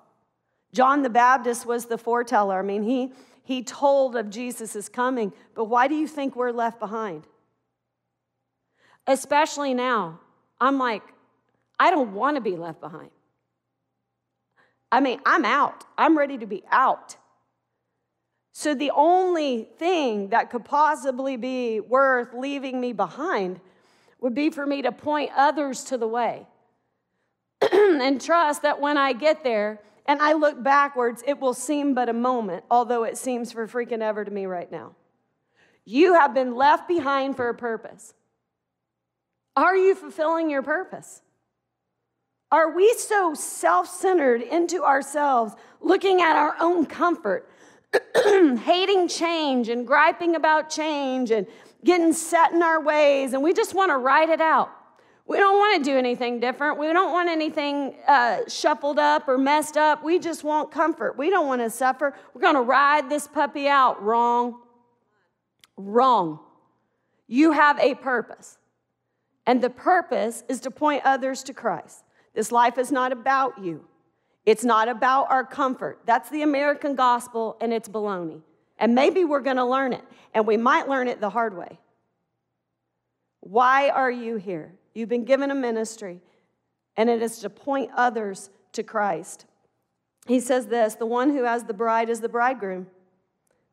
John 0.73 1.03
the 1.03 1.11
Baptist 1.11 1.67
was 1.67 1.85
the 1.85 1.99
foreteller. 1.99 2.59
I 2.59 2.63
mean, 2.63 2.83
he, 2.83 3.13
he 3.43 3.63
told 3.63 4.17
of 4.17 4.31
Jesus' 4.31 4.89
coming, 4.89 5.33
but 5.55 5.65
why 5.65 5.89
do 5.89 5.95
you 5.95 6.07
think 6.07 6.37
we're 6.37 6.53
left 6.53 6.79
behind? 6.79 7.27
Especially 9.07 9.75
now. 9.75 10.21
I'm 10.61 10.79
like, 10.79 11.03
I 11.79 11.91
don't 11.91 12.15
want 12.15 12.37
to 12.37 12.41
be 12.41 12.57
left 12.57 12.81
behind. 12.81 13.11
I 14.93 15.01
mean, 15.01 15.21
I'm 15.27 15.45
out. 15.45 15.85
I'm 15.99 16.17
ready 16.17 16.39
to 16.39 16.47
be 16.47 16.63
out. 16.71 17.17
So 18.53 18.75
the 18.75 18.93
only 18.95 19.69
thing 19.79 20.29
that 20.29 20.51
could 20.51 20.65
possibly 20.65 21.37
be 21.37 21.81
worth 21.81 22.35
leaving 22.35 22.81
me 22.81 22.93
behind 22.93 23.61
would 24.21 24.35
be 24.35 24.51
for 24.51 24.67
me 24.67 24.83
to 24.83 24.93
point 24.93 25.31
others 25.35 25.83
to 25.85 25.99
the 25.99 26.07
way 26.07 26.47
and 27.73 28.21
trust 28.21 28.63
that 28.63 28.81
when 28.81 28.97
I 28.97 29.15
get 29.15 29.43
there 29.43 29.81
and 30.07 30.21
I 30.21 30.33
look 30.33 30.63
backwards, 30.63 31.23
it 31.27 31.41
will 31.41 31.55
seem 31.55 31.95
but 31.95 32.09
a 32.09 32.13
moment, 32.13 32.65
although 32.71 33.05
it 33.05 33.17
seems 33.17 33.53
for 33.53 33.67
freaking 33.69 34.01
ever 34.01 34.25
to 34.25 34.31
me 34.31 34.47
right 34.47 34.71
now. 34.71 34.95
You 35.85 36.15
have 36.15 36.35
been 36.35 36.55
left 36.55 36.89
behind 36.89 37.37
for 37.37 37.49
a 37.49 37.55
purpose. 37.55 38.15
Are 39.57 39.77
you 39.77 39.95
fulfilling 39.95 40.51
your 40.51 40.63
purpose? 40.63 41.23
Are 42.51 42.75
we 42.75 42.93
so 42.95 43.35
self 43.35 43.89
centered 43.89 44.43
into 44.43 44.85
ourselves, 44.85 45.55
looking 45.81 46.21
at 46.21 46.37
our 46.37 46.55
own 46.61 46.87
comfort, 46.87 47.49
hating 48.25 49.09
change 49.09 49.69
and 49.69 49.87
griping 49.87 50.37
about 50.37 50.69
change 50.69 51.31
and 51.31 51.47
getting 51.85 52.13
set 52.13 52.53
in 52.53 52.63
our 52.63 52.81
ways, 52.81 53.33
and 53.33 53.43
we 53.43 53.53
just 53.53 53.75
want 53.75 53.91
to 53.91 53.97
write 53.97 54.29
it 54.29 54.41
out. 54.41 54.71
We 55.33 55.39
don't 55.39 55.57
want 55.57 55.83
to 55.83 55.91
do 55.91 55.97
anything 55.97 56.41
different. 56.41 56.79
We 56.79 56.93
don't 56.93 57.11
want 57.11 57.31
anything 57.31 57.95
uh, 58.07 58.41
shuffled 58.49 58.99
up 58.99 59.27
or 59.27 59.39
messed 59.39 59.79
up. 59.79 60.05
We 60.05 60.19
just 60.19 60.45
want 60.45 60.71
comfort. 60.71 61.17
We 61.17 61.31
don't 61.31 61.47
want 61.47 61.63
to 61.63 61.71
suffer. 61.71 62.15
We're 62.35 62.43
going 62.43 62.55
to 62.55 62.61
ride 62.61 63.09
this 63.09 63.27
puppy 63.29 63.67
out. 63.67 64.03
Wrong. 64.03 64.61
Wrong. 65.79 66.39
You 67.29 67.53
have 67.53 67.79
a 67.79 67.95
purpose, 67.95 68.59
and 69.47 69.63
the 69.63 69.71
purpose 69.71 70.45
is 70.51 70.61
to 70.61 70.71
point 70.71 71.01
others 71.07 71.43
to 71.45 71.55
Christ. 71.55 72.05
This 72.35 72.53
life 72.53 72.77
is 72.77 72.93
not 72.93 73.11
about 73.11 73.59
you. 73.59 73.87
It's 74.45 74.65
not 74.65 74.87
about 74.87 75.31
our 75.31 75.45
comfort. 75.45 76.01
That's 76.05 76.29
the 76.29 76.43
American 76.43 76.95
gospel, 76.95 77.57
and 77.63 77.73
it's 77.73 77.89
baloney. 77.89 78.43
And 78.77 78.95
maybe 78.95 79.25
we're 79.25 79.41
going 79.41 79.57
to 79.57 79.65
learn 79.65 79.95
it, 79.95 80.05
and 80.35 80.47
we 80.47 80.59
might 80.59 80.91
learn 80.91 81.09
it 81.09 81.23
the 81.23 81.31
hard 81.31 81.57
way. 81.57 81.79
Why 83.41 83.89
are 83.89 84.11
you 84.11 84.37
here? 84.37 84.75
You've 84.95 85.09
been 85.09 85.25
given 85.25 85.51
a 85.51 85.55
ministry, 85.55 86.21
and 86.97 87.09
it 87.09 87.23
is 87.23 87.39
to 87.41 87.51
point 87.51 87.91
others 87.97 88.51
to 88.73 88.83
Christ. 88.83 89.47
He 90.27 90.41
says 90.41 90.67
this 90.67 90.95
the 90.95 91.07
one 91.07 91.31
who 91.31 91.45
has 91.45 91.65
the 91.65 91.75
bride 91.75 92.09
is 92.09 92.21
the 92.21 92.29
bridegroom. 92.29 92.87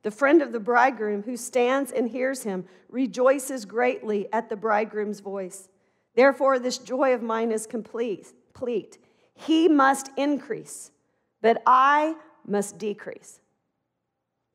The 0.01 0.11
friend 0.11 0.41
of 0.41 0.51
the 0.51 0.59
bridegroom 0.59 1.23
who 1.23 1.35
stands 1.35 1.91
and 1.91 2.09
hears 2.09 2.43
him 2.43 2.65
rejoices 2.87 3.65
greatly 3.65 4.31
at 4.31 4.49
the 4.49 4.55
bridegroom's 4.55 5.19
voice. 5.19 5.67
Therefore, 6.15 6.57
this 6.57 6.77
joy 6.77 7.13
of 7.13 7.21
mine 7.21 7.51
is 7.51 7.67
complete. 7.67 8.97
He 9.33 9.67
must 9.67 10.09
increase, 10.17 10.91
but 11.41 11.61
I 11.65 12.15
must 12.45 12.77
decrease. 12.77 13.39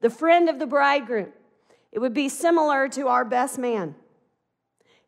The 0.00 0.10
friend 0.10 0.48
of 0.48 0.58
the 0.58 0.66
bridegroom, 0.66 1.32
it 1.92 1.98
would 1.98 2.14
be 2.14 2.28
similar 2.28 2.88
to 2.90 3.08
our 3.08 3.24
best 3.24 3.58
man. 3.58 3.94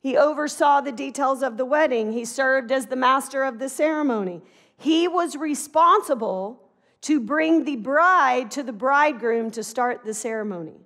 He 0.07 0.17
oversaw 0.17 0.83
the 0.83 0.93
details 0.93 1.43
of 1.43 1.57
the 1.57 1.65
wedding, 1.65 2.13
he 2.13 2.25
served 2.25 2.71
as 2.71 2.87
the 2.87 2.95
master 2.95 3.43
of 3.43 3.59
the 3.59 3.69
ceremony. 3.69 4.41
He 4.77 5.09
was 5.09 5.35
responsible 5.35 6.63
to 7.01 7.19
bring 7.19 7.65
the 7.65 7.75
bride 7.75 8.53
to 8.53 8.63
the 8.63 8.73
bridegroom 8.73 9.51
to 9.51 9.65
start 9.65 10.05
the 10.05 10.15
ceremony. 10.15 10.77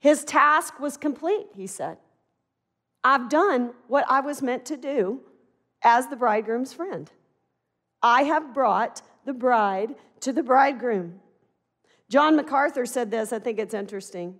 His 0.00 0.24
task 0.24 0.80
was 0.80 0.96
complete, 0.96 1.48
he 1.54 1.66
said. 1.66 1.98
I've 3.04 3.28
done 3.28 3.74
what 3.88 4.06
I 4.08 4.20
was 4.20 4.40
meant 4.40 4.64
to 4.64 4.78
do 4.78 5.20
as 5.82 6.06
the 6.06 6.16
bridegroom's 6.16 6.72
friend. 6.72 7.10
I 8.02 8.22
have 8.22 8.54
brought 8.54 9.02
the 9.26 9.34
bride 9.34 9.96
to 10.20 10.32
the 10.32 10.42
bridegroom. 10.42 11.20
John 12.08 12.36
MacArthur 12.36 12.86
said 12.86 13.10
this, 13.10 13.34
I 13.34 13.38
think 13.38 13.58
it's 13.58 13.74
interesting. 13.74 14.38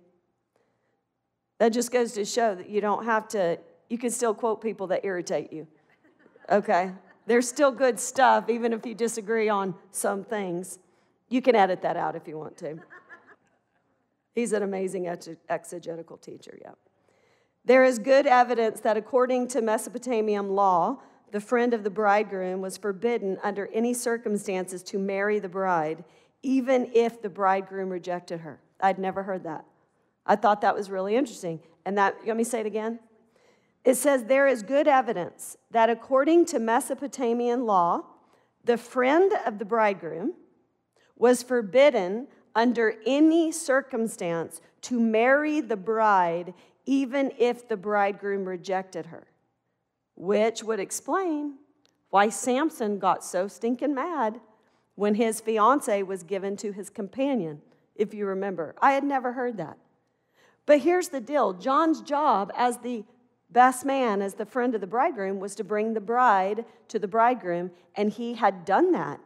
That 1.59 1.69
just 1.69 1.91
goes 1.91 2.13
to 2.13 2.25
show 2.25 2.55
that 2.55 2.69
you 2.69 2.81
don't 2.81 3.05
have 3.05 3.27
to, 3.29 3.59
you 3.89 3.97
can 3.97 4.09
still 4.09 4.33
quote 4.33 4.61
people 4.61 4.87
that 4.87 5.05
irritate 5.05 5.53
you. 5.53 5.67
Okay? 6.49 6.91
There's 7.27 7.47
still 7.47 7.71
good 7.71 7.99
stuff, 7.99 8.49
even 8.49 8.73
if 8.73 8.85
you 8.85 8.95
disagree 8.95 9.49
on 9.49 9.75
some 9.91 10.23
things. 10.23 10.79
You 11.29 11.41
can 11.41 11.55
edit 11.55 11.81
that 11.83 11.95
out 11.95 12.15
if 12.15 12.27
you 12.27 12.37
want 12.37 12.57
to. 12.57 12.79
He's 14.33 14.53
an 14.53 14.63
amazing 14.63 15.07
exegetical 15.49 16.17
teacher, 16.17 16.57
yeah. 16.61 16.71
There 17.65 17.83
is 17.83 17.99
good 17.99 18.25
evidence 18.25 18.79
that 18.79 18.97
according 18.97 19.49
to 19.49 19.61
Mesopotamian 19.61 20.55
law, 20.55 21.01
the 21.31 21.41
friend 21.41 21.73
of 21.73 21.83
the 21.83 21.89
bridegroom 21.89 22.61
was 22.61 22.77
forbidden 22.77 23.37
under 23.43 23.69
any 23.73 23.93
circumstances 23.93 24.81
to 24.83 24.97
marry 24.97 25.37
the 25.39 25.49
bride, 25.49 26.03
even 26.41 26.89
if 26.95 27.21
the 27.21 27.29
bridegroom 27.29 27.89
rejected 27.89 28.39
her. 28.39 28.59
I'd 28.79 28.97
never 28.97 29.23
heard 29.23 29.43
that. 29.43 29.65
I 30.25 30.35
thought 30.35 30.61
that 30.61 30.75
was 30.75 30.89
really 30.89 31.15
interesting. 31.15 31.59
And 31.85 31.97
that, 31.97 32.15
want 32.25 32.37
me 32.37 32.43
say 32.43 32.59
it 32.59 32.65
again? 32.65 32.99
It 33.83 33.95
says, 33.95 34.25
There 34.25 34.47
is 34.47 34.63
good 34.63 34.87
evidence 34.87 35.57
that 35.71 35.89
according 35.89 36.45
to 36.47 36.59
Mesopotamian 36.59 37.65
law, 37.65 38.03
the 38.63 38.77
friend 38.77 39.33
of 39.45 39.57
the 39.57 39.65
bridegroom 39.65 40.33
was 41.15 41.43
forbidden 41.43 42.27
under 42.55 42.95
any 43.05 43.51
circumstance 43.51 44.61
to 44.81 44.99
marry 44.99 45.61
the 45.61 45.77
bride, 45.77 46.53
even 46.85 47.31
if 47.37 47.67
the 47.67 47.77
bridegroom 47.77 48.45
rejected 48.45 49.07
her 49.07 49.27
which 50.19 50.61
would 50.63 50.81
explain 50.81 51.55
why 52.09 52.27
Samson 52.27 52.99
got 52.99 53.23
so 53.23 53.47
stinking 53.47 53.95
mad 53.95 54.41
when 54.95 55.15
his 55.15 55.39
fiance 55.39 56.03
was 56.03 56.23
given 56.23 56.57
to 56.57 56.73
his 56.73 56.89
companion, 56.89 57.61
if 57.95 58.13
you 58.13 58.25
remember. 58.25 58.75
I 58.81 58.91
had 58.91 59.05
never 59.05 59.31
heard 59.31 59.55
that. 59.57 59.77
But 60.69 60.81
here's 60.81 61.07
the 61.07 61.19
deal 61.19 61.53
John's 61.53 61.99
job 61.99 62.51
as 62.55 62.77
the 62.77 63.03
best 63.49 63.85
man, 63.85 64.21
as 64.21 64.35
the 64.35 64.45
friend 64.45 64.75
of 64.75 64.81
the 64.81 64.85
bridegroom, 64.85 65.39
was 65.39 65.55
to 65.55 65.63
bring 65.63 65.95
the 65.95 65.99
bride 65.99 66.63
to 66.89 66.99
the 66.99 67.07
bridegroom, 67.07 67.71
and 67.95 68.11
he 68.11 68.35
had 68.35 68.65
done 68.65 68.91
that. 68.91 69.19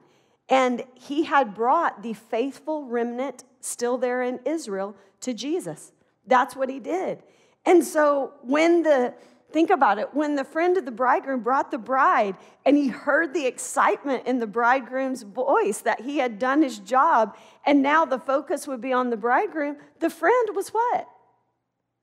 And 0.47 0.85
he 0.93 1.25
had 1.25 1.53
brought 1.53 2.01
the 2.01 2.13
faithful 2.13 2.85
remnant 2.85 3.43
still 3.59 3.97
there 3.97 4.23
in 4.23 4.39
Israel 4.45 4.95
to 5.19 5.33
Jesus. 5.33 5.91
That's 6.25 6.55
what 6.55 6.69
he 6.69 6.79
did. 6.79 7.21
And 7.65 7.83
so 7.83 8.31
when 8.41 8.83
the 8.83 9.13
Think 9.51 9.69
about 9.69 9.99
it. 9.99 10.11
When 10.15 10.33
the 10.33 10.43
friend 10.43 10.77
of 10.77 10.85
the 10.85 10.91
bridegroom 10.91 11.41
brought 11.41 11.69
the 11.69 11.77
bride 11.77 12.35
and 12.65 12.75
he 12.75 12.87
heard 12.87 13.35
the 13.35 13.45
excitement 13.45 14.25
in 14.25 14.39
the 14.39 14.47
bridegroom's 14.47 15.21
voice 15.21 15.77
that 15.81 16.01
he 16.01 16.17
had 16.17 16.39
done 16.39 16.63
his 16.63 16.79
job 16.79 17.37
and 17.63 17.83
now 17.83 18.03
the 18.03 18.17
focus 18.17 18.65
would 18.65 18.81
be 18.81 18.91
on 18.91 19.11
the 19.11 19.15
bridegroom, 19.15 19.77
the 19.99 20.09
friend 20.09 20.49
was 20.55 20.69
what? 20.69 21.07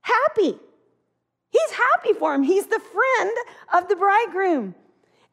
Happy. 0.02 0.58
He's 1.50 1.70
happy 1.70 2.12
for 2.18 2.34
him. 2.34 2.42
He's 2.42 2.66
the 2.66 2.80
friend 2.80 3.36
of 3.74 3.88
the 3.88 3.96
bridegroom. 3.96 4.74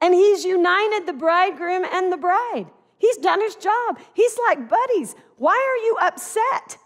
And 0.02 0.14
he's 0.14 0.44
united 0.44 1.06
the 1.06 1.14
bridegroom 1.14 1.86
and 1.92 2.12
the 2.12 2.18
bride. 2.18 2.68
He's 2.98 3.18
done 3.18 3.42
his 3.42 3.56
job. 3.56 4.00
He's 4.14 4.38
like, 4.48 4.70
buddies, 4.70 5.16
why 5.38 5.54
are 5.54 5.86
you 5.86 5.98
upset? 6.02 6.78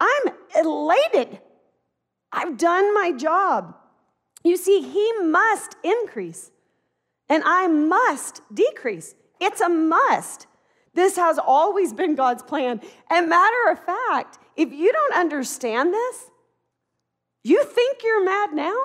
I'm 0.00 0.34
elated. 0.56 1.40
I've 2.32 2.56
done 2.56 2.94
my 2.94 3.12
job. 3.12 3.76
You 4.44 4.56
see, 4.56 4.80
he 4.82 5.12
must 5.22 5.76
increase 5.82 6.50
and 7.28 7.42
I 7.44 7.66
must 7.66 8.42
decrease. 8.54 9.14
It's 9.40 9.60
a 9.60 9.68
must. 9.68 10.46
This 10.94 11.16
has 11.16 11.38
always 11.38 11.92
been 11.92 12.14
God's 12.14 12.42
plan. 12.42 12.80
And 13.10 13.28
matter 13.28 13.70
of 13.70 13.84
fact, 13.84 14.38
if 14.56 14.72
you 14.72 14.92
don't 14.92 15.14
understand 15.14 15.92
this, 15.92 16.30
you 17.48 17.64
think 17.64 18.02
you're 18.02 18.24
mad 18.24 18.52
now? 18.54 18.76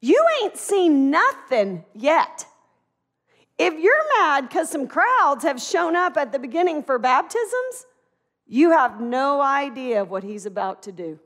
You 0.00 0.24
ain't 0.42 0.56
seen 0.56 1.10
nothing 1.10 1.84
yet. 1.94 2.46
If 3.58 3.74
you're 3.78 4.20
mad 4.20 4.48
because 4.48 4.70
some 4.70 4.86
crowds 4.86 5.42
have 5.42 5.60
shown 5.60 5.96
up 5.96 6.16
at 6.16 6.32
the 6.32 6.38
beginning 6.38 6.82
for 6.82 6.98
baptisms, 6.98 7.86
you 8.46 8.70
have 8.70 9.00
no 9.00 9.40
idea 9.40 10.04
what 10.04 10.22
he's 10.22 10.46
about 10.46 10.82
to 10.84 10.92
do. 10.92 11.18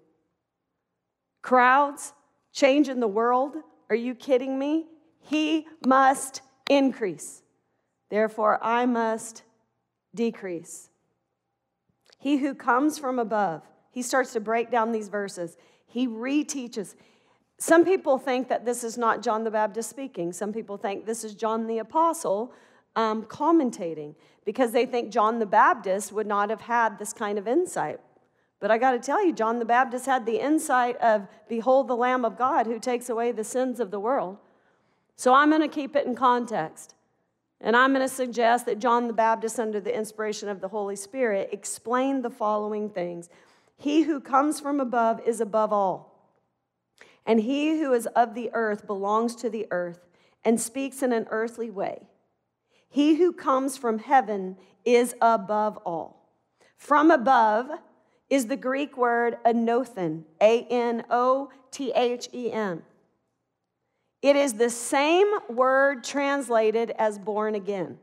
Crowds, 1.42 2.14
change 2.52 2.88
in 2.88 3.00
the 3.00 3.08
world? 3.08 3.56
Are 3.90 3.96
you 3.96 4.14
kidding 4.14 4.58
me? 4.58 4.86
He 5.20 5.66
must 5.86 6.40
increase. 6.70 7.42
Therefore, 8.08 8.58
I 8.62 8.86
must 8.86 9.42
decrease. 10.14 10.88
He 12.18 12.38
who 12.38 12.54
comes 12.54 12.98
from 12.98 13.18
above, 13.18 13.62
he 13.90 14.02
starts 14.02 14.32
to 14.32 14.40
break 14.40 14.70
down 14.70 14.92
these 14.92 15.08
verses. 15.08 15.56
He 15.92 16.08
reteaches. 16.08 16.94
Some 17.58 17.84
people 17.84 18.18
think 18.18 18.48
that 18.48 18.64
this 18.64 18.82
is 18.82 18.96
not 18.96 19.22
John 19.22 19.44
the 19.44 19.50
Baptist 19.50 19.90
speaking. 19.90 20.32
Some 20.32 20.52
people 20.52 20.78
think 20.78 21.04
this 21.04 21.22
is 21.22 21.34
John 21.34 21.66
the 21.66 21.78
Apostle 21.78 22.52
um, 22.96 23.24
commentating 23.24 24.14
because 24.44 24.72
they 24.72 24.86
think 24.86 25.12
John 25.12 25.38
the 25.38 25.46
Baptist 25.46 26.10
would 26.10 26.26
not 26.26 26.50
have 26.50 26.62
had 26.62 26.98
this 26.98 27.12
kind 27.12 27.38
of 27.38 27.46
insight. 27.46 28.00
But 28.58 28.70
I 28.70 28.78
got 28.78 28.92
to 28.92 28.98
tell 28.98 29.24
you, 29.24 29.32
John 29.32 29.58
the 29.58 29.64
Baptist 29.64 30.06
had 30.06 30.24
the 30.24 30.42
insight 30.42 30.96
of, 30.96 31.26
Behold 31.48 31.88
the 31.88 31.96
Lamb 31.96 32.24
of 32.24 32.38
God 32.38 32.66
who 32.66 32.78
takes 32.78 33.10
away 33.10 33.30
the 33.32 33.44
sins 33.44 33.80
of 33.80 33.90
the 33.90 34.00
world. 34.00 34.38
So 35.16 35.34
I'm 35.34 35.50
going 35.50 35.62
to 35.62 35.68
keep 35.68 35.94
it 35.94 36.06
in 36.06 36.14
context. 36.14 36.94
And 37.60 37.76
I'm 37.76 37.92
going 37.92 38.06
to 38.06 38.12
suggest 38.12 38.66
that 38.66 38.78
John 38.78 39.08
the 39.08 39.12
Baptist, 39.12 39.60
under 39.60 39.78
the 39.78 39.94
inspiration 39.94 40.48
of 40.48 40.60
the 40.60 40.68
Holy 40.68 40.96
Spirit, 40.96 41.50
explained 41.52 42.24
the 42.24 42.30
following 42.30 42.88
things 42.88 43.28
He 43.82 44.02
who 44.02 44.20
comes 44.20 44.60
from 44.60 44.78
above 44.78 45.20
is 45.26 45.40
above 45.40 45.72
all, 45.72 46.30
and 47.26 47.40
he 47.40 47.80
who 47.80 47.92
is 47.92 48.06
of 48.14 48.34
the 48.34 48.48
earth 48.54 48.86
belongs 48.86 49.34
to 49.36 49.50
the 49.50 49.66
earth 49.72 50.06
and 50.44 50.60
speaks 50.60 51.02
in 51.02 51.12
an 51.12 51.26
earthly 51.30 51.68
way. 51.68 52.06
He 52.88 53.16
who 53.16 53.32
comes 53.32 53.76
from 53.76 53.98
heaven 53.98 54.56
is 54.84 55.16
above 55.20 55.78
all. 55.78 56.28
From 56.76 57.10
above, 57.10 57.70
is 58.30 58.46
the 58.46 58.56
Greek 58.56 58.96
word 58.96 59.36
anothen, 59.44 60.22
A 60.40 60.62
N 60.70 61.04
O 61.10 61.50
T 61.70 61.92
H 61.94 62.28
E 62.32 62.52
N. 62.52 62.82
It 64.22 64.36
is 64.36 64.54
the 64.54 64.70
same 64.70 65.26
word 65.50 66.04
translated 66.04 66.92
as 66.98 67.18
born 67.18 67.56
again. 67.56 67.98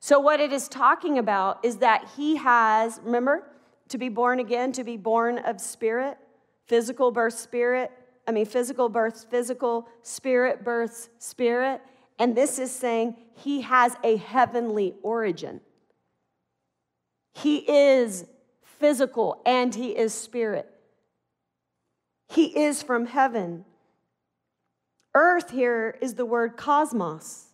So, 0.00 0.18
what 0.18 0.40
it 0.40 0.50
is 0.50 0.66
talking 0.66 1.18
about 1.18 1.62
is 1.62 1.76
that 1.76 2.08
he 2.16 2.34
has, 2.36 2.98
remember, 3.04 3.44
to 3.88 3.98
be 3.98 4.08
born 4.08 4.40
again, 4.40 4.72
to 4.72 4.84
be 4.84 4.96
born 4.96 5.38
of 5.38 5.60
spirit, 5.60 6.18
physical 6.66 7.10
birth, 7.10 7.34
spirit. 7.34 7.90
I 8.26 8.32
mean, 8.32 8.46
physical 8.46 8.88
birth, 8.88 9.26
physical, 9.30 9.88
spirit 10.02 10.64
births 10.64 11.08
spirit. 11.18 11.80
And 12.18 12.36
this 12.36 12.58
is 12.58 12.70
saying 12.70 13.16
he 13.34 13.62
has 13.62 13.96
a 14.04 14.16
heavenly 14.16 14.94
origin. 15.02 15.60
He 17.34 17.56
is 17.58 18.26
physical 18.62 19.42
and 19.44 19.74
he 19.74 19.90
is 19.96 20.12
spirit. 20.14 20.68
He 22.28 22.46
is 22.46 22.82
from 22.82 23.06
heaven. 23.06 23.64
Earth 25.14 25.50
here 25.50 25.98
is 26.00 26.14
the 26.14 26.24
word 26.24 26.56
cosmos, 26.56 27.48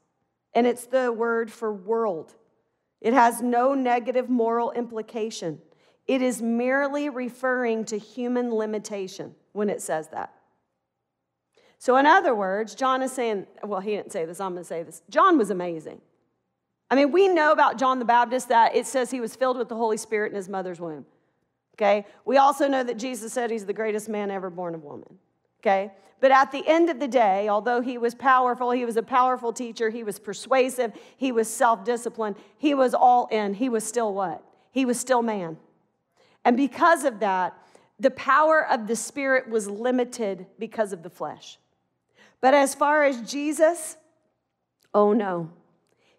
and 0.54 0.66
it's 0.66 0.86
the 0.86 1.12
word 1.12 1.50
for 1.50 1.72
world. 1.72 2.34
It 3.00 3.12
has 3.12 3.42
no 3.42 3.74
negative 3.74 4.28
moral 4.28 4.70
implication. 4.72 5.60
It 6.08 6.22
is 6.22 6.40
merely 6.42 7.10
referring 7.10 7.84
to 7.84 7.98
human 7.98 8.52
limitation 8.52 9.34
when 9.52 9.68
it 9.68 9.82
says 9.82 10.08
that. 10.08 10.32
So, 11.78 11.96
in 11.96 12.06
other 12.06 12.34
words, 12.34 12.74
John 12.74 13.02
is 13.02 13.12
saying, 13.12 13.46
well, 13.62 13.80
he 13.80 13.90
didn't 13.90 14.10
say 14.10 14.24
this, 14.24 14.40
I'm 14.40 14.52
going 14.52 14.64
to 14.64 14.68
say 14.68 14.82
this. 14.82 15.02
John 15.10 15.38
was 15.38 15.50
amazing. 15.50 16.00
I 16.90 16.96
mean, 16.96 17.12
we 17.12 17.28
know 17.28 17.52
about 17.52 17.78
John 17.78 17.98
the 17.98 18.04
Baptist 18.04 18.48
that 18.48 18.74
it 18.74 18.86
says 18.86 19.10
he 19.10 19.20
was 19.20 19.36
filled 19.36 19.58
with 19.58 19.68
the 19.68 19.76
Holy 19.76 19.98
Spirit 19.98 20.32
in 20.32 20.36
his 20.36 20.48
mother's 20.48 20.80
womb. 20.80 21.04
Okay? 21.76 22.06
We 22.24 22.38
also 22.38 22.66
know 22.66 22.82
that 22.82 22.98
Jesus 22.98 23.32
said 23.32 23.50
he's 23.50 23.66
the 23.66 23.74
greatest 23.74 24.08
man 24.08 24.30
ever 24.30 24.50
born 24.50 24.74
of 24.74 24.82
woman. 24.82 25.18
Okay? 25.60 25.92
But 26.20 26.32
at 26.32 26.50
the 26.50 26.66
end 26.66 26.90
of 26.90 26.98
the 26.98 27.06
day, 27.06 27.48
although 27.48 27.80
he 27.80 27.98
was 27.98 28.14
powerful, 28.14 28.70
he 28.72 28.84
was 28.84 28.96
a 28.96 29.02
powerful 29.02 29.52
teacher, 29.52 29.90
he 29.90 30.02
was 30.02 30.18
persuasive, 30.18 30.92
he 31.16 31.30
was 31.30 31.46
self 31.48 31.84
disciplined, 31.84 32.36
he 32.56 32.74
was 32.74 32.94
all 32.94 33.28
in, 33.30 33.54
he 33.54 33.68
was 33.68 33.84
still 33.84 34.12
what? 34.12 34.42
He 34.72 34.84
was 34.84 34.98
still 34.98 35.22
man. 35.22 35.58
And 36.44 36.56
because 36.56 37.04
of 37.04 37.20
that, 37.20 37.54
the 38.00 38.10
power 38.10 38.64
of 38.64 38.86
the 38.86 38.96
Spirit 38.96 39.48
was 39.48 39.68
limited 39.68 40.46
because 40.58 40.92
of 40.92 41.02
the 41.02 41.10
flesh. 41.10 41.58
But 42.40 42.54
as 42.54 42.74
far 42.74 43.04
as 43.04 43.30
Jesus, 43.30 43.96
oh 44.94 45.12
no. 45.12 45.50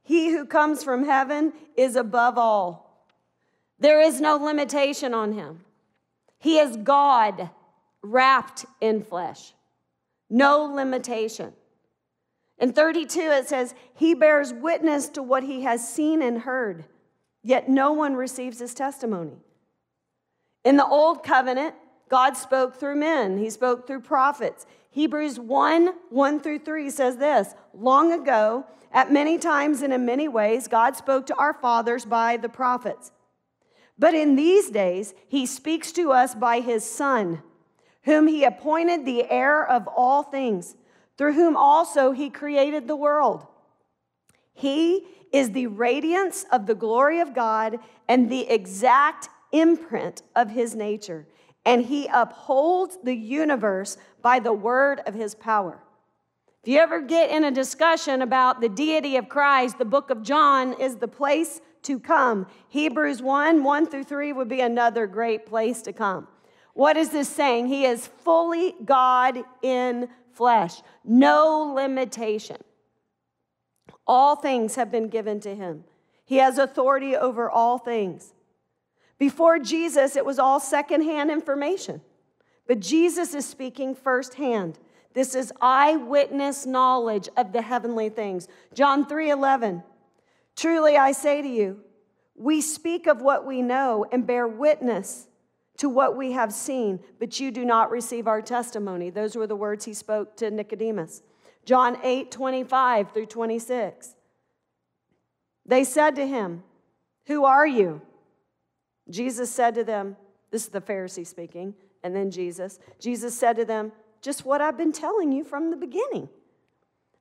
He 0.04 0.32
who 0.32 0.46
comes 0.46 0.84
from 0.84 1.06
heaven 1.06 1.54
is 1.76 1.96
above 1.96 2.38
all. 2.38 3.08
There 3.80 4.02
is 4.02 4.20
no 4.20 4.36
limitation 4.36 5.14
on 5.14 5.34
him. 5.34 5.62
He 6.40 6.58
is 6.58 6.78
God 6.78 7.50
wrapped 8.02 8.66
in 8.82 9.04
flesh. 9.04 9.54
No 10.30 10.64
limitation. 10.64 11.54
In 12.58 12.74
32, 12.74 13.20
it 13.20 13.48
says, 13.48 13.74
He 13.94 14.14
bears 14.14 14.54
witness 14.54 15.08
to 15.10 15.24
what 15.24 15.44
he 15.44 15.62
has 15.62 15.88
seen 15.88 16.22
and 16.22 16.40
heard, 16.40 16.86
yet 17.42 17.70
no 17.70 17.94
one 17.94 18.16
receives 18.16 18.60
his 18.60 18.74
testimony. 18.74 19.38
In 20.64 20.78
the 20.78 20.86
Old 20.86 21.24
Covenant, 21.24 21.76
God 22.10 22.36
spoke 22.36 22.76
through 22.76 22.96
men, 22.96 23.38
He 23.38 23.50
spoke 23.50 23.88
through 23.88 24.02
prophets. 24.02 24.66
Hebrews 24.92 25.40
1 25.40 25.94
1 26.10 26.40
through 26.40 26.60
3 26.60 26.90
says 26.90 27.18
this 27.18 27.54
Long 27.74 28.12
ago, 28.12 28.66
at 28.92 29.12
many 29.12 29.38
times 29.38 29.82
and 29.82 29.94
in 29.94 30.06
many 30.06 30.28
ways, 30.28 30.68
God 30.68 30.96
spoke 30.96 31.28
to 31.28 31.36
our 31.36 31.54
fathers 31.54 32.06
by 32.06 32.38
the 32.38 32.50
prophets. 32.50 33.12
But 34.00 34.14
in 34.14 34.36
these 34.36 34.70
days, 34.70 35.14
he 35.28 35.46
speaks 35.46 35.92
to 35.92 36.12
us 36.12 36.34
by 36.34 36.62
his 36.62 36.90
Son, 36.90 37.44
whom 38.04 38.28
he 38.28 38.44
appointed 38.44 39.06
the 39.06 39.30
heir 39.30 39.66
of 39.66 39.88
all 39.88 40.24
things, 40.24 40.76
through 41.18 41.34
whom 41.34 41.56
also 41.56 42.12
he 42.12 42.30
created 42.30 42.88
the 42.88 42.96
world. 42.96 43.46
He 44.54 45.06
is 45.32 45.52
the 45.52 45.68
radiance 45.68 46.46
of 46.52 46.66
the 46.66 46.76
glory 46.76 47.20
of 47.20 47.36
God 47.36 47.78
and 48.08 48.30
the 48.30 48.50
exact 48.50 49.30
imprint 49.52 50.22
of 50.36 50.52
his 50.52 50.76
nature, 50.76 51.28
and 51.66 51.86
he 51.86 52.08
upholds 52.12 52.98
the 53.04 53.16
universe 53.16 53.98
by 54.22 54.40
the 54.40 54.54
word 54.54 55.02
of 55.06 55.14
his 55.14 55.36
power. 55.36 55.80
If 56.64 56.70
you 56.70 56.80
ever 56.80 57.02
get 57.02 57.30
in 57.30 57.46
a 57.46 57.52
discussion 57.52 58.22
about 58.22 58.60
the 58.60 58.70
deity 58.70 59.16
of 59.16 59.30
Christ, 59.30 59.78
the 59.78 59.86
book 59.86 60.10
of 60.10 60.24
John 60.24 60.74
is 60.74 60.98
the 60.98 61.08
place 61.08 61.62
to 61.84 62.00
come. 62.00 62.48
Hebrews 62.68 63.22
1 63.22 63.64
1 63.64 63.86
through 63.88 64.04
3 64.04 64.34
would 64.34 64.50
be 64.50 64.60
another 64.62 65.08
great 65.08 65.46
place 65.46 65.82
to 65.84 65.94
come. 65.94 66.28
What 66.74 66.98
is 66.98 67.10
this 67.10 67.30
saying? 67.30 67.68
He 67.68 67.86
is 67.86 68.08
fully 68.08 68.76
God 68.84 69.44
in 69.62 70.10
flesh, 70.34 70.82
no 71.04 71.74
limitation. 71.76 72.58
All 74.06 74.36
things 74.36 74.76
have 74.76 74.92
been 74.92 75.08
given 75.08 75.40
to 75.42 75.56
him. 75.56 75.84
He 76.26 76.38
has 76.38 76.58
authority 76.58 77.16
over 77.16 77.50
all 77.50 77.78
things. 77.78 78.34
Before 79.20 79.60
Jesus, 79.60 80.16
it 80.16 80.26
was 80.26 80.40
all 80.40 80.60
secondhand 80.62 81.30
information, 81.30 82.02
but 82.66 82.80
Jesus 82.80 83.34
is 83.34 83.46
speaking 83.46 83.94
firsthand. 83.94 84.80
This 85.14 85.36
is 85.36 85.52
eyewitness 85.62 86.66
knowledge 86.66 87.28
of 87.36 87.52
the 87.52 87.62
heavenly 87.62 88.10
things. 88.10 88.48
John 88.74 89.06
3 89.06 89.30
11. 89.30 89.84
Truly 90.56 90.98
I 90.98 91.12
say 91.12 91.42
to 91.42 91.48
you, 91.48 91.82
we 92.36 92.62
speak 92.62 93.08
of 93.08 93.22
what 93.22 93.46
we 93.46 93.62
know 93.62 94.06
and 94.12 94.26
bear 94.26 94.48
witness 94.48 95.28
to 95.78 95.90
what 95.90 96.16
we 96.16 96.32
have 96.34 96.54
seen, 96.54 97.00
but 97.20 97.40
you 97.40 97.52
do 97.52 97.66
not 97.66 97.92
receive 97.92 98.28
our 98.28 98.42
testimony. 98.42 99.10
Those 99.10 99.36
were 99.36 99.48
the 99.48 99.56
words 99.56 99.86
he 99.86 99.94
spoke 99.94 100.38
to 100.38 100.50
Nicodemus. 100.50 101.22
John 101.66 101.98
8, 102.04 102.32
25 102.32 103.12
through 103.14 103.26
26. 103.26 104.16
They 105.66 105.84
said 105.84 106.16
to 106.16 106.26
him, 106.26 106.64
Who 107.28 107.44
are 107.46 107.68
you? 107.68 108.02
Jesus 109.10 109.52
said 109.52 109.76
to 109.76 109.84
them, 109.84 110.16
This 110.52 110.64
is 110.64 110.70
the 110.70 110.82
Pharisee 110.82 111.26
speaking, 111.26 111.74
and 112.04 112.16
then 112.16 112.32
Jesus. 112.32 112.80
Jesus 113.00 113.38
said 113.38 113.56
to 113.58 113.66
them, 113.66 113.92
Just 114.22 114.46
what 114.46 114.62
I've 114.62 114.78
been 114.78 114.92
telling 114.92 115.32
you 115.32 115.44
from 115.44 115.72
the 115.72 115.78
beginning. 115.78 116.30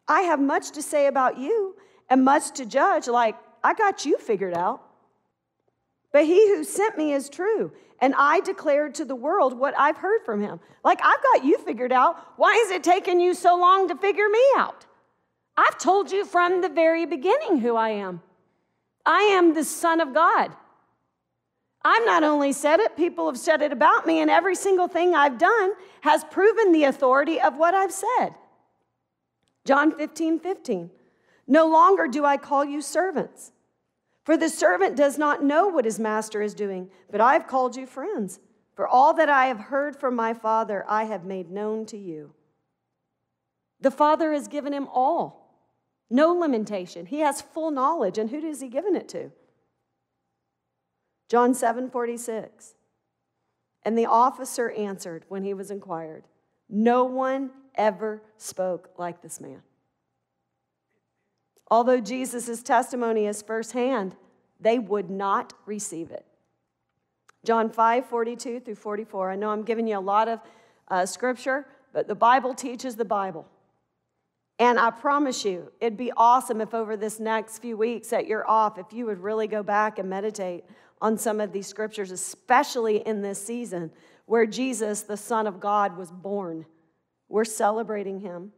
I 0.07 0.23
have 0.23 0.41
much 0.41 0.71
to 0.73 0.83
say 0.83 1.07
about 1.07 1.39
you 1.39 1.77
and 2.09 2.25
much 2.25 2.53
to 2.53 2.65
judge, 2.65 3.07
like 3.07 3.37
I 3.63 3.75
got 3.75 4.05
you 4.07 4.19
figured 4.19 4.55
out. 4.55 4.83
But 6.13 6.25
he 6.25 6.49
who 6.49 6.65
sent 6.65 6.97
me 6.97 7.13
is 7.13 7.29
true, 7.29 7.73
and 8.01 8.15
I 8.17 8.41
declared 8.41 8.95
to 8.97 9.05
the 9.05 9.15
world 9.15 9.59
what 9.59 9.75
I've 9.79 9.99
heard 9.99 10.25
from 10.25 10.41
him. 10.41 10.61
Like, 10.85 11.01
I've 11.03 11.23
got 11.23 11.45
you 11.45 11.59
figured 11.59 11.93
out. 11.93 12.17
Why 12.37 12.53
is 12.65 12.71
it 12.71 12.83
taking 12.83 13.21
you 13.21 13.35
so 13.35 13.57
long 13.57 13.89
to 13.89 13.97
figure 13.97 14.29
me 14.29 14.43
out? 14.57 14.87
I've 15.57 15.77
told 15.79 16.11
you 16.11 16.25
from 16.25 16.63
the 16.63 16.69
very 16.69 17.05
beginning 17.05 17.59
who 17.59 17.77
I 17.77 17.91
am. 17.91 18.23
I 19.05 19.23
am 19.33 19.55
the 19.55 19.65
Son 19.65 20.01
of 20.01 20.15
God. 20.15 20.55
I've 21.83 22.05
not 22.05 22.25
only 22.25 22.53
said 22.53 22.81
it, 22.81 22.97
people 22.97 23.27
have 23.27 23.39
said 23.39 23.63
it 23.63 23.73
about 23.73 24.07
me, 24.07 24.21
and 24.21 24.31
every 24.31 24.55
single 24.55 24.89
thing 24.89 25.15
I've 25.15 25.39
done 25.39 25.73
has 26.01 26.25
proven 26.25 26.73
the 26.73 26.85
authority 26.85 27.41
of 27.41 27.57
what 27.57 27.75
I've 27.75 27.93
said. 27.93 28.35
John 29.65 29.93
15, 29.93 30.41
15. 30.41 30.91
No 31.47 31.67
longer 31.67 32.09
do 32.09 32.25
I 32.25 32.37
call 32.37 32.65
you 32.65 32.83
servants 32.83 33.53
for 34.29 34.37
the 34.37 34.51
servant 34.51 34.95
does 34.95 35.17
not 35.17 35.43
know 35.43 35.69
what 35.69 35.87
his 35.87 35.99
master 35.99 36.43
is 36.43 36.53
doing, 36.53 36.91
but 37.11 37.19
I 37.19 37.33
have 37.33 37.47
called 37.47 37.77
you 37.77 37.87
friends. 37.87 38.41
For 38.77 38.87
all 38.87 39.15
that 39.15 39.31
I 39.31 39.47
have 39.47 39.59
heard 39.59 39.97
from 39.97 40.15
my 40.15 40.35
Father, 40.35 40.85
I 40.87 41.05
have 41.05 41.25
made 41.25 41.51
known 41.51 41.87
to 41.87 41.97
you. 41.97 42.35
The 43.81 43.91
Father 43.91 44.35
has 44.35 44.47
given 44.47 44.75
him 44.75 44.87
all, 44.93 45.57
no 46.11 46.35
limitation. 46.35 47.07
He 47.07 47.21
has 47.21 47.41
full 47.41 47.71
knowledge. 47.71 48.19
And 48.19 48.29
who 48.29 48.47
has 48.47 48.61
he 48.61 48.69
given 48.69 48.95
it 48.95 49.09
to? 49.09 49.33
John 51.29 51.55
7 51.55 51.91
46. 51.91 52.75
And 53.85 53.97
the 53.97 54.07
officer 54.07 54.71
answered 54.71 55.25
when 55.29 55.45
he 55.45 55.55
was 55.55 55.71
inquired, 55.71 56.25
No 56.69 57.05
one 57.05 57.51
ever 57.75 58.23
spoke 58.37 58.91
like 58.99 59.23
this 59.23 59.41
man. 59.41 59.63
Although 61.71 62.01
Jesus' 62.01 62.63
testimony 62.63 63.27
is 63.27 63.43
firsthand, 63.43 64.17
they 64.61 64.79
would 64.79 65.11
not 65.11 65.53
receive 65.67 66.11
it. 66.11 66.27
John 67.45 67.71
5 67.71 68.07
42 68.07 68.61
through 68.61 68.75
44. 68.75 69.31
I 69.31 69.37
know 69.37 69.51
I'm 69.51 69.63
giving 69.63 69.87
you 69.87 69.99
a 69.99 70.01
lot 70.01 70.29
of 70.29 70.41
uh, 70.89 71.07
scripture, 71.07 71.67
but 71.93 72.09
the 72.09 72.15
Bible 72.15 72.55
teaches 72.55 72.97
the 72.97 73.05
Bible. 73.05 73.47
And 74.59 74.79
I 74.79 74.91
promise 74.91 75.45
you, 75.45 75.71
it'd 75.81 75.97
be 75.97 76.11
awesome 76.17 76.61
if 76.61 76.75
over 76.75 76.97
this 76.97 77.21
next 77.21 77.61
few 77.61 77.77
weeks 77.77 78.09
that 78.09 78.27
you're 78.27 78.49
off, 78.51 78.77
if 78.77 78.93
you 78.93 79.07
would 79.07 79.21
really 79.21 79.47
go 79.47 79.63
back 79.63 80.01
and 80.01 80.11
meditate 80.11 80.65
on 81.01 81.17
some 81.19 81.41
of 81.41 81.53
these 81.53 81.67
scriptures, 81.67 82.11
especially 82.11 83.07
in 83.07 83.23
this 83.23 83.45
season 83.45 83.91
where 84.27 84.47
Jesus, 84.47 85.03
the 85.03 85.17
Son 85.17 85.47
of 85.47 85.61
God, 85.61 85.97
was 85.97 86.11
born. 86.11 86.67
We're 87.29 87.45
celebrating 87.45 88.21
him. 88.21 88.53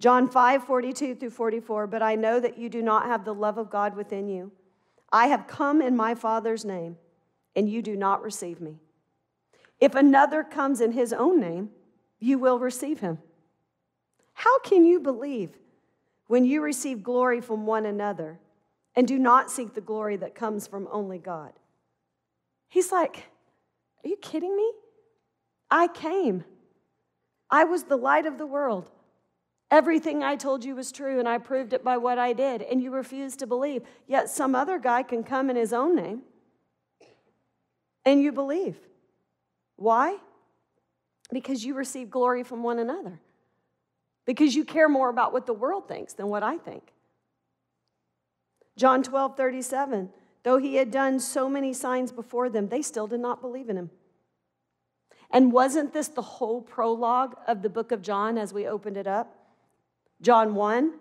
John 0.00 0.28
5, 0.28 0.64
42 0.64 1.14
through 1.14 1.30
44, 1.30 1.86
but 1.86 2.02
I 2.02 2.14
know 2.14 2.40
that 2.40 2.58
you 2.58 2.68
do 2.68 2.82
not 2.82 3.06
have 3.06 3.24
the 3.24 3.34
love 3.34 3.58
of 3.58 3.70
God 3.70 3.96
within 3.96 4.28
you. 4.28 4.52
I 5.12 5.28
have 5.28 5.46
come 5.46 5.80
in 5.80 5.96
my 5.96 6.14
Father's 6.14 6.64
name, 6.64 6.96
and 7.54 7.70
you 7.70 7.80
do 7.80 7.96
not 7.96 8.22
receive 8.22 8.60
me. 8.60 8.80
If 9.80 9.94
another 9.94 10.42
comes 10.42 10.80
in 10.80 10.92
his 10.92 11.12
own 11.12 11.40
name, 11.40 11.70
you 12.18 12.38
will 12.38 12.58
receive 12.58 13.00
him. 13.00 13.18
How 14.32 14.58
can 14.60 14.84
you 14.84 14.98
believe 14.98 15.50
when 16.26 16.44
you 16.44 16.60
receive 16.60 17.02
glory 17.02 17.40
from 17.40 17.66
one 17.66 17.86
another 17.86 18.40
and 18.96 19.06
do 19.06 19.18
not 19.18 19.50
seek 19.50 19.74
the 19.74 19.80
glory 19.80 20.16
that 20.16 20.34
comes 20.34 20.66
from 20.66 20.88
only 20.90 21.18
God? 21.18 21.52
He's 22.68 22.92
like, 22.92 23.28
Are 24.04 24.08
you 24.08 24.16
kidding 24.16 24.56
me? 24.56 24.72
I 25.70 25.88
came. 25.88 26.44
I 27.50 27.64
was 27.64 27.84
the 27.84 27.96
light 27.96 28.26
of 28.26 28.38
the 28.38 28.46
world. 28.46 28.90
Everything 29.70 30.22
I 30.22 30.36
told 30.36 30.64
you 30.64 30.76
was 30.76 30.92
true, 30.92 31.18
and 31.18 31.28
I 31.28 31.38
proved 31.38 31.72
it 31.72 31.82
by 31.82 31.96
what 31.96 32.18
I 32.18 32.32
did, 32.32 32.62
and 32.62 32.82
you 32.82 32.92
refused 32.92 33.40
to 33.40 33.46
believe. 33.46 33.82
Yet 34.06 34.30
some 34.30 34.54
other 34.54 34.78
guy 34.78 35.02
can 35.02 35.24
come 35.24 35.50
in 35.50 35.56
his 35.56 35.72
own 35.72 35.96
name, 35.96 36.22
and 38.04 38.22
you 38.22 38.30
believe. 38.30 38.76
Why? 39.76 40.18
Because 41.32 41.64
you 41.64 41.74
receive 41.74 42.10
glory 42.10 42.44
from 42.44 42.62
one 42.62 42.78
another. 42.78 43.20
Because 44.26 44.54
you 44.54 44.64
care 44.64 44.88
more 44.88 45.08
about 45.08 45.32
what 45.32 45.46
the 45.46 45.52
world 45.52 45.88
thinks 45.88 46.12
than 46.12 46.28
what 46.28 46.42
I 46.42 46.56
think. 46.56 46.93
John 48.76 49.02
12, 49.02 49.36
37. 49.36 50.10
Though 50.42 50.58
he 50.58 50.76
had 50.76 50.90
done 50.90 51.20
so 51.20 51.48
many 51.48 51.72
signs 51.72 52.12
before 52.12 52.50
them, 52.50 52.68
they 52.68 52.82
still 52.82 53.06
did 53.06 53.20
not 53.20 53.40
believe 53.40 53.68
in 53.68 53.76
him. 53.76 53.90
And 55.30 55.52
wasn't 55.52 55.92
this 55.92 56.08
the 56.08 56.22
whole 56.22 56.60
prologue 56.60 57.34
of 57.46 57.62
the 57.62 57.70
book 57.70 57.92
of 57.92 58.02
John 58.02 58.36
as 58.38 58.52
we 58.52 58.66
opened 58.66 58.96
it 58.96 59.06
up? 59.06 59.36
John 60.20 60.54
1 60.54 60.94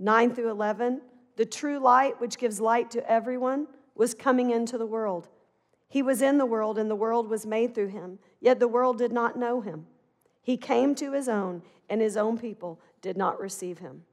9 0.00 0.34
through 0.34 0.50
11. 0.50 1.00
The 1.36 1.44
true 1.44 1.78
light, 1.78 2.20
which 2.20 2.38
gives 2.38 2.60
light 2.60 2.90
to 2.92 3.10
everyone, 3.10 3.66
was 3.94 4.14
coming 4.14 4.50
into 4.50 4.78
the 4.78 4.86
world. 4.86 5.28
He 5.88 6.02
was 6.02 6.22
in 6.22 6.38
the 6.38 6.46
world, 6.46 6.78
and 6.78 6.90
the 6.90 6.96
world 6.96 7.28
was 7.28 7.46
made 7.46 7.74
through 7.74 7.88
him, 7.88 8.18
yet 8.40 8.60
the 8.60 8.68
world 8.68 8.98
did 8.98 9.12
not 9.12 9.38
know 9.38 9.60
him. 9.60 9.86
He 10.40 10.56
came 10.56 10.94
to 10.96 11.12
his 11.12 11.28
own, 11.28 11.62
and 11.88 12.00
his 12.00 12.16
own 12.16 12.38
people 12.38 12.80
did 13.00 13.16
not 13.16 13.40
receive 13.40 13.78
him. 13.78 14.04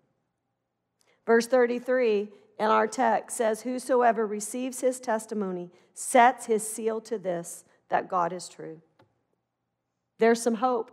Verse 1.26 1.48
33 1.48 2.30
in 2.60 2.68
our 2.68 2.88
text 2.88 3.38
says, 3.38 3.62
Whosoever 3.62 4.26
receives 4.26 4.82
his 4.82 5.00
testimony 5.00 5.72
sets 5.94 6.46
his 6.46 6.68
seal 6.68 7.02
to 7.02 7.18
this, 7.18 7.66
that 7.90 8.10
God 8.10 8.34
is 8.34 8.48
true. 8.48 8.82
There's 10.20 10.42
some 10.42 10.56
hope. 10.56 10.92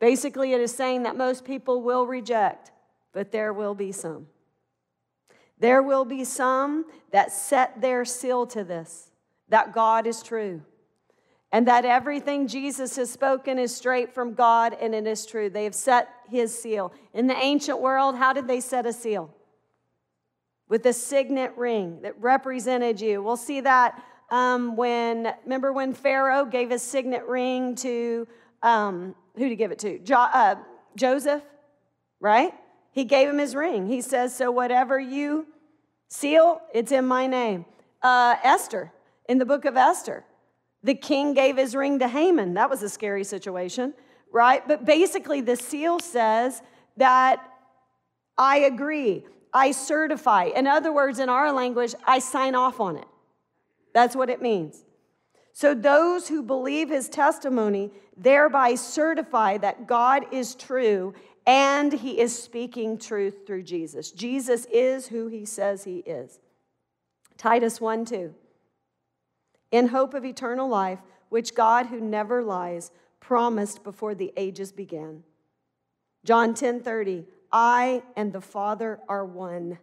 Basically, 0.00 0.52
it 0.52 0.60
is 0.60 0.74
saying 0.74 1.02
that 1.02 1.16
most 1.16 1.44
people 1.44 1.82
will 1.82 2.06
reject, 2.06 2.70
but 3.12 3.32
there 3.32 3.52
will 3.52 3.74
be 3.74 3.92
some. 3.92 4.26
There 5.58 5.82
will 5.82 6.04
be 6.04 6.24
some 6.24 6.84
that 7.10 7.32
set 7.32 7.80
their 7.80 8.04
seal 8.04 8.46
to 8.48 8.62
this, 8.62 9.10
that 9.48 9.74
God 9.74 10.06
is 10.06 10.22
true, 10.22 10.62
and 11.50 11.66
that 11.66 11.84
everything 11.84 12.46
Jesus 12.46 12.96
has 12.96 13.10
spoken 13.10 13.58
is 13.58 13.74
straight 13.74 14.14
from 14.14 14.34
God 14.34 14.76
and 14.80 14.94
it 14.94 15.06
is 15.06 15.26
true. 15.26 15.50
They 15.50 15.64
have 15.64 15.74
set 15.74 16.08
his 16.28 16.56
seal. 16.56 16.92
In 17.12 17.26
the 17.26 17.36
ancient 17.36 17.80
world, 17.80 18.16
how 18.16 18.32
did 18.32 18.46
they 18.46 18.60
set 18.60 18.86
a 18.86 18.92
seal? 18.92 19.34
With 20.68 20.84
a 20.86 20.92
signet 20.92 21.54
ring 21.56 22.02
that 22.02 22.20
represented 22.20 23.00
you. 23.00 23.22
We'll 23.22 23.36
see 23.36 23.60
that 23.60 24.02
um, 24.30 24.76
when, 24.76 25.32
remember 25.44 25.72
when 25.72 25.94
Pharaoh 25.94 26.44
gave 26.44 26.70
a 26.70 26.78
signet 26.78 27.24
ring 27.26 27.74
to 27.76 28.28
um, 28.62 29.14
who 29.34 29.44
did 29.44 29.50
he 29.50 29.56
give 29.56 29.70
it 29.70 29.78
to? 29.80 29.98
Jo- 30.00 30.16
uh, 30.16 30.56
Joseph, 30.96 31.42
right? 32.20 32.52
He 32.90 33.04
gave 33.04 33.28
him 33.28 33.38
his 33.38 33.54
ring. 33.54 33.86
He 33.86 34.00
says, 34.00 34.34
So 34.34 34.50
whatever 34.50 34.98
you 34.98 35.46
seal, 36.08 36.60
it's 36.74 36.90
in 36.90 37.06
my 37.06 37.26
name. 37.26 37.64
Uh, 38.02 38.36
Esther, 38.42 38.92
in 39.28 39.38
the 39.38 39.46
book 39.46 39.64
of 39.64 39.76
Esther, 39.76 40.24
the 40.82 40.94
king 40.94 41.34
gave 41.34 41.56
his 41.56 41.74
ring 41.74 41.98
to 42.00 42.08
Haman. 42.08 42.54
That 42.54 42.70
was 42.70 42.82
a 42.82 42.88
scary 42.88 43.24
situation, 43.24 43.94
right? 44.32 44.66
But 44.66 44.84
basically, 44.84 45.40
the 45.40 45.56
seal 45.56 46.00
says 46.00 46.62
that 46.96 47.44
I 48.36 48.58
agree, 48.58 49.24
I 49.52 49.72
certify. 49.72 50.44
In 50.44 50.66
other 50.66 50.92
words, 50.92 51.18
in 51.18 51.28
our 51.28 51.52
language, 51.52 51.94
I 52.06 52.18
sign 52.18 52.54
off 52.54 52.80
on 52.80 52.96
it. 52.96 53.08
That's 53.94 54.14
what 54.14 54.30
it 54.30 54.42
means. 54.42 54.84
So 55.52 55.74
those 55.74 56.28
who 56.28 56.42
believe 56.42 56.88
his 56.88 57.08
testimony 57.08 57.90
thereby 58.16 58.74
certify 58.76 59.58
that 59.58 59.86
God 59.86 60.26
is 60.32 60.54
true 60.54 61.14
and 61.46 61.92
he 61.92 62.20
is 62.20 62.40
speaking 62.40 62.98
truth 62.98 63.46
through 63.46 63.62
Jesus. 63.62 64.12
Jesus 64.12 64.66
is 64.66 65.08
who 65.08 65.28
he 65.28 65.44
says 65.44 65.84
he 65.84 65.98
is. 65.98 66.38
Titus 67.38 67.80
1 67.80 68.04
2. 68.04 68.34
In 69.70 69.88
hope 69.88 70.14
of 70.14 70.24
eternal 70.24 70.68
life, 70.68 71.00
which 71.28 71.54
God, 71.54 71.86
who 71.86 72.00
never 72.00 72.42
lies, 72.42 72.90
promised 73.20 73.82
before 73.82 74.14
the 74.14 74.32
ages 74.36 74.72
began. 74.72 75.22
John 76.24 76.54
10 76.54 76.80
30. 76.80 77.24
I 77.52 78.02
and 78.16 78.32
the 78.32 78.40
Father 78.40 79.00
are 79.08 79.24
one. 79.24 79.78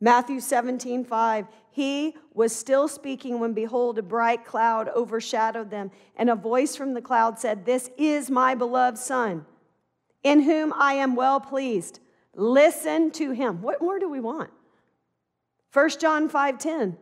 Matthew 0.00 0.40
17, 0.40 1.04
5. 1.04 1.46
He 1.70 2.14
was 2.32 2.54
still 2.54 2.88
speaking 2.88 3.38
when, 3.38 3.52
behold, 3.52 3.98
a 3.98 4.02
bright 4.02 4.44
cloud 4.44 4.88
overshadowed 4.88 5.70
them, 5.70 5.90
and 6.16 6.30
a 6.30 6.34
voice 6.34 6.74
from 6.74 6.94
the 6.94 7.02
cloud 7.02 7.38
said, 7.38 7.66
This 7.66 7.90
is 7.98 8.30
my 8.30 8.54
beloved 8.54 8.98
Son, 8.98 9.44
in 10.22 10.42
whom 10.42 10.72
I 10.72 10.94
am 10.94 11.14
well 11.14 11.38
pleased. 11.38 12.00
Listen 12.34 13.10
to 13.12 13.32
him. 13.32 13.60
What 13.60 13.82
more 13.82 13.98
do 13.98 14.08
we 14.08 14.20
want? 14.20 14.50
1 15.72 15.90
John 16.00 16.28
5, 16.28 16.58
10. 16.58 16.96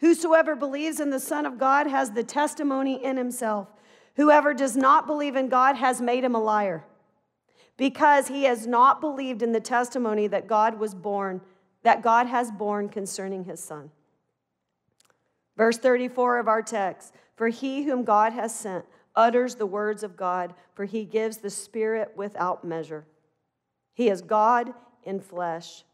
Whosoever 0.00 0.54
believes 0.54 1.00
in 1.00 1.10
the 1.10 1.20
Son 1.20 1.44
of 1.44 1.58
God 1.58 1.86
has 1.88 2.12
the 2.12 2.22
testimony 2.22 3.04
in 3.04 3.16
himself. 3.16 3.68
Whoever 4.14 4.54
does 4.54 4.76
not 4.76 5.06
believe 5.06 5.36
in 5.36 5.48
God 5.48 5.76
has 5.76 6.00
made 6.00 6.24
him 6.24 6.34
a 6.34 6.40
liar, 6.40 6.84
because 7.78 8.28
he 8.28 8.42
has 8.42 8.66
not 8.66 9.00
believed 9.00 9.40
in 9.40 9.52
the 9.52 9.60
testimony 9.60 10.26
that 10.26 10.46
God 10.46 10.78
was 10.78 10.94
born, 10.94 11.40
that 11.84 12.02
God 12.02 12.26
has 12.26 12.50
borne 12.50 12.90
concerning 12.90 13.44
his 13.44 13.60
Son. 13.60 13.90
Verse 15.56 15.78
34 15.78 16.38
of 16.38 16.48
our 16.48 16.60
text 16.60 17.14
For 17.36 17.48
he 17.48 17.84
whom 17.84 18.04
God 18.04 18.34
has 18.34 18.54
sent 18.54 18.84
utters 19.16 19.54
the 19.54 19.66
words 19.66 20.02
of 20.02 20.16
God, 20.16 20.52
for 20.74 20.84
he 20.84 21.04
gives 21.04 21.38
the 21.38 21.48
Spirit 21.48 22.12
without 22.14 22.64
measure. 22.64 23.06
He 23.94 24.10
is 24.10 24.20
God 24.20 24.74
in 25.04 25.20
flesh. 25.20 25.84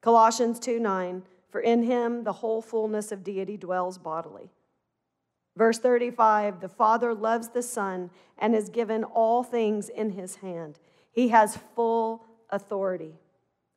Colossians 0.00 0.58
2 0.58 0.80
9 0.80 1.22
for 1.56 1.60
in 1.60 1.84
him 1.84 2.24
the 2.24 2.34
whole 2.34 2.60
fullness 2.60 3.12
of 3.12 3.24
deity 3.24 3.56
dwells 3.56 3.96
bodily. 3.96 4.50
Verse 5.56 5.78
35 5.78 6.60
The 6.60 6.68
Father 6.68 7.14
loves 7.14 7.48
the 7.48 7.62
Son 7.62 8.10
and 8.38 8.54
has 8.54 8.68
given 8.68 9.04
all 9.04 9.42
things 9.42 9.88
in 9.88 10.10
his 10.10 10.36
hand. 10.36 10.78
He 11.10 11.28
has 11.28 11.58
full 11.74 12.24
authority. 12.50 13.14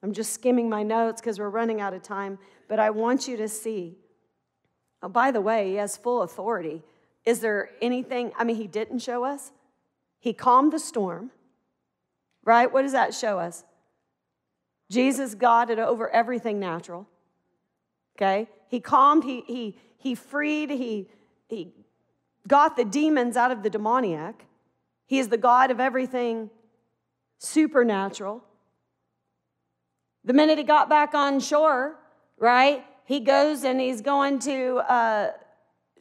I'm 0.04 0.14
just 0.14 0.34
skimming 0.34 0.70
my 0.70 0.84
notes 0.84 1.22
because 1.22 1.40
we're 1.40 1.50
running 1.50 1.82
out 1.82 1.94
of 1.94 2.04
time, 2.04 2.40
but 2.68 2.80
I 2.80 2.90
want 2.90 3.28
you 3.28 3.38
to 3.38 3.48
see. 3.48 3.98
Oh, 5.02 5.10
by 5.10 5.32
the 5.32 5.42
way, 5.42 5.70
he 5.70 5.76
has 5.76 5.98
full 5.98 6.22
authority. 6.22 6.84
Is 7.26 7.40
there 7.40 7.72
anything, 7.82 8.32
I 8.38 8.44
mean, 8.44 8.56
he 8.56 8.68
didn't 8.68 9.00
show 9.00 9.24
us? 9.24 9.52
He 10.20 10.34
calmed 10.34 10.74
the 10.74 10.80
storm, 10.80 11.32
right? 12.44 12.72
What 12.72 12.82
does 12.82 12.92
that 12.94 13.14
show 13.14 13.40
us? 13.40 13.64
Jesus 14.90 15.36
got 15.36 15.70
it 15.70 15.80
over 15.80 16.10
everything 16.10 16.60
natural 16.60 17.08
okay? 18.20 18.50
He 18.68 18.80
calmed, 18.80 19.24
he, 19.24 19.42
he, 19.42 19.78
he 19.98 20.16
freed, 20.16 20.70
he, 20.70 21.08
he 21.50 21.74
got 22.48 22.78
the 22.78 22.86
demons 22.86 23.36
out 23.36 23.52
of 23.52 23.64
the 23.64 23.70
demoniac. 23.70 24.46
He 25.08 25.20
is 25.20 25.28
the 25.28 25.38
God 25.38 25.72
of 25.72 25.80
everything 25.80 26.50
supernatural. 27.40 28.44
The 30.24 30.34
minute 30.34 30.60
he 30.60 30.64
got 30.64 30.90
back 30.90 31.14
on 31.16 31.40
shore, 31.40 31.96
right, 32.38 32.86
he 33.06 33.20
goes 33.20 33.64
and 33.64 33.82
he's 33.82 34.02
going 34.02 34.40
to 34.40 34.78
uh, 34.88 35.32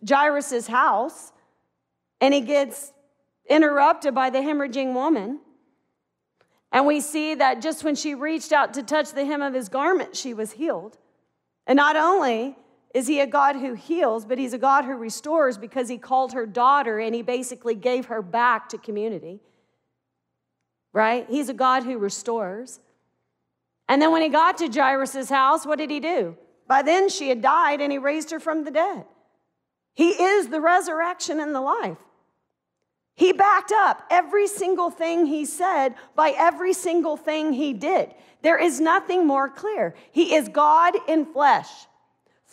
Jairus' 0.06 0.66
house 0.66 1.32
and 2.20 2.34
he 2.34 2.42
gets 2.42 2.92
interrupted 3.48 4.14
by 4.14 4.28
the 4.28 4.38
hemorrhaging 4.38 4.92
woman. 4.92 5.40
And 6.70 6.86
we 6.86 7.00
see 7.00 7.34
that 7.36 7.62
just 7.62 7.82
when 7.82 7.94
she 7.94 8.14
reached 8.14 8.52
out 8.52 8.74
to 8.74 8.82
touch 8.82 9.12
the 9.12 9.24
hem 9.24 9.40
of 9.40 9.54
his 9.54 9.70
garment, 9.70 10.14
she 10.14 10.34
was 10.34 10.52
healed. 10.52 10.98
And 11.66 11.78
not 11.78 11.96
only 11.96 12.56
is 12.94 13.06
he 13.06 13.20
a 13.20 13.26
God 13.26 13.56
who 13.56 13.74
heals, 13.74 14.24
but 14.24 14.38
he's 14.38 14.52
a 14.52 14.58
God 14.58 14.84
who 14.84 14.94
restores 14.94 15.58
because 15.58 15.88
he 15.88 15.98
called 15.98 16.32
her 16.32 16.46
daughter 16.46 16.98
and 16.98 17.14
he 17.14 17.22
basically 17.22 17.74
gave 17.74 18.06
her 18.06 18.22
back 18.22 18.68
to 18.70 18.78
community. 18.78 19.40
Right? 20.92 21.26
He's 21.28 21.48
a 21.48 21.54
God 21.54 21.84
who 21.84 21.98
restores. 21.98 22.80
And 23.88 24.00
then 24.00 24.10
when 24.10 24.22
he 24.22 24.28
got 24.28 24.58
to 24.58 24.68
Jairus' 24.68 25.28
house, 25.28 25.66
what 25.66 25.78
did 25.78 25.90
he 25.90 26.00
do? 26.00 26.36
By 26.66 26.82
then 26.82 27.08
she 27.08 27.28
had 27.28 27.42
died 27.42 27.80
and 27.80 27.92
he 27.92 27.98
raised 27.98 28.30
her 28.30 28.40
from 28.40 28.64
the 28.64 28.70
dead. 28.70 29.04
He 29.94 30.10
is 30.10 30.48
the 30.48 30.60
resurrection 30.60 31.40
and 31.40 31.54
the 31.54 31.60
life. 31.60 31.98
He 33.14 33.32
backed 33.32 33.72
up 33.72 34.04
every 34.10 34.46
single 34.46 34.90
thing 34.90 35.26
he 35.26 35.44
said 35.44 35.96
by 36.14 36.34
every 36.38 36.72
single 36.72 37.16
thing 37.16 37.52
he 37.52 37.72
did. 37.72 38.14
There 38.42 38.56
is 38.56 38.80
nothing 38.80 39.26
more 39.26 39.48
clear. 39.48 39.96
He 40.12 40.36
is 40.36 40.48
God 40.48 40.94
in 41.08 41.26
flesh, 41.26 41.87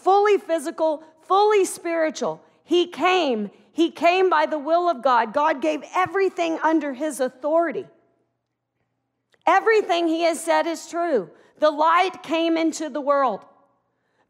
fully 0.06 0.38
physical, 0.38 1.04
fully 1.24 1.66
spiritual. 1.66 2.40
He 2.64 2.88
came. 2.88 3.50
He 3.72 3.90
came 3.90 4.30
by 4.30 4.46
the 4.46 4.60
will 4.60 4.88
of 4.88 5.02
God. 5.02 5.34
God 5.34 5.62
gave 5.62 5.84
everything 5.96 6.60
under 6.64 6.94
his 6.94 7.20
authority. 7.20 7.88
Everything 9.48 10.08
he 10.08 10.22
has 10.22 10.40
said 10.40 10.68
is 10.68 10.88
true. 10.88 11.32
The 11.60 11.72
light 11.72 12.22
came 12.22 12.56
into 12.56 12.90
the 12.90 13.02
world, 13.02 13.44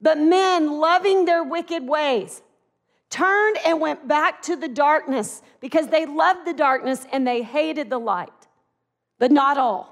but 0.01 0.17
men, 0.17 0.79
loving 0.79 1.25
their 1.25 1.43
wicked 1.43 1.87
ways, 1.87 2.41
turned 3.09 3.57
and 3.65 3.81
went 3.81 4.07
back 4.07 4.41
to 4.43 4.55
the 4.55 4.67
darkness 4.67 5.41
because 5.59 5.87
they 5.87 6.05
loved 6.05 6.45
the 6.45 6.53
darkness 6.53 7.05
and 7.11 7.27
they 7.27 7.41
hated 7.41 7.89
the 7.89 7.99
light. 7.99 8.29
But 9.19 9.31
not 9.31 9.57
all. 9.57 9.91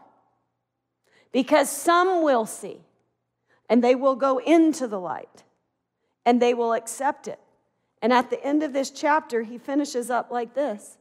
Because 1.31 1.69
some 1.69 2.23
will 2.23 2.45
see 2.45 2.81
and 3.69 3.84
they 3.84 3.95
will 3.95 4.15
go 4.15 4.38
into 4.38 4.88
the 4.88 4.99
light 4.99 5.43
and 6.26 6.41
they 6.41 6.53
will 6.53 6.74
accept 6.74 7.28
it. 7.28 7.39
And 8.01 8.11
at 8.11 8.30
the 8.30 8.43
end 8.43 8.63
of 8.63 8.74
this 8.74 8.91
chapter, 8.91 9.43
he 9.43 9.57
finishes 9.57 10.09
up 10.09 10.32
like 10.32 10.53
this 10.53 10.97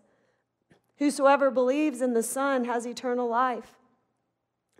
Whosoever 0.98 1.50
believes 1.50 2.00
in 2.00 2.14
the 2.14 2.22
Son 2.22 2.64
has 2.64 2.86
eternal 2.86 3.28
life, 3.28 3.78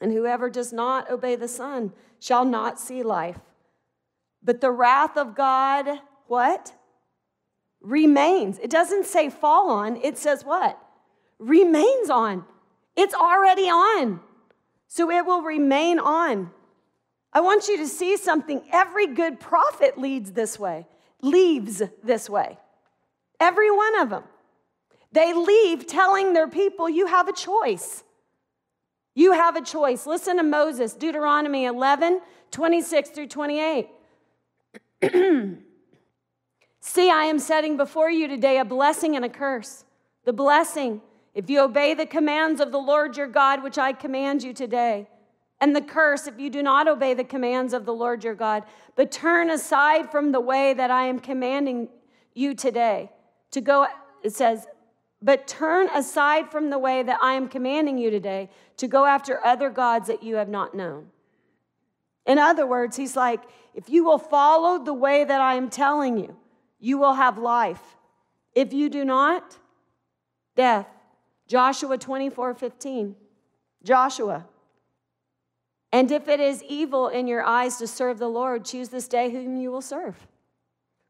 and 0.01 0.13
whoever 0.13 0.49
does 0.51 0.73
not 0.73 1.11
obey 1.11 1.37
the 1.37 1.49
Son 1.49 1.93
shall 2.21 2.45
not 2.45 2.79
see 2.79 3.03
life. 3.03 3.39
But 4.43 4.61
the 4.61 4.71
wrath 4.71 5.17
of 5.17 5.35
God, 5.35 6.01
what? 6.27 6.73
remains. 7.83 8.59
It 8.59 8.71
doesn't 8.71 9.07
say 9.07 9.29
fall 9.29 9.71
on, 9.71 9.97
it 9.97 10.17
says 10.17 10.45
what? 10.45 10.79
Remains 11.39 12.11
on. 12.11 12.45
It's 12.97 13.15
already 13.15 13.69
on. 13.69 14.21
So 14.87 15.11
it 15.11 15.27
will 15.27 15.43
remain 15.43 15.99
on. 15.99 16.51
I 17.33 17.41
want 17.41 17.69
you 17.69 17.79
to 17.79 17.89
see 17.89 18.17
something. 18.17 18.63
Every 18.73 19.07
good 19.07 19.41
prophet 19.41 19.99
leads 19.99 20.33
this 20.33 20.59
way, 20.59 20.87
leaves 21.23 21.83
this 22.03 22.29
way. 22.29 22.59
Every 23.41 23.71
one 23.71 24.01
of 24.01 24.11
them. 24.11 24.25
They 25.13 25.35
leave 25.35 25.87
telling 25.87 26.33
their 26.33 26.49
people, 26.49 26.89
you 26.89 27.07
have 27.07 27.29
a 27.29 27.33
choice. 27.33 28.03
You 29.15 29.33
have 29.33 29.57
a 29.57 29.63
choice. 29.63 30.07
Listen 30.07 30.39
to 30.39 30.43
Moses, 30.43 30.95
Deuteronomy 30.95 31.67
11, 31.67 32.21
26 32.51 33.11
through 33.11 33.27
28. 33.29 33.89
See, 36.81 37.11
I 37.11 37.25
am 37.25 37.39
setting 37.39 37.77
before 37.77 38.11
you 38.11 38.27
today 38.27 38.59
a 38.59 38.65
blessing 38.65 39.15
and 39.17 39.25
a 39.25 39.29
curse. 39.29 39.85
The 40.25 40.33
blessing, 40.33 41.03
if 41.35 41.51
you 41.51 41.61
obey 41.61 41.95
the 41.95 42.07
commands 42.07 42.61
of 42.61 42.73
the 42.73 42.79
Lord 42.79 43.17
your 43.17 43.27
God, 43.27 43.63
which 43.63 43.79
I 43.79 43.93
command 43.93 44.43
you 44.43 44.55
today. 44.55 45.09
And 45.63 45.77
the 45.77 45.81
curse, 45.81 46.27
if 46.27 46.41
you 46.41 46.51
do 46.51 46.61
not 46.61 46.89
obey 46.89 47.15
the 47.15 47.23
commands 47.23 47.73
of 47.73 47.87
the 47.87 47.95
Lord 47.95 48.25
your 48.25 48.35
God, 48.35 48.65
but 48.97 49.13
turn 49.13 49.49
aside 49.49 50.11
from 50.11 50.33
the 50.33 50.41
way 50.41 50.75
that 50.75 50.91
I 50.91 51.05
am 51.05 51.21
commanding 51.21 51.89
you 52.35 52.53
today 52.53 53.13
to 53.53 53.61
go, 53.61 53.87
it 54.25 54.33
says, 54.33 54.67
but 55.23 55.47
turn 55.47 55.89
aside 55.95 56.51
from 56.51 56.71
the 56.71 56.81
way 56.81 57.05
that 57.05 57.21
I 57.23 57.35
am 57.35 57.47
commanding 57.47 57.97
you 57.97 58.11
today 58.11 58.51
to 58.79 58.89
go 58.89 59.07
after 59.07 59.39
other 59.47 59.71
gods 59.71 60.09
that 60.09 60.25
you 60.25 60.35
have 60.35 60.49
not 60.49 60.75
known. 60.75 61.11
In 62.27 62.41
other 62.41 62.67
words, 62.67 62.97
he's 62.97 63.15
like, 63.15 63.43
if 63.73 63.89
you 63.89 64.03
will 64.03 64.19
follow 64.19 64.83
the 64.83 64.93
way 64.93 65.23
that 65.23 65.41
I 65.41 65.55
am 65.55 65.71
telling 65.71 66.19
you, 66.19 66.37
you 66.81 66.99
will 66.99 67.15
have 67.15 67.39
life. 67.39 67.97
If 68.53 68.73
you 68.73 68.89
do 68.89 69.05
not, 69.05 69.59
death. 70.57 70.89
Joshua 71.47 71.99
24 71.99 72.55
15. 72.55 73.15
Joshua. 73.85 74.47
And 75.93 76.11
if 76.11 76.27
it 76.27 76.41
is 76.41 76.63
evil 76.63 77.09
in 77.09 77.27
your 77.27 77.45
eyes 77.45 77.77
to 77.77 77.87
serve 77.87 78.19
the 78.19 78.29
Lord, 78.29 78.65
choose 78.65 78.89
this 78.89 79.07
day 79.07 79.31
whom 79.31 79.57
you 79.57 79.71
will 79.71 79.83
serve. 79.83 80.27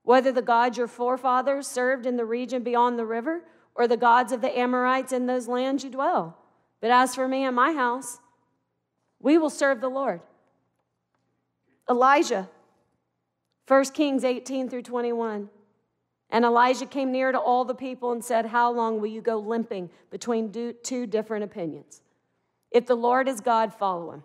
Whether 0.02 0.32
the 0.32 0.42
gods 0.42 0.76
your 0.76 0.88
forefathers 0.88 1.68
served 1.68 2.04
in 2.04 2.16
the 2.16 2.24
region 2.24 2.64
beyond 2.64 2.98
the 2.98 3.06
river, 3.06 3.44
or 3.74 3.86
the 3.86 3.96
gods 3.96 4.32
of 4.32 4.40
the 4.40 4.58
Amorites 4.58 5.12
in 5.12 5.26
those 5.26 5.48
lands 5.48 5.84
you 5.84 5.90
dwell. 5.90 6.36
But 6.80 6.90
as 6.90 7.14
for 7.14 7.28
me 7.28 7.44
and 7.44 7.56
my 7.56 7.72
house, 7.72 8.18
we 9.20 9.38
will 9.38 9.50
serve 9.50 9.80
the 9.80 9.88
Lord. 9.88 10.20
Elijah, 11.88 12.48
1 13.68 13.84
Kings 13.86 14.24
18 14.24 14.68
through 14.68 14.82
21. 14.82 15.48
And 16.28 16.44
Elijah 16.44 16.86
came 16.86 17.12
near 17.12 17.30
to 17.30 17.38
all 17.38 17.64
the 17.64 17.74
people 17.74 18.12
and 18.12 18.24
said, 18.24 18.46
How 18.46 18.72
long 18.72 19.00
will 19.00 19.08
you 19.08 19.20
go 19.20 19.38
limping 19.38 19.90
between 20.10 20.50
two 20.82 21.06
different 21.06 21.44
opinions? 21.44 22.02
If 22.70 22.86
the 22.86 22.94
Lord 22.94 23.28
is 23.28 23.40
God, 23.40 23.72
follow 23.72 24.12
him. 24.12 24.22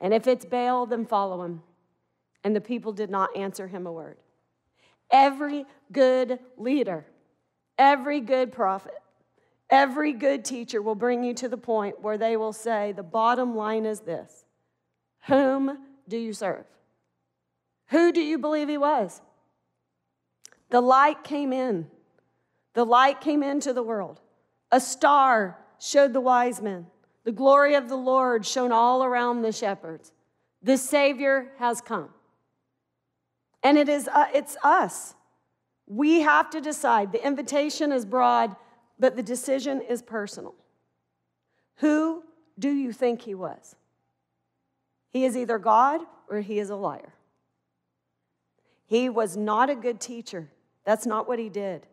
And 0.00 0.12
if 0.12 0.26
it's 0.26 0.44
Baal, 0.44 0.86
then 0.86 1.06
follow 1.06 1.42
him. 1.42 1.62
And 2.44 2.54
the 2.54 2.60
people 2.60 2.92
did 2.92 3.10
not 3.10 3.36
answer 3.36 3.66
him 3.66 3.86
a 3.86 3.92
word. 3.92 4.18
Every 5.10 5.64
good 5.92 6.38
leader, 6.56 7.06
every 7.78 8.20
good 8.20 8.52
prophet, 8.52 9.00
every 9.70 10.12
good 10.12 10.44
teacher 10.44 10.82
will 10.82 10.94
bring 10.94 11.24
you 11.24 11.34
to 11.34 11.48
the 11.48 11.56
point 11.56 12.00
where 12.02 12.18
they 12.18 12.36
will 12.36 12.52
say, 12.52 12.92
The 12.92 13.02
bottom 13.02 13.56
line 13.56 13.86
is 13.86 14.00
this 14.00 14.44
Whom 15.26 15.78
do 16.08 16.16
you 16.16 16.32
serve? 16.32 16.64
Who 17.88 18.12
do 18.12 18.20
you 18.20 18.38
believe 18.38 18.68
he 18.68 18.78
was? 18.78 19.20
The 20.70 20.80
light 20.80 21.22
came 21.24 21.52
in. 21.52 21.86
The 22.74 22.84
light 22.84 23.20
came 23.20 23.42
into 23.42 23.72
the 23.72 23.82
world. 23.82 24.20
A 24.72 24.80
star 24.80 25.58
showed 25.78 26.12
the 26.12 26.20
wise 26.20 26.60
men. 26.60 26.86
The 27.26 27.32
glory 27.32 27.74
of 27.74 27.88
the 27.88 27.96
Lord 27.96 28.46
shone 28.46 28.70
all 28.70 29.02
around 29.02 29.42
the 29.42 29.50
shepherds. 29.50 30.12
The 30.62 30.78
Savior 30.78 31.48
has 31.58 31.80
come. 31.80 32.10
And 33.64 33.76
it 33.76 33.88
is 33.88 34.06
uh, 34.06 34.26
it's 34.32 34.56
us. 34.62 35.16
We 35.88 36.20
have 36.20 36.50
to 36.50 36.60
decide. 36.60 37.10
The 37.10 37.26
invitation 37.26 37.90
is 37.90 38.06
broad, 38.06 38.54
but 39.00 39.16
the 39.16 39.24
decision 39.24 39.80
is 39.80 40.02
personal. 40.02 40.54
Who 41.78 42.22
do 42.60 42.70
you 42.70 42.92
think 42.92 43.22
he 43.22 43.34
was? 43.34 43.74
He 45.10 45.24
is 45.24 45.36
either 45.36 45.58
God 45.58 46.02
or 46.30 46.40
he 46.42 46.60
is 46.60 46.70
a 46.70 46.76
liar. 46.76 47.12
He 48.86 49.08
was 49.08 49.36
not 49.36 49.68
a 49.68 49.74
good 49.74 50.00
teacher. 50.00 50.48
That's 50.84 51.06
not 51.06 51.26
what 51.26 51.40
he 51.40 51.48
did. 51.48 51.88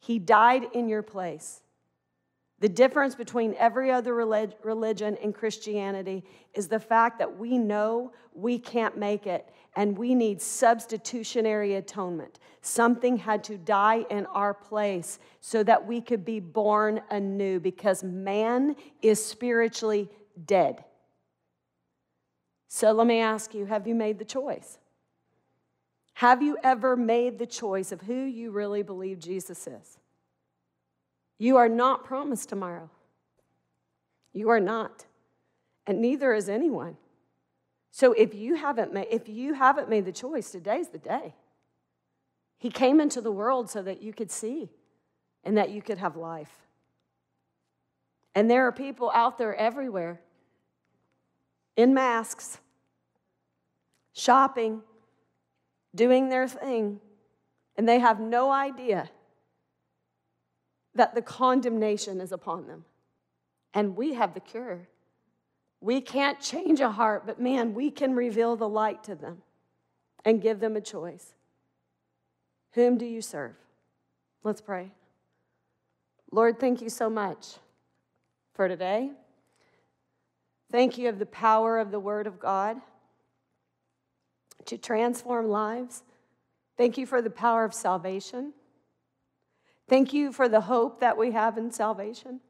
He 0.00 0.18
died 0.18 0.66
in 0.74 0.86
your 0.86 1.02
place. 1.02 1.62
The 2.60 2.68
difference 2.68 3.14
between 3.14 3.54
every 3.54 3.90
other 3.90 4.14
religion 4.14 5.16
and 5.22 5.32
Christianity 5.32 6.24
is 6.54 6.66
the 6.66 6.80
fact 6.80 7.18
that 7.20 7.38
we 7.38 7.56
know 7.56 8.12
we 8.34 8.58
can't 8.58 8.96
make 8.96 9.28
it 9.28 9.48
and 9.76 9.96
we 9.96 10.14
need 10.14 10.42
substitutionary 10.42 11.74
atonement. 11.74 12.40
Something 12.60 13.16
had 13.16 13.44
to 13.44 13.56
die 13.56 14.04
in 14.10 14.26
our 14.26 14.52
place 14.52 15.20
so 15.40 15.62
that 15.62 15.86
we 15.86 16.00
could 16.00 16.24
be 16.24 16.40
born 16.40 17.00
anew 17.10 17.60
because 17.60 18.02
man 18.02 18.74
is 19.02 19.24
spiritually 19.24 20.10
dead. 20.46 20.84
So 22.66 22.90
let 22.90 23.06
me 23.06 23.20
ask 23.20 23.54
you 23.54 23.66
have 23.66 23.86
you 23.86 23.94
made 23.94 24.18
the 24.18 24.24
choice? 24.24 24.78
Have 26.14 26.42
you 26.42 26.58
ever 26.64 26.96
made 26.96 27.38
the 27.38 27.46
choice 27.46 27.92
of 27.92 28.00
who 28.00 28.24
you 28.24 28.50
really 28.50 28.82
believe 28.82 29.20
Jesus 29.20 29.68
is? 29.68 29.98
You 31.38 31.56
are 31.56 31.68
not 31.68 32.04
promised 32.04 32.48
tomorrow. 32.48 32.90
You 34.32 34.50
are 34.50 34.60
not. 34.60 35.06
And 35.86 36.00
neither 36.00 36.34
is 36.34 36.48
anyone. 36.48 36.96
So 37.90 38.12
if 38.12 38.34
you 38.34 38.56
haven't 38.56 38.92
made, 38.92 39.08
if 39.10 39.28
you 39.28 39.54
haven't 39.54 39.88
made 39.88 40.04
the 40.04 40.12
choice, 40.12 40.50
today's 40.50 40.88
the 40.88 40.98
day. 40.98 41.34
He 42.58 42.70
came 42.70 43.00
into 43.00 43.20
the 43.20 43.32
world 43.32 43.70
so 43.70 43.82
that 43.82 44.02
you 44.02 44.12
could 44.12 44.30
see 44.30 44.68
and 45.44 45.56
that 45.56 45.70
you 45.70 45.80
could 45.80 45.98
have 45.98 46.16
life. 46.16 46.52
And 48.34 48.50
there 48.50 48.66
are 48.66 48.72
people 48.72 49.10
out 49.14 49.38
there 49.38 49.54
everywhere 49.54 50.20
in 51.76 51.94
masks, 51.94 52.58
shopping, 54.12 54.82
doing 55.94 56.28
their 56.28 56.46
thing, 56.46 57.00
and 57.76 57.88
they 57.88 58.00
have 58.00 58.20
no 58.20 58.50
idea 58.50 59.08
that 60.98 61.14
the 61.14 61.22
condemnation 61.22 62.20
is 62.20 62.32
upon 62.32 62.66
them. 62.66 62.84
And 63.72 63.96
we 63.96 64.14
have 64.14 64.34
the 64.34 64.40
cure. 64.40 64.88
We 65.80 66.00
can't 66.00 66.40
change 66.40 66.80
a 66.80 66.90
heart, 66.90 67.22
but 67.24 67.40
man, 67.40 67.72
we 67.72 67.92
can 67.92 68.16
reveal 68.16 68.56
the 68.56 68.68
light 68.68 69.04
to 69.04 69.14
them 69.14 69.42
and 70.24 70.42
give 70.42 70.58
them 70.58 70.74
a 70.74 70.80
choice. 70.80 71.34
Whom 72.72 72.98
do 72.98 73.06
you 73.06 73.22
serve? 73.22 73.54
Let's 74.42 74.60
pray. 74.60 74.90
Lord, 76.32 76.58
thank 76.58 76.82
you 76.82 76.90
so 76.90 77.08
much 77.08 77.54
for 78.54 78.66
today. 78.66 79.12
Thank 80.72 80.98
you 80.98 81.08
of 81.08 81.20
the 81.20 81.26
power 81.26 81.78
of 81.78 81.92
the 81.92 82.00
Word 82.00 82.26
of 82.26 82.40
God 82.40 82.76
to 84.66 84.76
transform 84.76 85.48
lives. 85.48 86.02
Thank 86.76 86.98
you 86.98 87.06
for 87.06 87.22
the 87.22 87.30
power 87.30 87.64
of 87.64 87.72
salvation. 87.72 88.52
Thank 89.88 90.12
you 90.12 90.32
for 90.32 90.48
the 90.48 90.60
hope 90.62 91.00
that 91.00 91.16
we 91.16 91.32
have 91.32 91.56
in 91.56 91.70
salvation. 91.70 92.40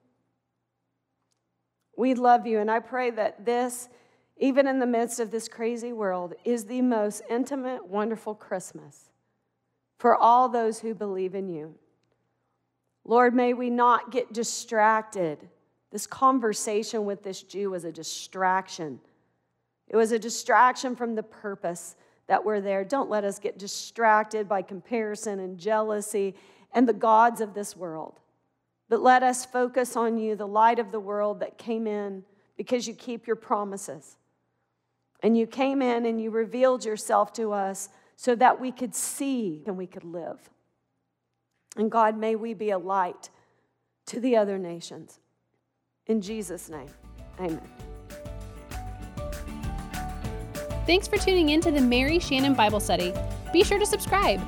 We 1.96 2.14
love 2.14 2.46
you, 2.46 2.58
and 2.58 2.70
I 2.70 2.80
pray 2.80 3.10
that 3.10 3.44
this, 3.44 3.88
even 4.36 4.66
in 4.66 4.78
the 4.78 4.86
midst 4.86 5.20
of 5.20 5.30
this 5.30 5.48
crazy 5.48 5.92
world, 5.92 6.34
is 6.44 6.64
the 6.64 6.82
most 6.82 7.22
intimate, 7.30 7.86
wonderful 7.86 8.34
Christmas 8.34 9.10
for 9.98 10.16
all 10.16 10.48
those 10.48 10.80
who 10.80 10.94
believe 10.94 11.34
in 11.34 11.48
you. 11.48 11.74
Lord, 13.04 13.34
may 13.34 13.54
we 13.54 13.70
not 13.70 14.12
get 14.12 14.32
distracted. 14.32 15.48
This 15.90 16.06
conversation 16.06 17.04
with 17.04 17.22
this 17.22 17.42
Jew 17.42 17.70
was 17.70 17.84
a 17.84 17.92
distraction. 17.92 19.00
It 19.88 19.96
was 19.96 20.12
a 20.12 20.18
distraction 20.18 20.94
from 20.94 21.14
the 21.14 21.22
purpose 21.22 21.96
that 22.26 22.44
we're 22.44 22.60
there. 22.60 22.84
Don't 22.84 23.10
let 23.10 23.24
us 23.24 23.38
get 23.38 23.58
distracted 23.58 24.48
by 24.48 24.62
comparison 24.62 25.40
and 25.40 25.58
jealousy 25.58 26.34
and 26.72 26.88
the 26.88 26.92
gods 26.92 27.40
of 27.40 27.54
this 27.54 27.76
world. 27.76 28.20
But 28.88 29.00
let 29.00 29.22
us 29.22 29.44
focus 29.44 29.96
on 29.96 30.18
you, 30.18 30.34
the 30.34 30.46
light 30.46 30.78
of 30.78 30.92
the 30.92 31.00
world 31.00 31.40
that 31.40 31.58
came 31.58 31.86
in 31.86 32.24
because 32.56 32.88
you 32.88 32.94
keep 32.94 33.26
your 33.26 33.36
promises. 33.36 34.16
And 35.22 35.36
you 35.36 35.46
came 35.46 35.82
in 35.82 36.06
and 36.06 36.20
you 36.20 36.30
revealed 36.30 36.84
yourself 36.84 37.32
to 37.34 37.52
us 37.52 37.88
so 38.16 38.34
that 38.36 38.60
we 38.60 38.72
could 38.72 38.94
see 38.94 39.62
and 39.66 39.76
we 39.76 39.86
could 39.86 40.04
live. 40.04 40.50
And 41.76 41.90
God, 41.90 42.16
may 42.16 42.34
we 42.34 42.54
be 42.54 42.70
a 42.70 42.78
light 42.78 43.30
to 44.06 44.20
the 44.20 44.36
other 44.36 44.58
nations. 44.58 45.20
In 46.06 46.20
Jesus' 46.20 46.68
name, 46.68 46.88
amen. 47.38 47.60
Thanks 50.86 51.06
for 51.06 51.18
tuning 51.18 51.50
in 51.50 51.60
to 51.60 51.70
the 51.70 51.80
Mary 51.80 52.18
Shannon 52.18 52.54
Bible 52.54 52.80
Study. 52.80 53.12
Be 53.52 53.62
sure 53.62 53.78
to 53.78 53.86
subscribe. 53.86 54.40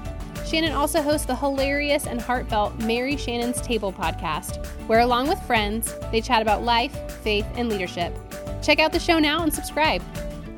Shannon 0.51 0.73
also 0.73 1.01
hosts 1.01 1.27
the 1.27 1.37
hilarious 1.37 2.09
and 2.09 2.21
heartfelt 2.21 2.77
Mary 2.81 3.17
Shannon's 3.17 3.61
Table 3.61 3.93
podcast, 3.93 4.67
where, 4.89 4.99
along 4.99 5.29
with 5.29 5.41
friends, 5.43 5.95
they 6.11 6.21
chat 6.21 6.43
about 6.43 6.65
life, 6.65 6.93
faith, 7.23 7.47
and 7.55 7.69
leadership. 7.69 8.13
Check 8.61 8.81
out 8.81 8.91
the 8.91 8.99
show 8.99 9.21
now 9.21 9.45
and 9.45 9.55
subscribe. 9.55 10.03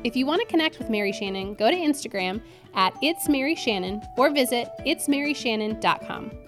If 0.03 0.15
you 0.15 0.25
want 0.25 0.41
to 0.41 0.47
connect 0.47 0.79
with 0.79 0.89
Mary 0.89 1.11
Shannon, 1.11 1.53
go 1.53 1.69
to 1.69 1.77
Instagram 1.77 2.41
at 2.73 2.95
It's 3.03 3.29
Mary 3.29 3.53
Shannon 3.53 4.01
or 4.17 4.31
visit 4.31 4.67
itsmaryshannon.com. 4.79 6.42